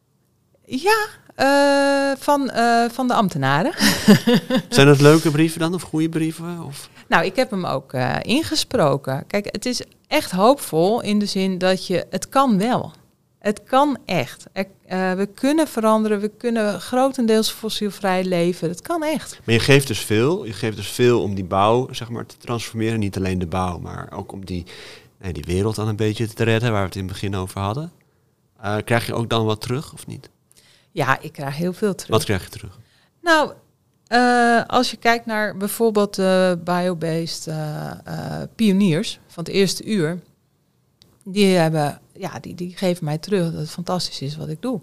Ja, 0.65 1.07
uh, 1.37 2.17
van, 2.19 2.51
uh, 2.55 2.85
van 2.91 3.09
de 3.09 3.15
ambtenaren. 3.15 3.73
Zijn 4.69 4.87
dat 4.87 5.01
leuke 5.01 5.31
brieven 5.31 5.61
dan 5.61 5.75
of 5.75 5.83
goede 5.83 6.09
brieven? 6.09 6.65
Of? 6.65 6.89
Nou, 7.09 7.25
ik 7.25 7.37
heb 7.37 7.51
hem 7.51 7.65
ook 7.65 7.93
uh, 7.93 8.17
ingesproken. 8.23 9.25
Kijk, 9.27 9.49
het 9.51 9.67
is 9.67 9.83
echt 10.07 10.31
hoopvol 10.31 11.01
in 11.01 11.19
de 11.19 11.27
zin 11.27 11.59
dat 11.59 11.87
je, 11.87 12.07
het 12.11 12.29
kan 12.29 12.59
wel. 12.59 12.93
Het 13.41 13.63
kan 13.63 13.99
echt. 14.05 14.47
Er, 14.53 14.67
uh, 14.89 15.13
we 15.13 15.27
kunnen 15.27 15.69
veranderen, 15.69 16.21
we 16.21 16.29
kunnen 16.29 16.81
grotendeels 16.81 17.51
fossielvrij 17.51 18.25
leven. 18.25 18.69
Het 18.69 18.83
kan 18.83 19.03
echt. 19.03 19.41
Maar 19.45 19.55
je 19.55 19.61
geeft 19.61 19.87
dus 19.87 20.01
veel. 20.01 20.45
Je 20.45 20.53
geeft 20.53 20.77
dus 20.77 20.89
veel 20.89 21.23
om 21.23 21.35
die 21.35 21.45
bouw 21.45 21.93
zeg 21.93 22.09
maar, 22.09 22.27
te 22.27 22.37
transformeren. 22.37 22.99
Niet 22.99 23.17
alleen 23.17 23.39
de 23.39 23.47
bouw, 23.47 23.79
maar 23.79 24.13
ook 24.13 24.33
om 24.33 24.45
die, 24.45 24.65
nee, 25.19 25.33
die 25.33 25.45
wereld 25.47 25.75
dan 25.75 25.89
een 25.89 25.97
beetje 25.97 26.27
te 26.27 26.45
redden, 26.45 26.71
waar 26.71 26.81
we 26.81 26.87
het 26.87 26.97
in 26.97 27.03
het 27.03 27.13
begin 27.13 27.37
over 27.37 27.61
hadden. 27.61 27.93
Uh, 28.65 28.77
krijg 28.85 29.07
je 29.07 29.15
ook 29.15 29.29
dan 29.29 29.45
wat 29.45 29.61
terug 29.61 29.93
of 29.93 30.07
niet? 30.07 30.31
Ja, 30.91 31.21
ik 31.21 31.33
krijg 31.33 31.57
heel 31.57 31.73
veel 31.73 31.95
terug. 31.95 32.11
Wat 32.11 32.25
krijg 32.25 32.45
je 32.45 32.51
terug? 32.51 32.79
Nou, 33.23 33.53
uh, 34.09 34.63
als 34.67 34.91
je 34.91 34.97
kijkt 34.97 35.27
naar 35.27 35.57
bijvoorbeeld 35.57 36.19
uh, 36.19 36.53
biobased 36.65 37.55
pioniers 38.55 39.21
van 39.27 39.45
het 39.45 39.53
eerste 39.53 39.85
uur 39.85 40.21
die, 41.25 41.57
hebben, 41.57 42.01
ja, 42.21 42.39
die, 42.41 42.55
die 42.55 42.77
geven 42.77 43.05
mij 43.05 43.19
terug 43.19 43.45
dat 43.53 43.61
het 43.61 43.71
fantastisch 43.71 44.21
is 44.21 44.37
wat 44.37 44.49
ik 44.49 44.63
doe. 44.63 44.81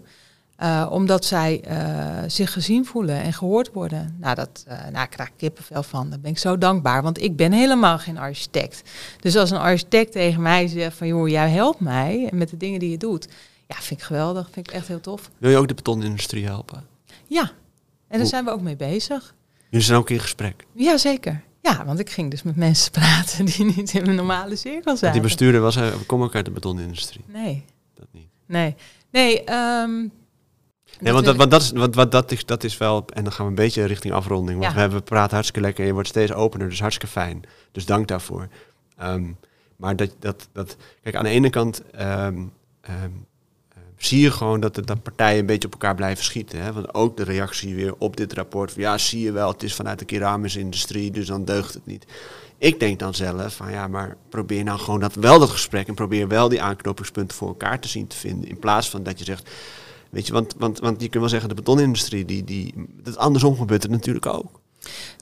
Uh, 0.62 0.88
omdat 0.90 1.24
zij 1.24 1.64
uh, 1.68 2.22
zich 2.26 2.52
gezien 2.52 2.86
voelen 2.86 3.22
en 3.22 3.32
gehoord 3.32 3.72
worden. 3.72 4.16
Nou, 4.20 4.34
dat, 4.34 4.64
uh, 4.68 4.88
nou, 4.92 5.04
ik 5.04 5.10
krijg 5.10 5.30
kippenvel 5.36 5.82
van. 5.82 6.10
Daar 6.10 6.20
ben 6.20 6.30
ik 6.30 6.38
zo 6.38 6.58
dankbaar, 6.58 7.02
want 7.02 7.22
ik 7.22 7.36
ben 7.36 7.52
helemaal 7.52 7.98
geen 7.98 8.18
architect. 8.18 8.82
Dus 9.20 9.36
als 9.36 9.50
een 9.50 9.58
architect 9.58 10.12
tegen 10.12 10.42
mij 10.42 10.66
zegt 10.66 10.96
van... 10.96 11.06
joh, 11.06 11.28
jij 11.28 11.50
helpt 11.50 11.80
mij 11.80 12.30
met 12.32 12.48
de 12.48 12.56
dingen 12.56 12.80
die 12.80 12.90
je 12.90 12.96
doet. 12.96 13.28
Ja, 13.66 13.76
vind 13.76 14.00
ik 14.00 14.06
geweldig. 14.06 14.48
Vind 14.52 14.68
ik 14.68 14.74
echt 14.74 14.88
heel 14.88 15.00
tof. 15.00 15.30
Wil 15.38 15.50
je 15.50 15.56
ook 15.56 15.68
de 15.68 15.74
betonindustrie 15.74 16.44
helpen? 16.44 16.86
Ja, 17.26 17.50
en 18.08 18.18
daar 18.18 18.26
zijn 18.26 18.44
we 18.44 18.50
ook 18.50 18.60
mee 18.60 18.76
bezig. 18.76 19.34
Jullie 19.70 19.86
zijn 19.86 19.98
ook 19.98 20.10
in 20.10 20.20
gesprek? 20.20 20.66
Jazeker. 20.72 21.42
Ja, 21.68 21.84
want 21.84 21.98
ik 21.98 22.10
ging 22.10 22.30
dus 22.30 22.42
met 22.42 22.56
mensen 22.56 22.90
praten 23.00 23.44
die 23.44 23.64
niet 23.64 23.94
in 23.94 24.02
mijn 24.02 24.16
normale 24.16 24.56
cirkel 24.56 24.96
zijn. 24.96 25.12
Die 25.12 25.22
bestuurder 25.22 25.60
was, 25.60 25.74
hij 25.74 25.92
kom 26.06 26.22
ook 26.22 26.34
uit 26.34 26.44
de 26.44 26.50
betonindustrie. 26.50 27.24
Nee. 27.26 27.64
Dat 27.94 28.06
niet. 28.10 28.28
Nee. 28.46 28.74
Nee, 29.10 29.50
um, 29.50 30.12
Nee, 31.00 31.12
want, 31.12 31.24
dat, 31.24 31.36
want 31.36 31.50
dat, 31.50 31.62
is, 31.62 31.70
want, 31.70 31.94
wat, 31.94 32.12
dat, 32.12 32.32
is, 32.32 32.44
dat 32.44 32.64
is 32.64 32.78
wel, 32.78 33.04
en 33.12 33.24
dan 33.24 33.32
gaan 33.32 33.44
we 33.44 33.50
een 33.50 33.56
beetje 33.56 33.84
richting 33.84 34.14
afronding. 34.14 34.58
Want 34.58 34.70
ja. 34.70 34.74
we 34.74 34.80
hebben 34.80 35.02
praten 35.02 35.32
hartstikke 35.32 35.60
lekker 35.60 35.80
en 35.80 35.86
je 35.86 35.92
wordt 35.92 36.08
steeds 36.08 36.32
opener, 36.32 36.68
dus 36.68 36.80
hartstikke 36.80 37.12
fijn. 37.12 37.42
Dus 37.72 37.86
dank 37.86 38.08
daarvoor. 38.08 38.48
Um, 39.02 39.36
maar 39.76 39.96
dat, 39.96 40.14
dat, 40.18 40.48
dat, 40.52 40.76
kijk, 41.02 41.14
aan 41.14 41.24
de 41.24 41.30
ene 41.30 41.50
kant 41.50 41.82
um, 42.00 42.52
um, 43.04 43.26
zie 43.98 44.20
je 44.20 44.30
gewoon 44.30 44.60
dat, 44.60 44.74
dat 44.74 45.02
partijen 45.02 45.38
een 45.38 45.46
beetje 45.46 45.66
op 45.66 45.72
elkaar 45.72 45.94
blijven 45.94 46.24
schieten. 46.24 46.62
Hè? 46.62 46.72
Want 46.72 46.94
ook 46.94 47.16
de 47.16 47.22
reactie 47.22 47.74
weer 47.74 47.94
op 47.98 48.16
dit 48.16 48.32
rapport 48.32 48.72
van 48.72 48.82
ja, 48.82 48.98
zie 48.98 49.20
je 49.20 49.32
wel, 49.32 49.48
het 49.52 49.62
is 49.62 49.74
vanuit 49.74 49.98
de 49.98 50.04
keramische 50.04 50.60
industrie, 50.60 51.10
dus 51.10 51.26
dan 51.26 51.44
deugt 51.44 51.74
het 51.74 51.86
niet. 51.86 52.06
Ik 52.58 52.80
denk 52.80 52.98
dan 52.98 53.14
zelf 53.14 53.54
van 53.54 53.70
ja, 53.70 53.88
maar 53.88 54.16
probeer 54.28 54.64
nou 54.64 54.78
gewoon 54.78 55.00
dat, 55.00 55.14
wel 55.14 55.38
dat 55.38 55.50
gesprek 55.50 55.88
en 55.88 55.94
probeer 55.94 56.28
wel 56.28 56.48
die 56.48 56.62
aanknopingspunten 56.62 57.36
voor 57.36 57.48
elkaar 57.48 57.80
te 57.80 57.88
zien 57.88 58.06
te 58.06 58.16
vinden. 58.16 58.48
In 58.48 58.58
plaats 58.58 58.90
van 58.90 59.02
dat 59.02 59.18
je 59.18 59.24
zegt, 59.24 59.50
weet 60.10 60.26
je, 60.26 60.32
want, 60.32 60.54
want, 60.58 60.78
want 60.78 61.00
je 61.00 61.08
kunt 61.08 61.22
wel 61.22 61.28
zeggen, 61.28 61.48
de 61.48 61.54
betonindustrie, 61.54 62.24
die, 62.24 62.44
die, 62.44 62.74
dat 63.02 63.16
andersom 63.16 63.56
gebeurt 63.56 63.82
het 63.82 63.90
natuurlijk 63.90 64.26
ook. 64.26 64.60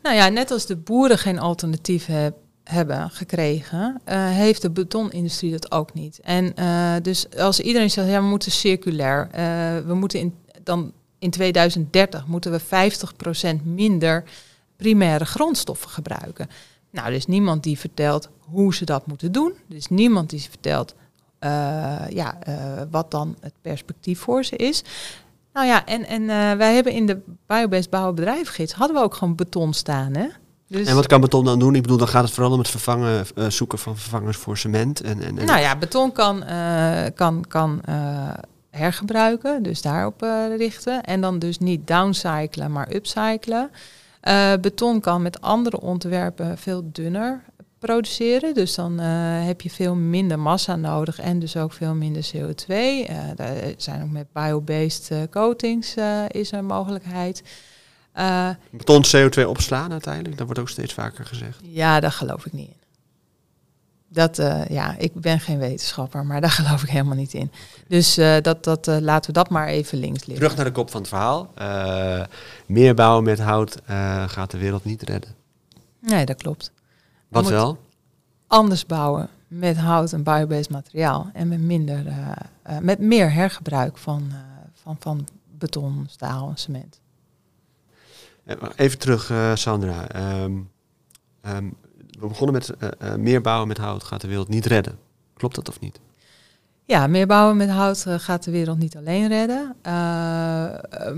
Nou 0.03 0.17
ja, 0.17 0.29
net 0.29 0.51
als 0.51 0.67
de 0.67 0.77
boeren 0.77 1.19
geen 1.19 1.39
alternatief 1.39 2.07
hebben 2.07 2.46
hebben 2.69 3.11
gekregen, 3.11 4.01
uh, 4.09 4.29
heeft 4.29 4.63
de 4.63 4.71
betonindustrie 4.71 5.51
dat 5.51 5.73
ook 5.73 5.95
niet. 5.95 6.21
En 6.21 6.53
uh, 6.59 6.95
dus 7.03 7.37
als 7.37 7.61
iedereen 7.61 7.91
zegt, 7.91 8.09
ja, 8.09 8.21
we 8.21 8.27
moeten 8.27 8.53
circulair, 8.53 9.27
uh, 9.27 9.87
we 9.87 9.95
moeten 9.95 10.21
in, 10.21 10.35
dan 10.63 10.93
in 11.19 11.31
2030 11.31 12.27
moeten 12.27 12.53
we 12.53 12.61
50% 13.61 13.63
minder 13.65 14.25
primaire 14.77 15.25
grondstoffen 15.25 15.91
gebruiken. 15.91 16.49
Nou, 16.91 17.07
er 17.07 17.15
is 17.15 17.27
niemand 17.27 17.63
die 17.63 17.79
vertelt 17.79 18.29
hoe 18.39 18.75
ze 18.75 18.85
dat 18.85 19.07
moeten 19.07 19.33
doen. 19.33 19.53
Er 19.69 19.77
is 19.77 19.89
niemand 19.89 20.31
die 20.31 20.41
vertelt 20.41 20.95
ja, 22.09 22.39
wat 22.91 23.11
dan 23.11 23.37
het 23.41 23.53
perspectief 23.61 24.19
voor 24.19 24.45
ze 24.45 24.57
is. 24.57 24.85
Nou 25.53 25.67
ja, 25.67 25.87
en, 25.87 26.07
en 26.07 26.27
wij 26.59 26.75
hebben 26.75 26.93
in 26.93 27.07
de 27.07 27.21
biobased 27.47 27.91
bouwbedrijfgids 27.91 28.73
hadden 28.73 28.97
we 28.97 29.03
ook 29.03 29.15
gewoon 29.15 29.35
beton 29.35 29.73
staan, 29.75 30.15
hè? 30.15 30.27
Dus 30.69 30.87
en 30.87 30.95
wat 30.95 31.07
kan 31.07 31.21
beton 31.21 31.45
dan 31.45 31.59
doen? 31.59 31.75
Ik 31.75 31.83
bedoel, 31.83 31.97
dan 31.97 32.09
gaat 32.09 32.25
het 32.25 32.33
vooral 32.33 32.53
om 32.53 32.59
het 32.59 32.69
vervangen, 32.69 33.27
uh, 33.35 33.49
zoeken 33.49 33.79
van 33.79 33.97
vervangers 33.97 34.37
voor 34.37 34.59
cement. 34.59 35.01
En, 35.01 35.23
en, 35.23 35.39
en 35.39 35.47
nou 35.47 35.61
ja, 35.61 35.77
beton 35.77 36.13
kan, 36.13 36.43
uh, 36.49 37.05
kan, 37.15 37.45
kan 37.49 37.81
uh, 37.89 38.31
hergebruiken, 38.71 39.63
dus 39.63 39.83
daarop 39.83 40.21
richten. 40.57 41.03
En 41.03 41.21
dan 41.21 41.39
dus 41.39 41.59
niet 41.59 41.87
downcyclen, 41.87 42.73
maar 42.73 42.95
upcyclen. 42.95 43.71
beton 44.61 45.01
kan 45.01 45.23
met 45.23 45.41
andere 45.41 45.81
ontwerpen 45.81 46.59
veel 46.59 46.89
dunner 46.93 47.43
produceren. 47.79 48.55
Dus 48.55 48.75
dan 48.75 48.99
heb 48.99 49.61
je 49.61 49.71
veel 49.71 49.95
minder 49.95 50.39
massa 50.39 50.77
nodig 50.77 51.19
en 51.19 51.39
dus 51.39 51.57
ook 51.57 51.73
veel 51.73 51.95
minder 51.95 52.31
CO2. 52.35 52.75
daar 53.35 53.55
zijn 53.77 54.03
ook 54.03 54.11
met 54.11 54.27
biobased 54.33 55.11
coatings 55.31 55.95
is 56.29 56.53
er 56.53 56.65
mogelijkheid. 56.65 57.43
Uh, 58.19 58.49
Beton 58.71 59.05
CO2 59.07 59.47
opslaan 59.47 59.93
uiteindelijk, 59.93 60.37
dat 60.37 60.47
wordt 60.47 60.61
ook 60.61 60.69
steeds 60.69 60.93
vaker 60.95 61.27
gezegd. 61.27 61.61
Ja, 61.63 62.01
daar 62.01 62.13
geloof 62.13 62.47
ik 62.47 62.53
niet 62.53 62.69
in. 62.69 62.77
Dat, 64.09 64.39
uh, 64.39 64.67
ja, 64.67 64.97
ik 64.99 65.15
ben 65.15 65.41
geen 65.41 65.59
wetenschapper, 65.59 66.27
maar 66.27 66.41
daar 66.41 66.51
geloof 66.61 66.83
ik 66.83 66.89
helemaal 66.89 67.17
niet 67.17 67.35
in. 67.35 67.53
Dus 67.89 68.19
uh, 68.19 68.37
dat, 68.43 68.65
dat, 68.65 68.87
laten 68.87 69.27
we 69.27 69.33
dat 69.33 69.51
maar 69.51 69.67
even 69.67 69.99
links 69.99 70.19
liggen. 70.19 70.37
Terug 70.37 70.57
naar 70.57 70.65
de 70.65 70.73
kop 70.73 70.91
van 70.91 71.01
het 71.01 71.09
verhaal. 71.09 71.53
meer 72.67 72.95
bouwen 72.95 73.25
met 73.25 73.39
hout 73.39 73.77
gaat 74.27 74.51
de 74.51 74.59
wereld 74.59 74.85
niet 74.85 75.03
redden. 75.03 75.35
Nee, 76.01 76.25
dat 76.25 76.37
klopt. 76.37 76.73
Wat 77.29 77.49
wel? 77.49 77.79
Anders 78.47 78.87
bouwen 78.87 79.29
met 79.49 79.77
hout 79.77 80.13
en 80.13 80.23
biobased 80.23 80.71
materiaal 80.71 81.31
en 81.33 81.49
met 81.49 81.61
minder, 81.61 82.05
met 82.81 82.99
meer 82.99 83.33
hergebruik 83.33 83.99
van, 83.99 84.33
van, 84.75 84.97
van 84.99 85.27
beton, 85.59 86.07
staal 86.09 86.49
en 86.49 86.57
cement. 86.57 87.01
Even 88.77 88.99
terug, 88.99 89.31
uh, 89.31 89.55
Sandra. 89.55 90.07
Um, 90.43 90.71
um, 91.47 91.77
we 92.21 92.27
begonnen 92.27 92.53
met 92.55 92.73
uh, 92.83 92.89
uh, 93.03 93.15
meer 93.15 93.41
bouwen 93.41 93.69
met 93.69 93.79
hout 93.79 94.05
gaat 94.05 94.21
de 94.21 94.29
wereld 94.29 94.49
niet 94.49 94.67
redden. 94.67 94.99
Klopt 95.35 95.55
dat 95.55 95.69
of 95.69 95.81
niet? 95.81 96.01
Ja, 96.85 97.07
meer 97.07 97.27
bouwen 97.27 97.57
met 97.57 97.69
hout 97.69 98.05
gaat 98.09 98.45
de 98.45 98.51
wereld 98.51 98.79
niet 98.79 98.97
alleen 98.97 99.29
redden, 99.29 99.77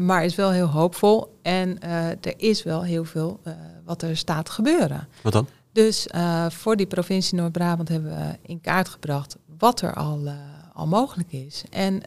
maar 0.07 0.24
is 0.24 0.34
wel 0.34 0.50
heel 0.50 0.66
hoopvol. 0.66 1.38
En 1.42 1.80
er 2.20 2.34
is 2.36 2.62
wel 2.62 2.82
heel 2.82 3.05
veel 3.05 3.40
wat 3.84 4.03
er 4.03 4.16
staat 4.16 4.50
gebeuren. 4.50 5.09
Wat 5.22 5.32
dan? 5.32 5.48
Dus 5.72 6.09
voor 6.48 6.76
die 6.76 6.86
provincie 6.86 7.38
Noord-Brabant 7.38 7.88
hebben 7.88 8.11
we 8.11 8.38
in 8.42 8.61
kaart 8.61 8.88
gebracht 8.88 9.36
wat 9.59 9.80
er 9.80 9.94
al, 9.94 10.28
al 10.72 10.86
mogelijk 10.86 11.32
is. 11.32 11.64
En 11.70 12.03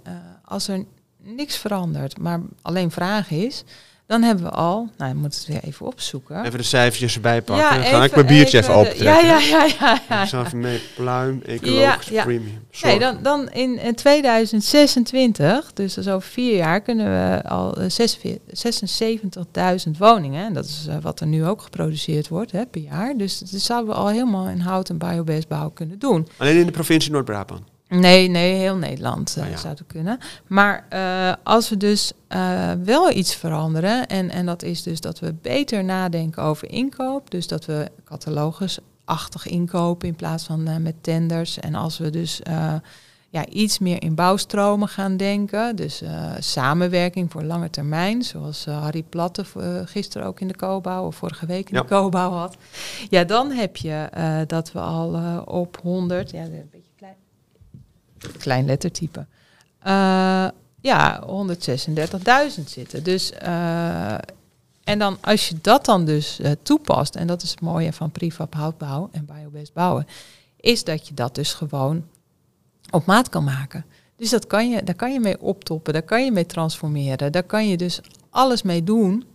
als 0.45 0.67
er 0.67 0.85
niks 1.17 1.57
verandert, 1.57 2.19
maar 2.19 2.41
alleen 2.61 2.91
vraag 2.91 3.31
is, 3.31 3.63
dan 4.11 4.21
hebben 4.21 4.45
we 4.45 4.51
al, 4.51 4.89
nou, 4.97 5.09
je 5.09 5.15
moet 5.17 5.35
het 5.35 5.45
weer 5.47 5.63
even 5.63 5.85
opzoeken. 5.85 6.45
Even 6.45 6.57
de 6.57 6.63
cijfertjes 6.65 7.15
erbij 7.15 7.41
pakken. 7.41 7.65
Ja, 7.65 7.73
Dan 7.75 7.83
ga 7.83 8.03
ik 8.03 8.15
mijn 8.15 8.25
biertje 8.25 8.57
even, 8.57 8.69
even 8.69 8.81
opentrekken. 8.81 9.27
Ja, 9.27 9.39
ja, 9.39 9.63
ja, 9.63 9.67
ja. 9.79 9.99
ja, 10.09 10.21
Ik 10.23 10.29
zal 10.29 10.39
ja. 10.39 10.45
even 10.45 10.59
mee 10.59 10.81
pluim, 10.95 11.41
ecologisch 11.45 12.07
Ja, 12.07 12.23
premium. 12.23 12.67
Nee, 12.81 12.99
dan, 12.99 13.17
dan 13.21 13.49
in 13.51 13.79
eh, 13.79 13.93
2026, 13.93 15.73
dus 15.73 15.93
dat 15.93 16.05
is 16.05 16.11
over 16.11 16.29
vier 16.29 16.55
jaar, 16.55 16.81
kunnen 16.81 17.05
we 17.05 17.49
al 17.49 17.77
eh, 17.77 17.89
46 17.89 19.85
76.000 19.85 19.97
woningen. 19.97 20.45
En 20.45 20.53
dat 20.53 20.65
is 20.65 20.85
eh, 20.89 20.95
wat 21.01 21.19
er 21.19 21.27
nu 21.27 21.45
ook 21.45 21.61
geproduceerd 21.61 22.27
wordt 22.27 22.51
hè, 22.51 22.65
per 22.65 22.81
jaar. 22.81 23.17
Dus 23.17 23.39
dat 23.39 23.49
zouden 23.61 23.89
we 23.93 23.99
al 23.99 24.07
helemaal 24.07 24.47
in 24.47 24.59
hout- 24.59 24.89
en 24.89 24.97
biobasebouw 24.97 25.69
kunnen 25.69 25.99
doen. 25.99 26.27
Alleen 26.37 26.57
in 26.57 26.65
de 26.65 26.71
provincie 26.71 27.11
Noord-Brabant. 27.11 27.61
Nee, 27.99 28.27
nee, 28.27 28.53
heel 28.53 28.75
Nederland 28.75 29.37
eh, 29.37 29.49
ja. 29.49 29.57
zou 29.57 29.73
het 29.73 29.83
kunnen. 29.87 30.19
Maar 30.47 30.85
eh, 30.89 31.33
als 31.43 31.69
we 31.69 31.77
dus 31.77 32.11
eh, 32.27 32.71
wel 32.83 33.11
iets 33.11 33.35
veranderen, 33.35 34.07
en, 34.07 34.29
en 34.29 34.45
dat 34.45 34.63
is 34.63 34.83
dus 34.83 35.01
dat 35.01 35.19
we 35.19 35.33
beter 35.41 35.83
nadenken 35.83 36.43
over 36.43 36.69
inkoop, 36.71 37.31
dus 37.31 37.47
dat 37.47 37.65
we 37.65 37.91
catalogusachtig 38.03 39.47
inkopen 39.47 40.07
in 40.07 40.15
plaats 40.15 40.43
van 40.43 40.81
met 40.81 40.95
tenders. 41.01 41.59
En 41.59 41.75
als 41.75 41.97
we 41.97 42.09
dus 42.09 42.41
ja, 43.29 43.45
iets 43.47 43.79
meer 43.79 44.03
in 44.03 44.15
bouwstromen 44.15 44.87
gaan 44.87 45.17
denken, 45.17 45.75
dus 45.75 46.01
samenwerking 46.39 47.31
voor 47.31 47.43
lange 47.43 47.69
termijn, 47.69 48.23
zoals 48.23 48.65
Harry 48.65 49.03
Platte 49.03 49.45
gisteren 49.85 50.27
ook 50.27 50.39
in 50.39 50.47
de 50.47 50.55
Cobouw 50.55 51.05
of 51.05 51.15
vorige 51.15 51.45
week 51.45 51.69
in 51.69 51.75
Ja. 51.75 51.81
de 51.81 51.87
Cobouw 51.87 52.31
had. 52.31 52.55
Ja, 53.09 53.23
dan 53.23 53.51
heb 53.51 53.77
je 53.77 54.09
dat 54.47 54.71
we 54.71 54.79
al 54.79 55.41
op 55.45 55.79
100, 55.81 56.31
ja, 56.31 56.45
klein 58.37 58.65
lettertype. 58.65 59.25
Eh, 59.79 60.47
ja, 60.81 61.23
136.000 61.25 62.69
zitten. 62.69 63.03
Dus, 63.03 63.31
eh, 63.31 64.13
en 64.83 64.99
dan 64.99 65.17
als 65.21 65.49
je 65.49 65.55
dat 65.61 65.85
dan 65.85 66.05
dus 66.05 66.39
eh, 66.39 66.51
toepast, 66.61 67.15
en 67.15 67.27
dat 67.27 67.41
is 67.41 67.51
het 67.51 67.61
mooie 67.61 67.93
van 67.93 68.11
prefab 68.11 68.53
houtbouw 68.53 69.09
en 69.11 69.25
biobased 69.25 69.73
bouwen, 69.73 70.07
is 70.59 70.83
dat 70.83 71.07
je 71.07 71.13
dat 71.13 71.35
dus 71.35 71.53
gewoon 71.53 72.03
op 72.89 73.05
maat 73.05 73.29
kan 73.29 73.43
maken. 73.43 73.85
Dus 74.15 74.29
dat 74.29 74.47
kan 74.47 74.69
je, 74.69 74.83
daar 74.83 74.95
kan 74.95 75.13
je 75.13 75.19
mee 75.19 75.41
optoppen, 75.41 75.93
daar 75.93 76.01
kan 76.01 76.25
je 76.25 76.31
mee 76.31 76.45
transformeren, 76.45 77.31
daar 77.31 77.43
kan 77.43 77.67
je 77.67 77.77
dus 77.77 78.01
alles 78.29 78.61
mee 78.61 78.83
doen. 78.83 79.25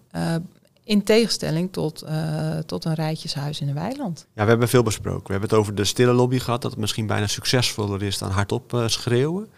In 0.87 1.03
tegenstelling 1.03 1.73
tot, 1.73 2.03
eh, 2.03 2.59
tot 2.59 2.85
een 2.85 2.95
rijtjeshuis 2.95 3.61
in 3.61 3.69
een 3.69 3.75
weiland. 3.75 4.27
Ja, 4.35 4.43
we 4.43 4.49
hebben 4.49 4.69
veel 4.69 4.83
besproken. 4.83 5.27
We 5.27 5.33
hebben 5.33 5.49
het 5.49 5.59
over 5.59 5.75
de 5.75 5.85
stille 5.85 6.13
lobby 6.13 6.39
gehad, 6.39 6.63
dat 6.63 6.71
het 6.71 6.81
misschien 6.81 7.07
bijna 7.07 7.27
succesvoller 7.27 8.03
is 8.03 8.19
dan 8.19 8.31
hardop 8.31 8.75
eh, 8.75 8.87
schreeuwen. 8.87 9.49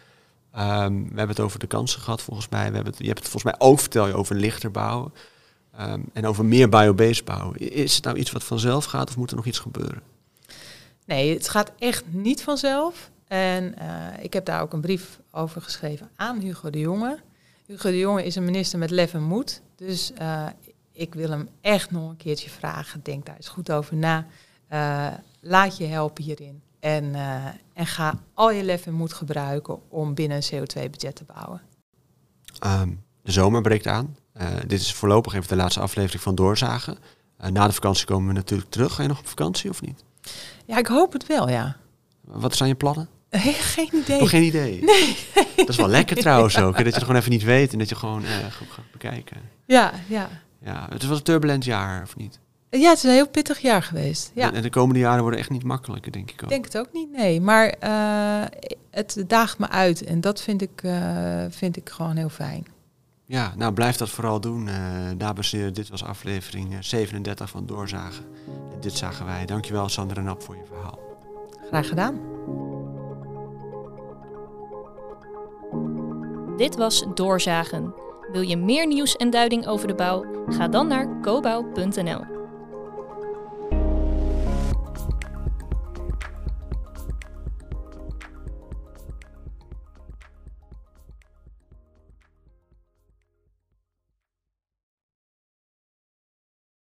Ehm, 0.53 0.93
we 0.93 1.07
hebben 1.07 1.29
het 1.29 1.41
over 1.41 1.59
de 1.59 1.67
kansen 1.67 2.01
gehad, 2.01 2.23
volgens 2.23 2.49
mij. 2.49 2.69
We 2.69 2.75
hebben 2.75 2.93
het, 2.93 2.99
je 2.99 3.07
hebt 3.07 3.19
het 3.19 3.29
volgens 3.29 3.53
mij 3.53 3.69
ook, 3.69 3.81
vertel 3.81 4.07
je, 4.07 4.15
over 4.15 4.37
lichter 4.37 4.71
bouwen. 4.71 5.13
Ehm, 5.77 6.01
en 6.13 6.27
over 6.27 6.45
meer 6.45 6.69
biobased 6.69 7.25
bouwen. 7.25 7.73
Is 7.73 7.95
het 7.95 8.05
nou 8.05 8.17
iets 8.17 8.33
wat 8.33 8.45
vanzelf 8.45 8.85
gaat 8.85 9.09
of 9.09 9.17
moet 9.17 9.31
er 9.31 9.37
nog 9.37 9.47
iets 9.47 9.59
gebeuren? 9.59 10.03
Nee, 11.07 11.35
het 11.35 11.49
gaat 11.49 11.73
echt 11.79 12.05
niet 12.11 12.43
vanzelf. 12.43 13.11
En 13.27 13.79
eh, 13.79 14.25
ik 14.25 14.33
heb 14.33 14.45
daar 14.45 14.63
ook 14.63 14.73
een 14.73 14.81
brief 14.81 15.21
over 15.31 15.63
geschreven 15.63 16.11
aan 16.17 16.41
Hugo 16.41 16.71
de 16.71 16.79
Jonge. 16.79 17.19
Hugo 17.67 17.91
de 17.91 17.99
Jonge 17.99 18.25
is 18.25 18.37
een 18.37 18.45
minister 18.45 18.79
met 18.79 18.91
lef 18.91 19.15
en 19.15 19.23
moed. 19.23 19.63
Dus 19.77 20.13
ik 20.99 21.15
wil 21.15 21.31
hem 21.31 21.49
echt 21.61 21.91
nog 21.91 22.11
een 22.11 22.17
keertje 22.17 22.51
vragen. 22.51 23.01
Denk 23.03 23.27
daar 23.27 23.37
eens 23.37 23.49
goed 23.49 23.73
over 23.73 23.97
na. 23.97 24.27
Eh, 24.69 25.07
laat 25.41 25.77
je 25.77 25.85
helpen 25.85 26.25
hierin. 26.25 26.63
En, 26.81 27.15
eh, 27.15 27.45
en 27.73 27.87
ga 27.87 28.15
al 28.35 28.51
je 28.51 28.63
lef 28.63 28.87
en 28.87 28.93
moed 28.95 29.13
gebruiken 29.13 29.91
om 29.91 30.15
binnen 30.15 30.37
een 30.37 30.43
CO2-budget 30.51 31.17
te 31.17 31.25
bouwen. 31.25 31.61
Ehm, 32.59 32.91
de 33.23 33.33
zomer 33.33 33.63
breekt 33.63 33.87
aan. 33.87 34.17
Eh, 34.33 34.47
dit 34.67 34.81
is 34.81 34.93
voorlopig 34.95 35.35
even 35.35 35.49
de 35.49 35.57
laatste 35.57 35.81
aflevering 35.81 36.23
van 36.23 36.35
Doorzagen. 36.35 36.99
Na 37.51 37.67
de 37.67 37.73
vakantie 37.73 38.07
komen 38.07 38.29
we 38.29 38.35
natuurlijk 38.35 38.71
terug. 38.71 38.95
Ga 38.95 39.03
je 39.03 39.09
nog 39.09 39.19
op 39.19 39.29
vakantie 39.29 39.71
of 39.71 39.81
niet? 39.81 40.05
Ja, 40.67 40.79
ik 40.79 40.87
hoop 40.87 41.13
het 41.13 41.27
wel, 41.27 41.49
ja. 41.49 41.77
Wat 42.21 42.57
zijn 42.57 42.69
je 42.69 42.75
plannen? 42.75 43.09
Geen 43.75 43.95
idee. 43.95 44.21
Nog 44.21 44.31
geen 44.31 44.43
idee. 44.43 44.83
Nee. 44.85 45.17
Dat 45.57 45.69
is 45.69 45.77
wel 45.77 45.89
lekker 45.89 46.17
trouwens 46.17 46.59
ook. 46.59 46.77
hè, 46.77 46.83
Dat 46.85 46.93
je 46.93 46.99
het 46.99 47.03
gewoon 47.03 47.17
even 47.21 47.31
niet 47.31 47.43
weet 47.43 47.73
en 47.73 47.79
dat 47.79 47.89
je 47.89 47.95
gewoon 47.95 48.23
goed 48.59 48.71
gaat 48.71 48.91
bekijken. 48.93 49.37
Ja, 49.67 49.93
ja. 50.09 50.29
Ja, 50.61 50.87
het 50.91 51.03
wel 51.09 51.17
een 51.17 51.23
turbulent 51.23 51.65
jaar, 51.65 52.03
of 52.03 52.17
niet? 52.17 52.39
ja, 52.71 52.89
het 52.89 52.97
is 52.97 53.03
een 53.03 53.11
heel 53.11 53.29
pittig 53.29 53.59
jaar 53.59 53.83
geweest. 53.83 54.31
Ja. 54.35 54.49
En, 54.49 54.55
en 54.55 54.63
de 54.63 54.71
komende 54.71 55.01
jaren 55.01 55.23
worden 55.23 55.41
echt 55.41 55.51
niet 55.51 55.65
makkelijker, 55.65 56.13
denk 56.13 56.31
ik 56.31 56.35
ook. 56.37 56.43
Ik 56.43 56.49
denk 56.49 56.65
het 56.65 56.79
ook 56.79 56.93
niet, 56.93 57.13
nee. 57.13 57.41
Maar 57.41 57.69
eh, 57.69 58.71
het 58.91 59.25
daagt 59.27 59.59
me 59.59 59.69
uit 59.69 60.05
en 60.05 60.21
dat 60.21 60.41
vind 60.41 60.63
ik, 60.63 60.83
eh, 60.83 61.45
vind 61.49 61.77
ik 61.77 61.89
gewoon 61.89 62.17
heel 62.17 62.29
fijn. 62.29 62.67
Ja, 63.25 63.53
nou 63.57 63.73
blijf 63.73 63.97
dat 63.97 64.11
vooral 64.11 64.41
doen. 64.41 64.69
eh 64.69 64.75
dames 65.17 65.53
en 65.53 65.59
heren, 65.59 65.75
dit 65.75 65.89
was 65.89 66.05
aflevering 66.05 66.73
eh, 66.73 66.79
37 66.81 67.51
van 67.51 67.67
Doorzagen. 67.67 68.25
En 68.73 68.81
dit 68.81 68.93
zagen 68.93 69.27
wij. 69.27 69.47
Dankjewel 69.47 69.89
Sandra 69.89 70.21
Nap 70.21 70.43
voor 70.43 70.57
je 70.57 70.65
verhaal. 70.67 70.99
Graag 71.69 71.89
gedaan. 71.89 72.21
Dit 76.57 76.77
was 76.77 77.05
Doorzagen. 77.15 77.95
Wil 78.33 78.41
je 78.41 78.57
meer 78.57 78.87
nieuws 78.87 79.17
en 79.17 79.31
duiding 79.31 79.67
over 79.67 79.87
de 79.87 79.95
bouw? 79.95 80.45
Ga 80.47 80.69
dan 80.69 80.87
naar 80.87 81.21
cobouw.nl. 81.21 82.38